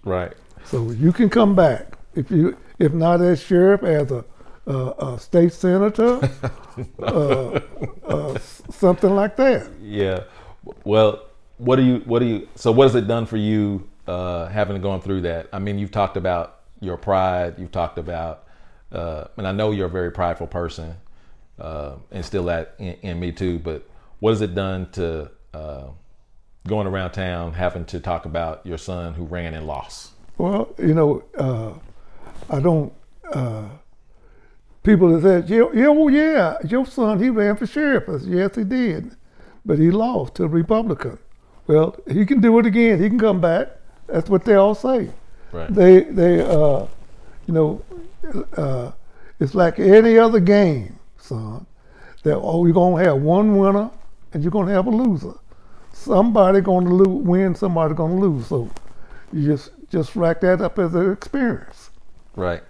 Right. 0.04 0.34
So 0.68 0.92
you 0.92 1.14
can 1.14 1.30
come 1.30 1.56
back 1.56 1.98
if 2.14 2.30
you, 2.30 2.58
if 2.78 2.92
not 2.92 3.22
as 3.22 3.42
sheriff, 3.42 3.84
as 3.84 4.12
a, 4.12 4.26
uh, 4.68 5.14
a 5.14 5.20
state 5.20 5.54
senator, 5.54 6.20
uh, 7.00 7.60
uh, 8.06 8.38
something 8.40 9.16
like 9.16 9.38
that. 9.38 9.70
Yeah. 9.82 10.24
Well, 10.84 11.24
what 11.58 11.78
do 11.78 11.84
you, 11.84 11.98
what 12.00 12.20
do 12.20 12.26
you? 12.26 12.50
So 12.56 12.74
what 12.74 12.84
has 12.84 12.96
it 12.96 13.08
done 13.08 13.26
for 13.26 13.38
you 13.38 13.88
uh, 14.08 14.48
having 14.48 14.82
gone 14.82 15.00
through 15.00 15.22
that? 15.22 15.48
I 15.54 15.60
mean, 15.60 15.80
you've 15.80 15.92
talked 15.92 16.18
about 16.18 16.60
your 16.82 16.98
pride. 16.98 17.56
You've 17.58 17.72
talked 17.72 17.98
about, 17.98 18.44
uh, 18.92 19.26
and 19.38 19.48
I 19.48 19.54
know 19.54 19.72
you're 19.72 19.88
a 19.88 19.90
very 19.90 20.12
prideful 20.12 20.48
person, 20.48 20.96
uh, 21.60 21.94
and 22.12 22.26
still 22.26 22.44
that 22.46 22.76
in, 22.78 22.94
in, 23.04 23.20
me 23.22 23.32
too. 23.32 23.58
But 23.60 23.88
what 24.20 24.32
has 24.32 24.42
it 24.42 24.54
done 24.54 24.92
to 24.92 25.32
going 26.68 26.88
around 26.88 27.12
town 27.12 27.54
having 27.54 27.86
to 27.86 28.02
talk 28.02 28.26
about 28.26 28.66
your 28.66 28.78
son 28.78 29.14
who 29.14 29.24
ran 29.24 29.54
and 29.54 29.66
lost? 29.66 30.12
Well, 30.38 30.74
you 30.78 30.94
know, 30.94 31.24
uh, 31.38 31.74
I 32.50 32.60
don't. 32.60 32.94
Uh, 33.32 33.66
people 34.84 35.12
have 35.12 35.22
said, 35.22 35.50
yeah, 35.50 35.66
yeah, 35.74 35.90
well, 35.90 36.10
yeah, 36.10 36.58
your 36.66 36.86
son, 36.86 37.22
he 37.22 37.30
ran 37.30 37.58
for 37.58 37.68
sheriff. 37.68 38.08
I 38.08 38.20
said, 38.20 38.30
yes, 38.30 38.56
he 38.56 38.64
did. 38.64 39.16
But 39.66 39.80
he 39.80 39.92
lost 39.92 40.36
to 40.36 40.44
a 40.46 40.48
Republican. 40.48 41.18
Well, 41.68 41.98
he 42.10 42.26
can 42.26 42.40
do 42.40 42.58
it 42.60 42.66
again. 42.66 43.02
He 43.02 43.10
can 43.10 43.20
come 43.20 43.42
back. 43.42 43.68
That's 44.08 44.30
what 44.30 44.46
they 44.46 44.56
all 44.56 44.76
say. 44.76 45.10
Right. 45.52 45.74
They, 45.74 46.04
they, 46.04 46.42
uh, 46.42 46.86
you 47.48 47.54
know, 47.54 47.82
uh, 48.56 48.92
it's 49.40 49.54
like 49.54 49.80
any 49.80 50.18
other 50.18 50.40
game, 50.40 50.98
son. 51.18 51.66
That 52.24 52.38
oh, 52.38 52.66
you're 52.66 52.74
gonna 52.74 53.04
have 53.04 53.18
one 53.22 53.58
winner 53.58 53.90
and 54.34 54.44
you're 54.44 54.52
gonna 54.52 54.72
have 54.72 54.88
a 54.88 54.90
loser. 54.90 55.34
Somebody 55.94 56.62
gonna 56.62 56.90
lo- 56.90 57.10
win. 57.10 57.56
Somebody 57.56 57.94
gonna 57.94 58.20
lose. 58.20 58.48
So 58.48 58.70
you 59.32 59.46
just 59.46 59.72
just 59.90 60.16
rack 60.16 60.42
that 60.42 60.62
up 60.62 60.80
as 60.80 60.94
an 60.96 61.12
experience. 61.12 61.92
Right. 62.36 62.64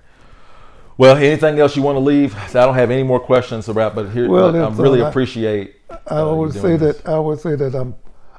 Well, 0.97 1.15
anything 1.15 1.59
else 1.59 1.75
you 1.75 1.83
want 1.83 1.97
to 1.97 1.99
leave? 1.99 2.35
I 2.35 2.65
don't 2.65 2.73
have 2.73 2.89
any 2.89 3.03
more 3.03 3.19
questions 3.19 3.69
about, 3.69 3.93
but 3.93 4.09
here 4.09 4.27
well, 4.27 4.55
I, 4.55 4.59
I 4.59 4.69
really 4.69 5.01
uh, 5.01 5.09
appreciate. 5.09 5.75
I, 5.89 5.97
I 6.07 6.17
uh, 6.17 6.25
always 6.25 6.59
say 6.59 6.75
this. 6.75 6.97
that 6.97 7.09
I 7.09 7.13
always 7.13 7.41
say 7.41 7.55
that 7.55 7.75
I'm 7.75 7.95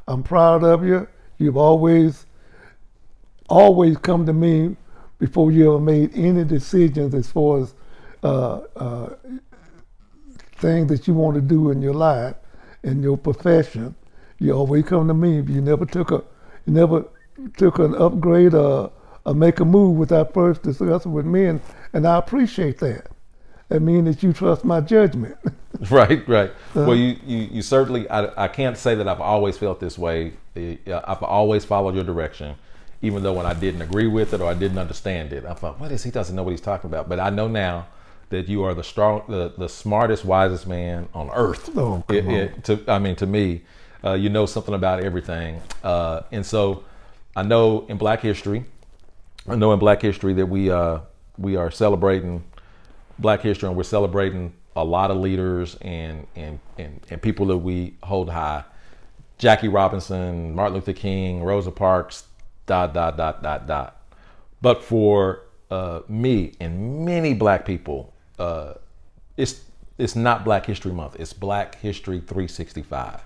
I'm 0.09 0.23
proud 0.23 0.65
of 0.65 0.85
you. 0.85 1.07
You've 1.39 1.57
always 1.57 2.27
always 3.49 3.97
come 3.99 4.27
to 4.27 4.33
me 4.33 4.77
before 5.19 5.53
you 5.53 5.71
ever 5.71 5.81
made 5.81 6.17
any 6.17 6.45
decisions 6.45 7.15
as 7.15 7.31
far 7.31 7.61
as 7.61 7.75
uh, 8.23 8.61
uh, 8.77 9.15
things 10.57 10.89
that 10.89 11.07
you 11.07 11.15
want 11.15 11.37
to 11.37 11.41
do 11.41 11.71
in 11.71 11.81
your 11.81 11.95
life, 11.95 12.35
in 12.83 13.03
your 13.03 13.17
profession. 13.17 13.95
You 14.39 14.53
always 14.53 14.85
come 14.85 15.07
to 15.09 15.15
me. 15.15 15.37
You 15.37 15.61
never 15.61 15.87
took 15.87 16.11
a, 16.11 16.25
you 16.67 16.73
never 16.73 17.05
took 17.57 17.79
an 17.79 17.95
upgrade 17.95 18.55
or, 18.55 18.91
or 19.25 19.35
make 19.35 19.61
a 19.61 19.65
move 19.65 19.97
without 19.97 20.35
first 20.35 20.63
discussing 20.63 21.13
with 21.13 21.27
me, 21.27 21.47
and, 21.47 21.61
and 21.93 22.07
I 22.07 22.19
appreciate 22.19 22.79
that. 22.79 23.09
That 23.69 23.81
means 23.81 24.07
that 24.07 24.23
you 24.23 24.33
trust 24.33 24.65
my 24.65 24.81
judgment. 24.81 25.37
right, 25.91 26.27
right. 26.27 26.51
Uh, 26.75 26.85
well, 26.85 26.97
you, 26.97 27.17
you, 27.25 27.39
you 27.53 27.63
certainly, 27.63 28.09
I, 28.09 28.45
I 28.45 28.49
can't 28.49 28.77
say 28.77 28.95
that 28.95 29.07
I've 29.07 29.21
always 29.21 29.59
felt 29.59 29.81
this 29.81 29.99
way. 29.99 30.33
I've 30.57 31.23
always 31.23 31.65
followed 31.65 31.95
your 31.95 32.05
direction, 32.05 32.57
even 33.03 33.23
though 33.23 33.35
when 33.35 33.47
I 33.47 33.55
didn't 33.55 33.83
agree 33.83 34.07
with 34.07 34.33
it 34.33 34.41
or 34.41 34.51
I 34.51 34.55
didn't 34.55 34.79
understand 34.79 35.33
it, 35.33 35.45
I 35.45 35.55
thought, 35.55 35.79
what 35.79 35.93
is 35.93 36.03
he 36.03 36.11
doesn't 36.11 36.35
know 36.35 36.43
what 36.43 36.51
he's 36.51 36.61
talking 36.61 36.89
about? 36.89 37.09
But 37.09 37.21
I 37.21 37.31
know 37.31 37.49
now 37.49 37.87
that 38.31 38.49
you 38.49 38.65
are 38.65 38.75
the 38.75 38.83
strong, 38.83 39.23
the, 39.29 39.53
the 39.57 39.69
smartest, 39.69 40.25
wisest 40.25 40.67
man 40.67 41.09
on 41.15 41.31
earth. 41.31 41.71
Oh, 41.77 42.03
it, 42.09 42.27
on. 42.27 42.35
It, 42.35 42.65
to, 42.65 42.83
I 42.89 42.99
mean, 42.99 43.15
to 43.17 43.27
me, 43.27 43.63
uh, 44.03 44.15
you 44.15 44.31
know 44.31 44.47
something 44.47 44.75
about 44.75 45.03
everything, 45.03 45.61
uh, 45.83 46.23
and 46.33 46.45
so 46.45 46.85
I 47.39 47.43
know 47.43 47.87
in 47.87 47.99
Black 47.99 48.21
History, 48.21 48.65
I 49.47 49.55
know 49.55 49.73
in 49.73 49.79
Black 49.79 50.03
History 50.03 50.35
that 50.35 50.47
we 50.47 50.73
uh, 50.73 50.99
we 51.37 51.55
are 51.55 51.71
celebrating 51.71 52.43
Black 53.17 53.43
History 53.43 53.69
and 53.69 53.77
we're 53.77 53.85
celebrating 53.85 54.55
a 54.75 54.83
lot 54.83 55.13
of 55.13 55.19
leaders 55.19 55.77
and 55.81 56.27
and 56.35 56.59
and, 56.79 57.01
and 57.09 57.23
people 57.23 57.47
that 57.47 57.59
we 57.59 57.95
hold 58.03 58.29
high. 58.29 58.65
Jackie 59.39 59.69
Robinson, 59.69 60.53
Martin 60.53 60.75
Luther 60.75 60.93
King, 60.93 61.45
Rosa 61.45 61.71
Parks, 61.71 62.25
dot 62.67 62.93
dot 62.93 63.17
dot 63.17 63.41
dot 63.41 63.69
dot. 63.69 64.03
But 64.61 64.83
for 64.83 65.43
uh, 65.71 66.01
me 66.09 66.55
and 66.59 67.05
many 67.05 67.35
Black 67.35 67.65
people, 67.65 68.13
uh, 68.41 68.75
it's 69.37 69.61
it's 69.97 70.17
not 70.17 70.45
Black 70.45 70.67
History 70.67 70.93
Month. 70.93 71.15
It's 71.21 71.33
Black 71.33 71.77
History 71.77 72.19
365. 72.19 73.23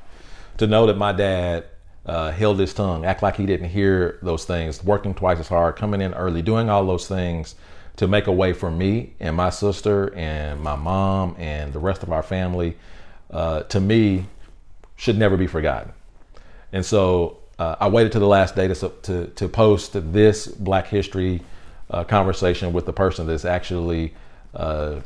To 0.58 0.66
know 0.66 0.84
that 0.84 0.98
my 0.98 1.12
dad 1.12 1.64
uh, 2.07 2.30
held 2.32 2.59
his 2.59 2.74
tongue, 2.74 3.05
act 3.05 3.22
like 3.22 3.36
he 3.36 3.46
didn't 3.46 3.68
hear 3.68 4.18
those 4.22 4.44
things, 4.44 4.82
working 4.82 5.14
twice 5.14 5.38
as 5.38 5.48
hard, 5.48 5.76
coming 5.76 6.00
in 6.00 6.12
early, 6.14 6.42
doing 6.42 6.68
all 6.68 6.84
those 6.84 7.07
things 7.07 7.55
to 7.96 8.09
make 8.09 8.26
a 8.26 8.32
way 8.32 8.53
for 8.53 8.70
me 8.70 9.12
and 9.20 9.36
my 9.36 9.50
sister 9.50 10.14
and 10.14 10.61
my 10.61 10.74
mom 10.74 11.36
and 11.38 11.72
the 11.72 11.78
rest 11.78 12.03
of 12.03 12.11
our 12.11 12.22
family, 12.22 12.76
uh, 13.30 13.62
to 13.64 13.80
me, 13.80 14.26
should 14.96 15.18
never 15.18 15.36
be 15.36 15.46
forgotten. 15.46 15.92
And 16.72 16.84
so 16.84 17.38
uh, 17.59 17.76
I 17.80 17.88
waited 17.88 18.12
to 18.12 18.18
the 18.18 18.26
last 18.26 18.57
day 18.57 18.68
to, 18.68 18.74
to, 19.03 19.26
to 19.26 19.48
post 19.48 19.92
this 20.12 20.46
Black 20.46 20.86
History 20.86 21.42
uh, 21.90 22.05
conversation 22.05 22.72
with 22.72 22.86
the 22.86 22.92
person 22.92 23.26
that's 23.26 23.44
actually 23.44 24.14
uh, 24.55 25.00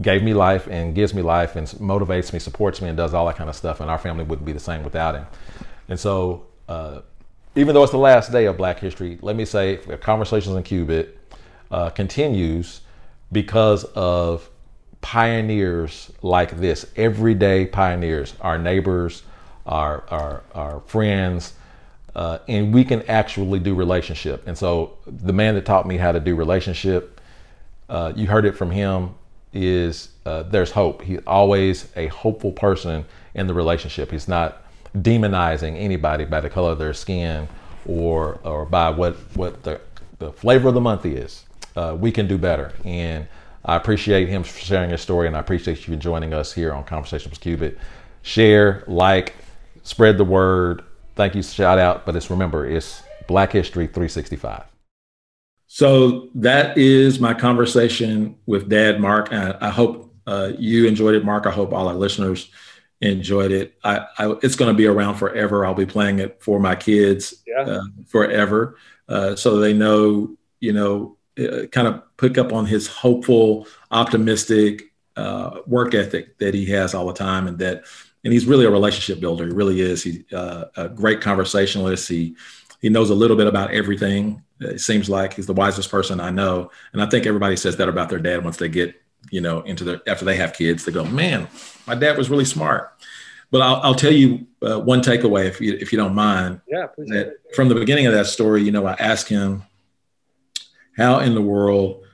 gave 0.00 0.22
me 0.22 0.34
life 0.34 0.66
and 0.68 0.94
gives 0.94 1.12
me 1.12 1.22
life 1.22 1.56
and 1.56 1.66
motivates 1.68 2.32
me, 2.32 2.38
supports 2.38 2.80
me, 2.80 2.88
and 2.88 2.96
does 2.96 3.14
all 3.14 3.26
that 3.26 3.36
kind 3.36 3.50
of 3.50 3.56
stuff. 3.56 3.80
And 3.80 3.90
our 3.90 3.98
family 3.98 4.24
wouldn't 4.24 4.46
be 4.46 4.52
the 4.52 4.60
same 4.60 4.84
without 4.84 5.14
him. 5.14 5.26
And 5.88 5.98
so, 5.98 6.46
uh, 6.68 7.00
even 7.54 7.74
though 7.74 7.82
it's 7.82 7.92
the 7.92 7.98
last 7.98 8.32
day 8.32 8.46
of 8.46 8.56
Black 8.56 8.78
History, 8.80 9.18
let 9.22 9.36
me 9.36 9.44
say 9.44 9.76
Conversations 10.00 10.54
in 10.54 10.62
Cubit 10.62 11.18
uh, 11.70 11.90
continues 11.90 12.82
because 13.32 13.84
of 13.94 14.50
pioneers 15.00 16.10
like 16.22 16.58
this, 16.58 16.86
everyday 16.96 17.66
pioneers, 17.66 18.34
our 18.40 18.58
neighbors, 18.58 19.22
our, 19.64 20.04
our, 20.10 20.42
our 20.54 20.80
friends, 20.80 21.54
uh, 22.14 22.38
and 22.48 22.72
we 22.72 22.84
can 22.84 23.02
actually 23.02 23.58
do 23.58 23.74
relationship. 23.74 24.46
And 24.46 24.56
so 24.56 24.98
the 25.06 25.32
man 25.32 25.54
that 25.54 25.64
taught 25.66 25.86
me 25.86 25.96
how 25.96 26.12
to 26.12 26.20
do 26.20 26.34
relationship, 26.34 27.20
uh, 27.88 28.12
you 28.16 28.26
heard 28.26 28.44
it 28.46 28.52
from 28.52 28.70
him, 28.70 29.14
is 29.52 30.10
uh, 30.24 30.42
there's 30.44 30.70
hope. 30.70 31.02
He's 31.02 31.20
always 31.26 31.88
a 31.96 32.08
hopeful 32.08 32.52
person 32.52 33.04
in 33.34 33.46
the 33.46 33.54
relationship. 33.54 34.10
He's 34.10 34.28
not 34.28 34.65
demonizing 35.02 35.78
anybody 35.78 36.24
by 36.24 36.40
the 36.40 36.50
color 36.50 36.72
of 36.72 36.78
their 36.78 36.94
skin 36.94 37.48
or 37.86 38.40
or 38.44 38.64
by 38.64 38.90
what 38.90 39.16
what 39.34 39.62
the 39.62 39.80
the 40.18 40.32
flavor 40.32 40.68
of 40.68 40.74
the 40.74 40.80
month 40.80 41.04
is. 41.04 41.44
Uh, 41.76 41.96
we 41.98 42.10
can 42.10 42.26
do 42.26 42.38
better. 42.38 42.72
And 42.84 43.28
I 43.64 43.76
appreciate 43.76 44.28
him 44.28 44.42
sharing 44.44 44.90
his 44.90 45.00
story, 45.00 45.26
and 45.26 45.36
I 45.36 45.40
appreciate 45.40 45.86
you 45.86 45.96
joining 45.96 46.32
us 46.32 46.52
here 46.52 46.72
on 46.72 46.84
Conversations 46.84 47.30
with 47.30 47.40
Cubit. 47.40 47.78
Share, 48.22 48.84
like, 48.86 49.34
spread 49.82 50.18
the 50.18 50.24
word. 50.24 50.82
Thank 51.14 51.34
you, 51.34 51.42
shout 51.42 51.78
out. 51.78 52.06
But 52.06 52.16
it's 52.16 52.30
remember, 52.30 52.66
it's 52.66 53.02
Black 53.26 53.52
History 53.52 53.86
365. 53.86 54.64
So 55.66 56.28
that 56.34 56.78
is 56.78 57.18
my 57.18 57.34
conversation 57.34 58.36
with 58.46 58.68
Dad 58.68 59.00
Mark. 59.00 59.32
I, 59.32 59.56
I 59.60 59.70
hope 59.70 60.14
uh, 60.26 60.52
you 60.58 60.86
enjoyed 60.86 61.14
it, 61.14 61.24
Mark. 61.24 61.46
I 61.46 61.50
hope 61.50 61.72
all 61.72 61.88
our 61.88 61.94
listeners 61.94 62.50
enjoyed 63.00 63.52
it. 63.52 63.74
I, 63.84 64.06
I 64.18 64.34
it's 64.42 64.56
going 64.56 64.72
to 64.72 64.76
be 64.76 64.86
around 64.86 65.16
forever. 65.16 65.66
I'll 65.66 65.74
be 65.74 65.86
playing 65.86 66.18
it 66.18 66.42
for 66.42 66.58
my 66.58 66.74
kids 66.74 67.42
yeah. 67.46 67.60
uh, 67.60 67.82
forever, 68.06 68.76
uh, 69.08 69.36
so 69.36 69.58
they 69.58 69.72
know, 69.72 70.36
you 70.60 70.72
know, 70.72 71.16
uh, 71.38 71.66
kind 71.66 71.88
of 71.88 72.02
pick 72.16 72.38
up 72.38 72.52
on 72.52 72.66
his 72.66 72.86
hopeful, 72.86 73.66
optimistic 73.90 74.84
uh, 75.16 75.60
work 75.66 75.94
ethic 75.94 76.38
that 76.38 76.54
he 76.54 76.66
has 76.66 76.94
all 76.94 77.06
the 77.06 77.12
time, 77.12 77.46
and 77.46 77.58
that, 77.58 77.84
and 78.24 78.32
he's 78.32 78.46
really 78.46 78.64
a 78.64 78.70
relationship 78.70 79.20
builder. 79.20 79.46
He 79.46 79.52
really 79.52 79.80
is. 79.80 80.02
He's 80.02 80.32
uh, 80.32 80.66
a 80.76 80.88
great 80.88 81.20
conversationalist. 81.20 82.08
He 82.08 82.36
he 82.80 82.88
knows 82.88 83.10
a 83.10 83.14
little 83.14 83.36
bit 83.36 83.46
about 83.46 83.72
everything. 83.72 84.42
It 84.60 84.80
seems 84.80 85.10
like 85.10 85.34
he's 85.34 85.46
the 85.46 85.52
wisest 85.52 85.90
person 85.90 86.20
I 86.20 86.30
know, 86.30 86.70
and 86.92 87.02
I 87.02 87.06
think 87.06 87.26
everybody 87.26 87.56
says 87.56 87.76
that 87.76 87.88
about 87.88 88.08
their 88.08 88.18
dad 88.18 88.44
once 88.44 88.56
they 88.56 88.68
get 88.68 88.94
you 89.30 89.40
know 89.40 89.60
into 89.62 89.84
their 89.84 90.00
after 90.06 90.24
they 90.24 90.36
have 90.36 90.52
kids. 90.52 90.84
They 90.84 90.92
go, 90.92 91.04
man, 91.04 91.48
my 91.86 91.94
dad 91.94 92.16
was 92.16 92.30
really 92.30 92.44
smart. 92.44 92.92
But 93.50 93.62
I'll, 93.62 93.76
I'll 93.76 93.94
tell 93.94 94.12
you 94.12 94.46
uh, 94.60 94.80
one 94.80 95.02
takeaway, 95.02 95.46
if 95.46 95.60
you 95.60 95.74
if 95.80 95.92
you 95.92 95.98
don't 95.98 96.14
mind. 96.14 96.60
Yeah, 96.68 96.86
please. 96.86 97.08
That 97.10 97.34
from 97.54 97.68
the 97.68 97.74
beginning 97.74 98.06
of 98.06 98.12
that 98.12 98.26
story, 98.26 98.62
you 98.62 98.72
know, 98.72 98.86
I 98.86 98.94
asked 98.94 99.28
him, 99.28 99.62
how 100.96 101.20
in 101.20 101.34
the 101.34 101.42
world, 101.42 102.04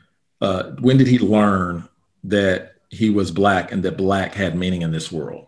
uh, 0.41 0.73
when 0.81 0.99
did 0.99 1.07
he 1.07 1.19
learn 1.19 1.89
that 2.25 2.75
he 2.91 3.09
was 3.11 3.31
black 3.31 3.73
and 3.73 3.83
that 3.85 3.97
black 3.97 4.35
had 4.35 4.57
meaning 4.57 4.83
in 4.83 4.93
this 4.93 5.11
world? 5.11 5.47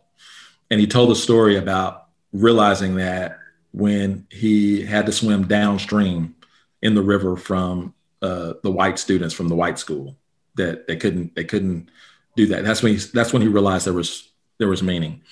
And 0.71 0.81
he 0.81 0.87
told 0.87 1.11
a 1.11 1.15
story 1.15 1.57
about 1.57 2.07
realizing 2.33 2.97
that 2.97 3.39
when 3.73 4.27
he 4.31 4.85
had 4.85 5.07
to 5.07 5.13
swim 5.13 5.47
downstream 5.47 6.35
in 6.81 6.95
the 6.95 7.03
river 7.03 7.37
from 7.37 7.95
uh, 8.23 8.55
the 8.63 8.71
white 8.71 8.99
students 8.99 9.35
from 9.35 9.49
the 9.49 9.55
white 9.55 9.79
school 9.79 10.17
that 10.57 10.87
they 10.87 10.97
couldn't 10.97 11.35
they 11.35 11.45
couldn't 11.45 11.91
do 12.37 12.47
that. 12.47 12.65
That's 12.65 12.83
when 12.83 12.95
he, 12.95 12.99
that's 13.13 13.33
when 13.33 13.43
he 13.43 13.49
realized 13.49 13.87
there 13.87 13.93
was 13.93 14.31
there 14.59 14.69
was 14.69 14.83
meaning. 14.83 15.23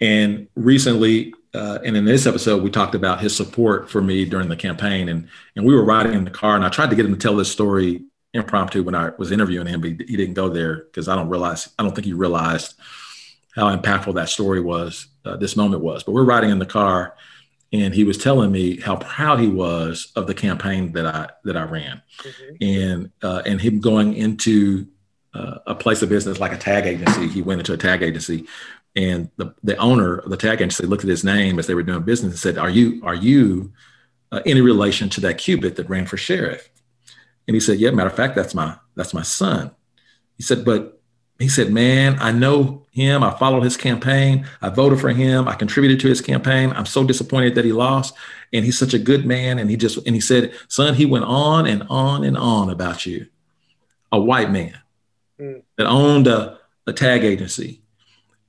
And 0.00 0.48
recently, 0.56 1.34
uh, 1.54 1.78
and 1.84 1.96
in 1.96 2.04
this 2.04 2.26
episode, 2.26 2.62
we 2.62 2.70
talked 2.70 2.94
about 2.94 3.20
his 3.20 3.36
support 3.36 3.90
for 3.90 4.00
me 4.00 4.24
during 4.24 4.48
the 4.48 4.56
campaign, 4.56 5.08
and 5.08 5.28
and 5.56 5.66
we 5.66 5.74
were 5.74 5.84
riding 5.84 6.14
in 6.14 6.24
the 6.24 6.30
car, 6.30 6.56
and 6.56 6.64
I 6.64 6.68
tried 6.68 6.90
to 6.90 6.96
get 6.96 7.06
him 7.06 7.12
to 7.12 7.18
tell 7.18 7.36
this 7.36 7.50
story 7.50 8.02
impromptu 8.34 8.82
when 8.82 8.94
I 8.94 9.10
was 9.18 9.30
interviewing 9.30 9.66
him, 9.66 9.80
but 9.80 9.90
he, 9.90 10.16
didn't 10.16 10.34
go 10.34 10.48
there 10.48 10.76
because 10.76 11.08
I 11.08 11.14
don't 11.14 11.28
realize 11.28 11.68
I 11.78 11.82
don't 11.82 11.94
think 11.94 12.06
he 12.06 12.14
realized 12.14 12.74
how 13.54 13.74
impactful 13.74 14.14
that 14.14 14.30
story 14.30 14.60
was, 14.60 15.06
uh, 15.26 15.36
this 15.36 15.56
moment 15.56 15.82
was. 15.82 16.02
But 16.02 16.12
we're 16.12 16.24
riding 16.24 16.50
in 16.50 16.58
the 16.58 16.66
car, 16.66 17.14
and 17.72 17.94
he 17.94 18.04
was 18.04 18.18
telling 18.18 18.52
me 18.52 18.80
how 18.80 18.96
proud 18.96 19.40
he 19.40 19.48
was 19.48 20.12
of 20.16 20.26
the 20.26 20.34
campaign 20.34 20.92
that 20.92 21.06
I 21.06 21.30
that 21.44 21.56
I 21.56 21.64
ran, 21.64 22.02
mm-hmm. 22.18 22.54
and 22.60 23.10
uh, 23.22 23.42
and 23.46 23.60
him 23.60 23.80
going 23.80 24.14
into 24.14 24.86
uh, 25.34 25.58
a 25.66 25.74
place 25.74 26.02
of 26.02 26.08
business 26.08 26.40
like 26.40 26.52
a 26.52 26.58
tag 26.58 26.86
agency. 26.86 27.28
He 27.28 27.42
went 27.42 27.60
into 27.60 27.72
a 27.72 27.78
tag 27.78 28.02
agency 28.02 28.46
and 28.94 29.30
the, 29.36 29.54
the 29.62 29.76
owner 29.76 30.18
of 30.18 30.30
the 30.30 30.36
tag 30.36 30.60
agency 30.60 30.86
looked 30.86 31.04
at 31.04 31.08
his 31.10 31.24
name 31.24 31.58
as 31.58 31.66
they 31.66 31.74
were 31.74 31.82
doing 31.82 32.02
business 32.02 32.32
and 32.32 32.38
said, 32.38 32.58
"Are 32.58 32.70
you 32.70 33.00
are 33.04 33.14
you 33.14 33.72
uh, 34.30 34.42
any 34.44 34.60
relation 34.60 35.08
to 35.10 35.20
that 35.22 35.38
Cubit 35.38 35.76
that 35.76 35.88
ran 35.88 36.06
for 36.06 36.16
sheriff?" 36.16 36.68
And 37.48 37.54
he 37.54 37.60
said, 37.60 37.78
"Yeah, 37.78 37.90
matter 37.90 38.10
of 38.10 38.16
fact, 38.16 38.34
that's 38.34 38.54
my 38.54 38.76
that's 38.94 39.14
my 39.14 39.22
son." 39.22 39.70
He 40.36 40.42
said, 40.42 40.64
"But." 40.64 40.98
He 41.42 41.48
said, 41.48 41.72
Man, 41.72 42.16
I 42.20 42.32
know 42.32 42.86
him. 42.90 43.22
I 43.22 43.36
followed 43.38 43.62
his 43.62 43.76
campaign. 43.76 44.46
I 44.60 44.68
voted 44.68 45.00
for 45.00 45.10
him. 45.10 45.48
I 45.48 45.54
contributed 45.54 46.00
to 46.00 46.08
his 46.08 46.20
campaign. 46.20 46.72
I'm 46.72 46.86
so 46.86 47.04
disappointed 47.04 47.54
that 47.54 47.64
he 47.64 47.72
lost. 47.72 48.14
And 48.52 48.64
he's 48.64 48.78
such 48.78 48.94
a 48.94 48.98
good 48.98 49.24
man. 49.24 49.58
And 49.58 49.70
he 49.70 49.76
just, 49.76 49.96
and 50.06 50.14
he 50.14 50.20
said, 50.20 50.54
Son, 50.68 50.94
he 50.94 51.06
went 51.06 51.24
on 51.24 51.66
and 51.66 51.84
on 51.88 52.22
and 52.24 52.36
on 52.36 52.70
about 52.70 53.06
you. 53.06 53.26
A 54.12 54.20
white 54.20 54.50
man 54.50 54.78
mm. 55.40 55.62
that 55.76 55.86
owned 55.86 56.26
a, 56.26 56.58
a 56.86 56.92
tag 56.92 57.24
agency 57.24 57.82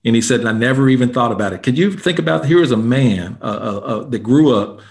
and 0.06 0.16
he 0.16 0.22
said, 0.22 0.46
I 0.46 0.52
never 0.52 0.89
even 0.89 1.14
thought 1.14 1.32
about 1.32 1.54
it. 1.54 1.64
Could 1.64 1.78
you 1.78 1.91
think 1.91 2.20
about 2.20 2.46
here 2.46 2.62
is 2.62 2.72
a 2.72 2.78
man 2.78 3.38
uh, 3.41 3.46
uh, 3.46 3.78
uh, 3.80 4.04
that 4.10 4.20
grew 4.20 4.56
up 4.56 4.82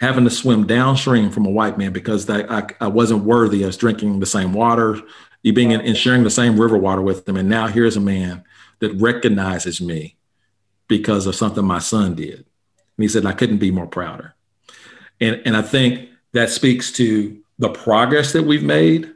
having 0.00 0.24
to 0.24 0.30
swim 0.30 0.66
downstream 0.66 1.30
from 1.30 1.46
a 1.46 1.50
white 1.50 1.78
man 1.78 1.92
because 1.92 2.26
that, 2.26 2.50
I, 2.50 2.66
I 2.80 2.88
wasn't 2.88 3.24
worthy 3.24 3.62
of 3.62 3.78
drinking 3.78 4.18
the 4.20 4.26
same 4.26 4.52
water, 4.52 5.00
being 5.42 5.70
in, 5.70 5.80
and 5.80 5.96
sharing 5.96 6.24
the 6.24 6.30
same 6.30 6.60
river 6.60 6.76
water 6.76 7.02
with 7.02 7.24
them. 7.24 7.36
And 7.36 7.48
now 7.48 7.66
here's 7.66 7.96
a 7.96 8.00
man 8.00 8.44
that 8.80 8.92
recognizes 8.94 9.80
me 9.80 10.16
because 10.88 11.26
of 11.26 11.34
something 11.34 11.64
my 11.64 11.78
son 11.78 12.14
did. 12.14 12.38
And 12.38 13.02
he 13.02 13.08
said, 13.08 13.26
I 13.26 13.32
couldn't 13.32 13.58
be 13.58 13.70
more 13.70 13.86
prouder. 13.86 14.34
And, 15.20 15.40
and 15.44 15.56
I 15.56 15.62
think 15.62 16.10
that 16.32 16.50
speaks 16.50 16.92
to 16.92 17.38
the 17.58 17.70
progress 17.70 18.32
that 18.32 18.44
we've 18.44 18.62
made, 18.62 19.12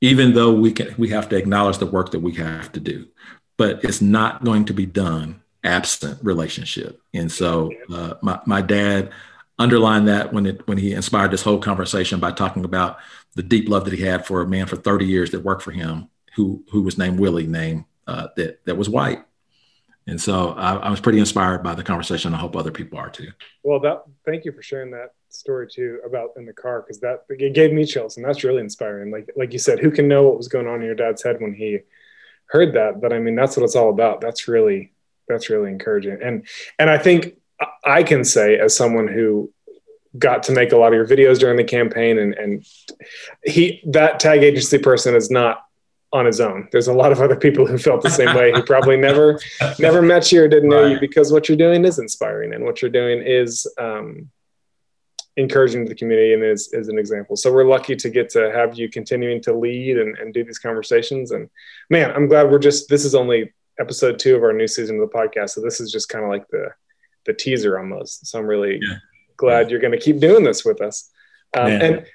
even 0.00 0.34
though 0.34 0.52
we 0.52 0.72
can 0.72 0.94
we 0.98 1.08
have 1.08 1.28
to 1.30 1.36
acknowledge 1.36 1.78
the 1.78 1.86
work 1.86 2.10
that 2.10 2.20
we 2.20 2.32
have 2.32 2.70
to 2.72 2.80
do 2.80 3.08
but 3.56 3.84
it's 3.84 4.00
not 4.00 4.44
going 4.44 4.64
to 4.66 4.74
be 4.74 4.86
done 4.86 5.40
absent 5.62 6.18
relationship. 6.22 7.00
And 7.12 7.30
so 7.30 7.72
uh, 7.92 8.14
my, 8.22 8.40
my 8.46 8.60
dad 8.60 9.10
underlined 9.58 10.08
that 10.08 10.32
when 10.32 10.46
it 10.46 10.66
when 10.66 10.78
he 10.78 10.92
inspired 10.92 11.30
this 11.30 11.42
whole 11.42 11.58
conversation 11.58 12.18
by 12.18 12.32
talking 12.32 12.64
about 12.64 12.98
the 13.34 13.42
deep 13.42 13.68
love 13.68 13.84
that 13.84 13.94
he 13.94 14.02
had 14.02 14.26
for 14.26 14.40
a 14.40 14.46
man 14.46 14.66
for 14.66 14.76
30 14.76 15.06
years 15.06 15.30
that 15.32 15.40
worked 15.40 15.62
for 15.62 15.72
him 15.72 16.08
who 16.36 16.64
who 16.70 16.82
was 16.82 16.98
named 16.98 17.18
Willie, 17.18 17.46
name 17.46 17.86
uh, 18.06 18.28
that 18.36 18.64
that 18.66 18.76
was 18.76 18.88
white. 18.88 19.24
And 20.06 20.20
so 20.20 20.50
I, 20.50 20.74
I, 20.74 20.90
was 20.90 21.00
pretty 21.00 21.18
inspired 21.18 21.62
by 21.62 21.74
the 21.74 21.82
conversation. 21.82 22.34
I 22.34 22.36
hope 22.36 22.56
other 22.56 22.70
people 22.70 22.98
are 22.98 23.08
too. 23.08 23.30
Well, 23.62 23.80
that 23.80 24.02
thank 24.26 24.44
you 24.44 24.52
for 24.52 24.62
sharing 24.62 24.90
that 24.90 25.14
story 25.30 25.66
too 25.66 26.00
about 26.06 26.30
in 26.36 26.44
the 26.44 26.52
car 26.52 26.82
because 26.82 27.00
that 27.00 27.24
it 27.30 27.54
gave 27.54 27.72
me 27.72 27.86
chills 27.86 28.18
and 28.18 28.26
that's 28.26 28.44
really 28.44 28.60
inspiring. 28.60 29.10
Like 29.10 29.30
like 29.36 29.52
you 29.52 29.58
said, 29.58 29.78
who 29.78 29.90
can 29.90 30.06
know 30.06 30.24
what 30.24 30.36
was 30.36 30.48
going 30.48 30.66
on 30.66 30.80
in 30.80 30.86
your 30.86 30.94
dad's 30.94 31.22
head 31.22 31.40
when 31.40 31.54
he 31.54 31.80
heard 32.46 32.74
that 32.74 33.00
but 33.00 33.12
i 33.12 33.18
mean 33.18 33.34
that's 33.34 33.56
what 33.56 33.64
it's 33.64 33.76
all 33.76 33.90
about 33.90 34.20
that's 34.20 34.48
really 34.48 34.92
that's 35.28 35.50
really 35.50 35.70
encouraging 35.70 36.18
and 36.22 36.46
and 36.78 36.90
i 36.90 36.98
think 36.98 37.36
i 37.84 38.02
can 38.02 38.24
say 38.24 38.58
as 38.58 38.76
someone 38.76 39.08
who 39.08 39.50
got 40.18 40.42
to 40.44 40.52
make 40.52 40.72
a 40.72 40.76
lot 40.76 40.88
of 40.88 40.94
your 40.94 41.06
videos 41.06 41.38
during 41.38 41.56
the 41.56 41.64
campaign 41.64 42.18
and 42.18 42.34
and 42.34 42.66
he 43.44 43.82
that 43.86 44.20
tag 44.20 44.42
agency 44.42 44.78
person 44.78 45.14
is 45.14 45.30
not 45.30 45.64
on 46.12 46.24
his 46.26 46.40
own 46.40 46.68
there's 46.70 46.86
a 46.86 46.92
lot 46.92 47.10
of 47.10 47.20
other 47.20 47.34
people 47.34 47.66
who 47.66 47.76
felt 47.76 48.02
the 48.02 48.10
same 48.10 48.34
way 48.36 48.52
who 48.52 48.62
probably 48.62 48.96
never 48.96 49.40
never 49.78 50.00
met 50.00 50.30
you 50.30 50.44
or 50.44 50.48
didn't 50.48 50.68
know 50.68 50.82
right. 50.82 50.92
you 50.92 51.00
because 51.00 51.32
what 51.32 51.48
you're 51.48 51.58
doing 51.58 51.84
is 51.84 51.98
inspiring 51.98 52.54
and 52.54 52.64
what 52.64 52.80
you're 52.80 52.90
doing 52.90 53.20
is 53.20 53.66
um, 53.78 54.30
encouraging 55.36 55.84
the 55.84 55.94
community 55.94 56.34
and 56.34 56.44
is, 56.44 56.72
is 56.72 56.88
an 56.88 56.98
example. 56.98 57.36
So 57.36 57.52
we're 57.52 57.64
lucky 57.64 57.96
to 57.96 58.08
get 58.08 58.28
to 58.30 58.52
have 58.52 58.78
you 58.78 58.88
continuing 58.88 59.40
to 59.42 59.52
lead 59.52 59.98
and, 59.98 60.16
and 60.18 60.32
do 60.32 60.44
these 60.44 60.58
conversations. 60.58 61.32
And 61.32 61.50
man, 61.90 62.12
I'm 62.12 62.28
glad 62.28 62.50
we're 62.50 62.58
just, 62.58 62.88
this 62.88 63.04
is 63.04 63.14
only 63.14 63.52
episode 63.80 64.18
two 64.18 64.36
of 64.36 64.42
our 64.42 64.52
new 64.52 64.68
season 64.68 65.00
of 65.00 65.10
the 65.10 65.16
podcast. 65.16 65.50
So 65.50 65.60
this 65.60 65.80
is 65.80 65.90
just 65.90 66.08
kind 66.08 66.24
of 66.24 66.30
like 66.30 66.46
the, 66.48 66.68
the 67.26 67.34
teaser 67.34 67.78
almost. 67.78 68.26
So 68.26 68.38
I'm 68.38 68.46
really 68.46 68.78
yeah. 68.80 68.96
Glad 69.36 69.70
you're 69.70 69.80
going 69.80 69.92
to 69.92 69.98
keep 69.98 70.20
doing 70.20 70.44
this 70.44 70.64
with 70.64 70.80
us. 70.80 71.10
Um, 71.56 71.70
and 71.70 72.06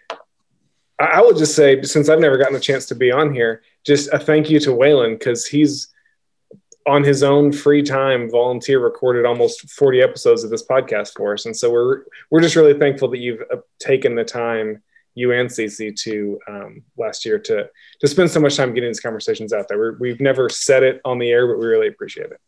I, 0.99 1.05
I 1.05 1.21
will 1.21 1.33
just 1.33 1.55
say, 1.55 1.81
since 1.83 2.09
I've 2.09 2.19
never 2.19 2.37
gotten 2.37 2.55
a 2.55 2.59
chance 2.59 2.85
to 2.87 2.95
be 2.95 3.11
on 3.11 3.33
here, 3.33 3.61
just 3.85 4.09
a 4.13 4.19
thank 4.19 4.49
you 4.49 4.59
to 4.61 4.73
Wayland 4.73 5.19
because 5.19 5.45
he's 5.45 5.87
on 6.87 7.03
his 7.03 7.23
own 7.23 7.51
free 7.51 7.83
time 7.83 8.29
volunteer 8.29 8.79
recorded 8.79 9.25
almost 9.25 9.69
40 9.69 10.01
episodes 10.01 10.43
of 10.43 10.49
this 10.49 10.65
podcast 10.65 11.11
for 11.15 11.33
us 11.33 11.45
and 11.45 11.55
so 11.55 11.69
we're 11.69 12.03
we're 12.31 12.39
just 12.39 12.55
really 12.55 12.73
thankful 12.73 13.09
that 13.09 13.19
you've 13.19 13.41
uh, 13.53 13.57
taken 13.79 14.15
the 14.15 14.23
time 14.23 14.81
you 15.19 15.33
and 15.33 15.49
Cece 15.49 15.95
to 16.03 16.39
um, 16.47 16.83
last 16.97 17.25
year 17.25 17.39
to 17.39 17.69
to 17.99 18.07
spend 18.07 18.31
so 18.31 18.39
much 18.39 18.55
time 18.55 18.73
getting 18.73 18.89
these 18.89 18.99
conversations 18.99 19.53
out 19.53 19.67
there. 19.67 19.93
we 19.99 20.09
have 20.09 20.21
never 20.21 20.49
said 20.49 20.83
it 20.83 21.01
on 21.03 21.19
the 21.19 21.29
air, 21.29 21.47
but 21.47 21.59
we 21.59 21.67
really 21.67 21.87
appreciate 21.87 22.31
it. 22.31 22.39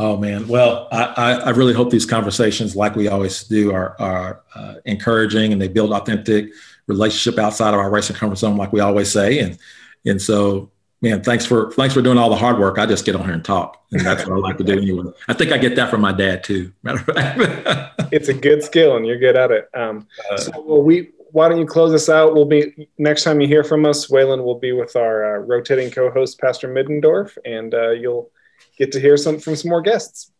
Oh 0.00 0.16
man, 0.16 0.46
well, 0.46 0.86
I, 0.92 1.34
I 1.34 1.50
really 1.50 1.74
hope 1.74 1.90
these 1.90 2.06
conversations, 2.06 2.76
like 2.76 2.94
we 2.94 3.08
always 3.08 3.42
do, 3.42 3.72
are 3.72 3.96
are 3.98 4.42
uh, 4.54 4.74
encouraging 4.84 5.52
and 5.52 5.60
they 5.60 5.66
build 5.66 5.92
authentic 5.92 6.50
relationship 6.86 7.38
outside 7.38 7.74
of 7.74 7.80
our 7.80 7.90
racing 7.90 8.14
comfort 8.14 8.36
zone, 8.36 8.56
like 8.56 8.72
we 8.72 8.80
always 8.80 9.10
say. 9.10 9.40
And 9.40 9.58
and 10.06 10.22
so, 10.22 10.70
man, 11.02 11.24
thanks 11.24 11.44
for 11.44 11.72
thanks 11.72 11.94
for 11.94 12.02
doing 12.02 12.16
all 12.16 12.30
the 12.30 12.36
hard 12.36 12.60
work. 12.60 12.78
I 12.78 12.86
just 12.86 13.04
get 13.04 13.16
on 13.16 13.24
here 13.24 13.34
and 13.34 13.44
talk, 13.44 13.84
and 13.90 14.00
that's 14.00 14.24
what 14.24 14.36
I 14.36 14.38
like 14.38 14.58
to 14.58 14.64
do 14.64 14.78
anyway. 14.78 15.10
I 15.26 15.34
think 15.34 15.50
I 15.50 15.58
get 15.58 15.74
that 15.74 15.90
from 15.90 16.00
my 16.00 16.12
dad 16.12 16.44
too. 16.44 16.72
Matter 16.84 17.00
of 17.00 17.16
fact, 17.16 18.08
it's 18.12 18.28
a 18.28 18.34
good 18.34 18.62
skill, 18.62 18.96
and 18.96 19.04
you're 19.04 19.18
good 19.18 19.36
at 19.36 19.50
it. 19.50 19.68
Um, 19.74 20.06
uh, 20.30 20.36
so 20.36 20.62
well, 20.64 20.82
we 20.82 21.10
why 21.32 21.48
don't 21.48 21.58
you 21.58 21.66
close 21.66 21.92
us 21.92 22.08
out? 22.08 22.34
We'll 22.34 22.44
be 22.44 22.88
next 22.98 23.24
time 23.24 23.40
you 23.40 23.48
hear 23.48 23.64
from 23.64 23.84
us. 23.84 24.08
Wayland 24.08 24.44
will 24.44 24.58
be 24.60 24.70
with 24.70 24.94
our 24.94 25.36
uh, 25.36 25.38
rotating 25.40 25.90
co-host, 25.90 26.40
Pastor 26.40 26.68
Middendorf, 26.68 27.36
and 27.44 27.74
uh, 27.74 27.90
you'll 27.90 28.30
get 28.78 28.92
to 28.92 29.00
hear 29.00 29.16
some 29.16 29.38
from 29.38 29.56
some 29.56 29.68
more 29.68 29.82
guests. 29.82 30.30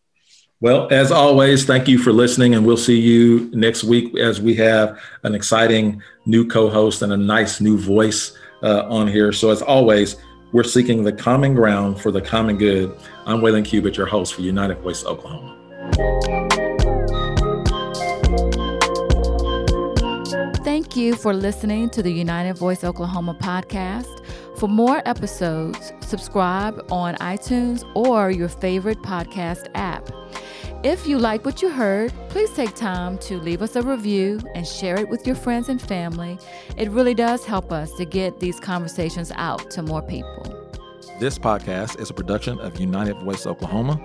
Well, 0.61 0.89
as 0.91 1.09
always, 1.11 1.65
thank 1.65 1.87
you 1.87 1.97
for 1.97 2.11
listening, 2.11 2.53
and 2.53 2.65
we'll 2.65 2.75
see 2.75 2.99
you 2.99 3.49
next 3.53 3.85
week 3.85 4.17
as 4.17 4.41
we 4.41 4.53
have 4.55 4.99
an 5.23 5.33
exciting 5.33 6.01
new 6.25 6.45
co-host 6.45 7.01
and 7.01 7.13
a 7.13 7.17
nice 7.17 7.61
new 7.61 7.77
voice 7.77 8.37
uh, 8.61 8.83
on 8.89 9.07
here. 9.07 9.31
So, 9.31 9.51
as 9.51 9.61
always, 9.61 10.17
we're 10.51 10.63
seeking 10.63 11.03
the 11.03 11.13
common 11.13 11.53
ground 11.53 12.01
for 12.01 12.11
the 12.11 12.21
common 12.21 12.57
good. 12.57 12.97
I'm 13.25 13.41
Wayland 13.41 13.67
Cubit, 13.67 13.95
your 13.95 14.07
host 14.07 14.33
for 14.33 14.41
United 14.41 14.79
Voice 14.79 15.05
Oklahoma. 15.05 15.55
Thank 20.65 20.97
you 20.97 21.15
for 21.15 21.33
listening 21.33 21.89
to 21.91 22.03
the 22.03 22.11
United 22.11 22.57
Voice 22.57 22.83
Oklahoma 22.83 23.35
podcast. 23.35 24.25
For 24.59 24.67
more 24.67 25.01
episodes, 25.07 25.93
subscribe 26.01 26.85
on 26.91 27.15
iTunes 27.15 27.89
or 27.95 28.29
your 28.29 28.49
favorite 28.49 29.01
podcast 29.01 29.69
app. 29.73 30.09
If 30.83 31.07
you 31.07 31.17
like 31.17 31.45
what 31.45 31.61
you 31.61 31.69
heard, 31.69 32.11
please 32.27 32.51
take 32.51 32.75
time 32.75 33.17
to 33.19 33.37
leave 33.37 33.61
us 33.61 33.77
a 33.77 33.81
review 33.81 34.41
and 34.55 34.67
share 34.67 34.99
it 34.99 35.07
with 35.07 35.25
your 35.25 35.37
friends 35.37 35.69
and 35.69 35.81
family. 35.81 36.37
It 36.75 36.91
really 36.91 37.13
does 37.13 37.45
help 37.45 37.71
us 37.71 37.93
to 37.93 38.03
get 38.03 38.41
these 38.41 38.59
conversations 38.59 39.31
out 39.35 39.71
to 39.71 39.81
more 39.81 40.01
people. 40.01 40.43
This 41.21 41.39
podcast 41.39 41.97
is 42.01 42.09
a 42.09 42.13
production 42.13 42.59
of 42.59 42.81
United 42.81 43.15
Voice 43.19 43.45
Oklahoma, 43.45 43.95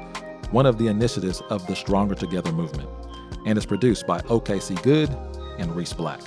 one 0.53 0.67
of 0.67 0.79
the 0.79 0.87
initiatives 0.87 1.41
of 1.51 1.67
the 1.67 1.75
Stronger 1.75 2.15
Together 2.15 2.53
movement, 2.53 2.89
and 3.45 3.59
is 3.59 3.67
produced 3.67 4.07
by 4.07 4.21
OKC 4.21 4.81
Good 4.85 5.11
and 5.59 5.75
Reese 5.75 5.93
Black. 5.93 6.21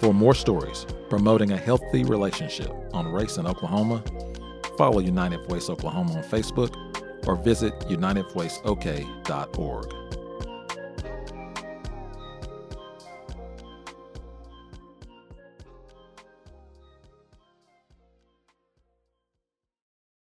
For 0.00 0.14
more 0.14 0.34
stories 0.34 0.86
promoting 1.10 1.52
a 1.52 1.58
healthy 1.58 2.04
relationship 2.04 2.72
on 2.94 3.12
race 3.12 3.36
in 3.36 3.46
Oklahoma, 3.46 4.02
follow 4.78 5.00
United 5.00 5.46
Voice 5.46 5.68
Oklahoma 5.68 6.14
on 6.14 6.22
Facebook 6.22 6.74
or 7.28 7.36
visit 7.36 7.78
unitedvoiceok.org. 7.80 9.99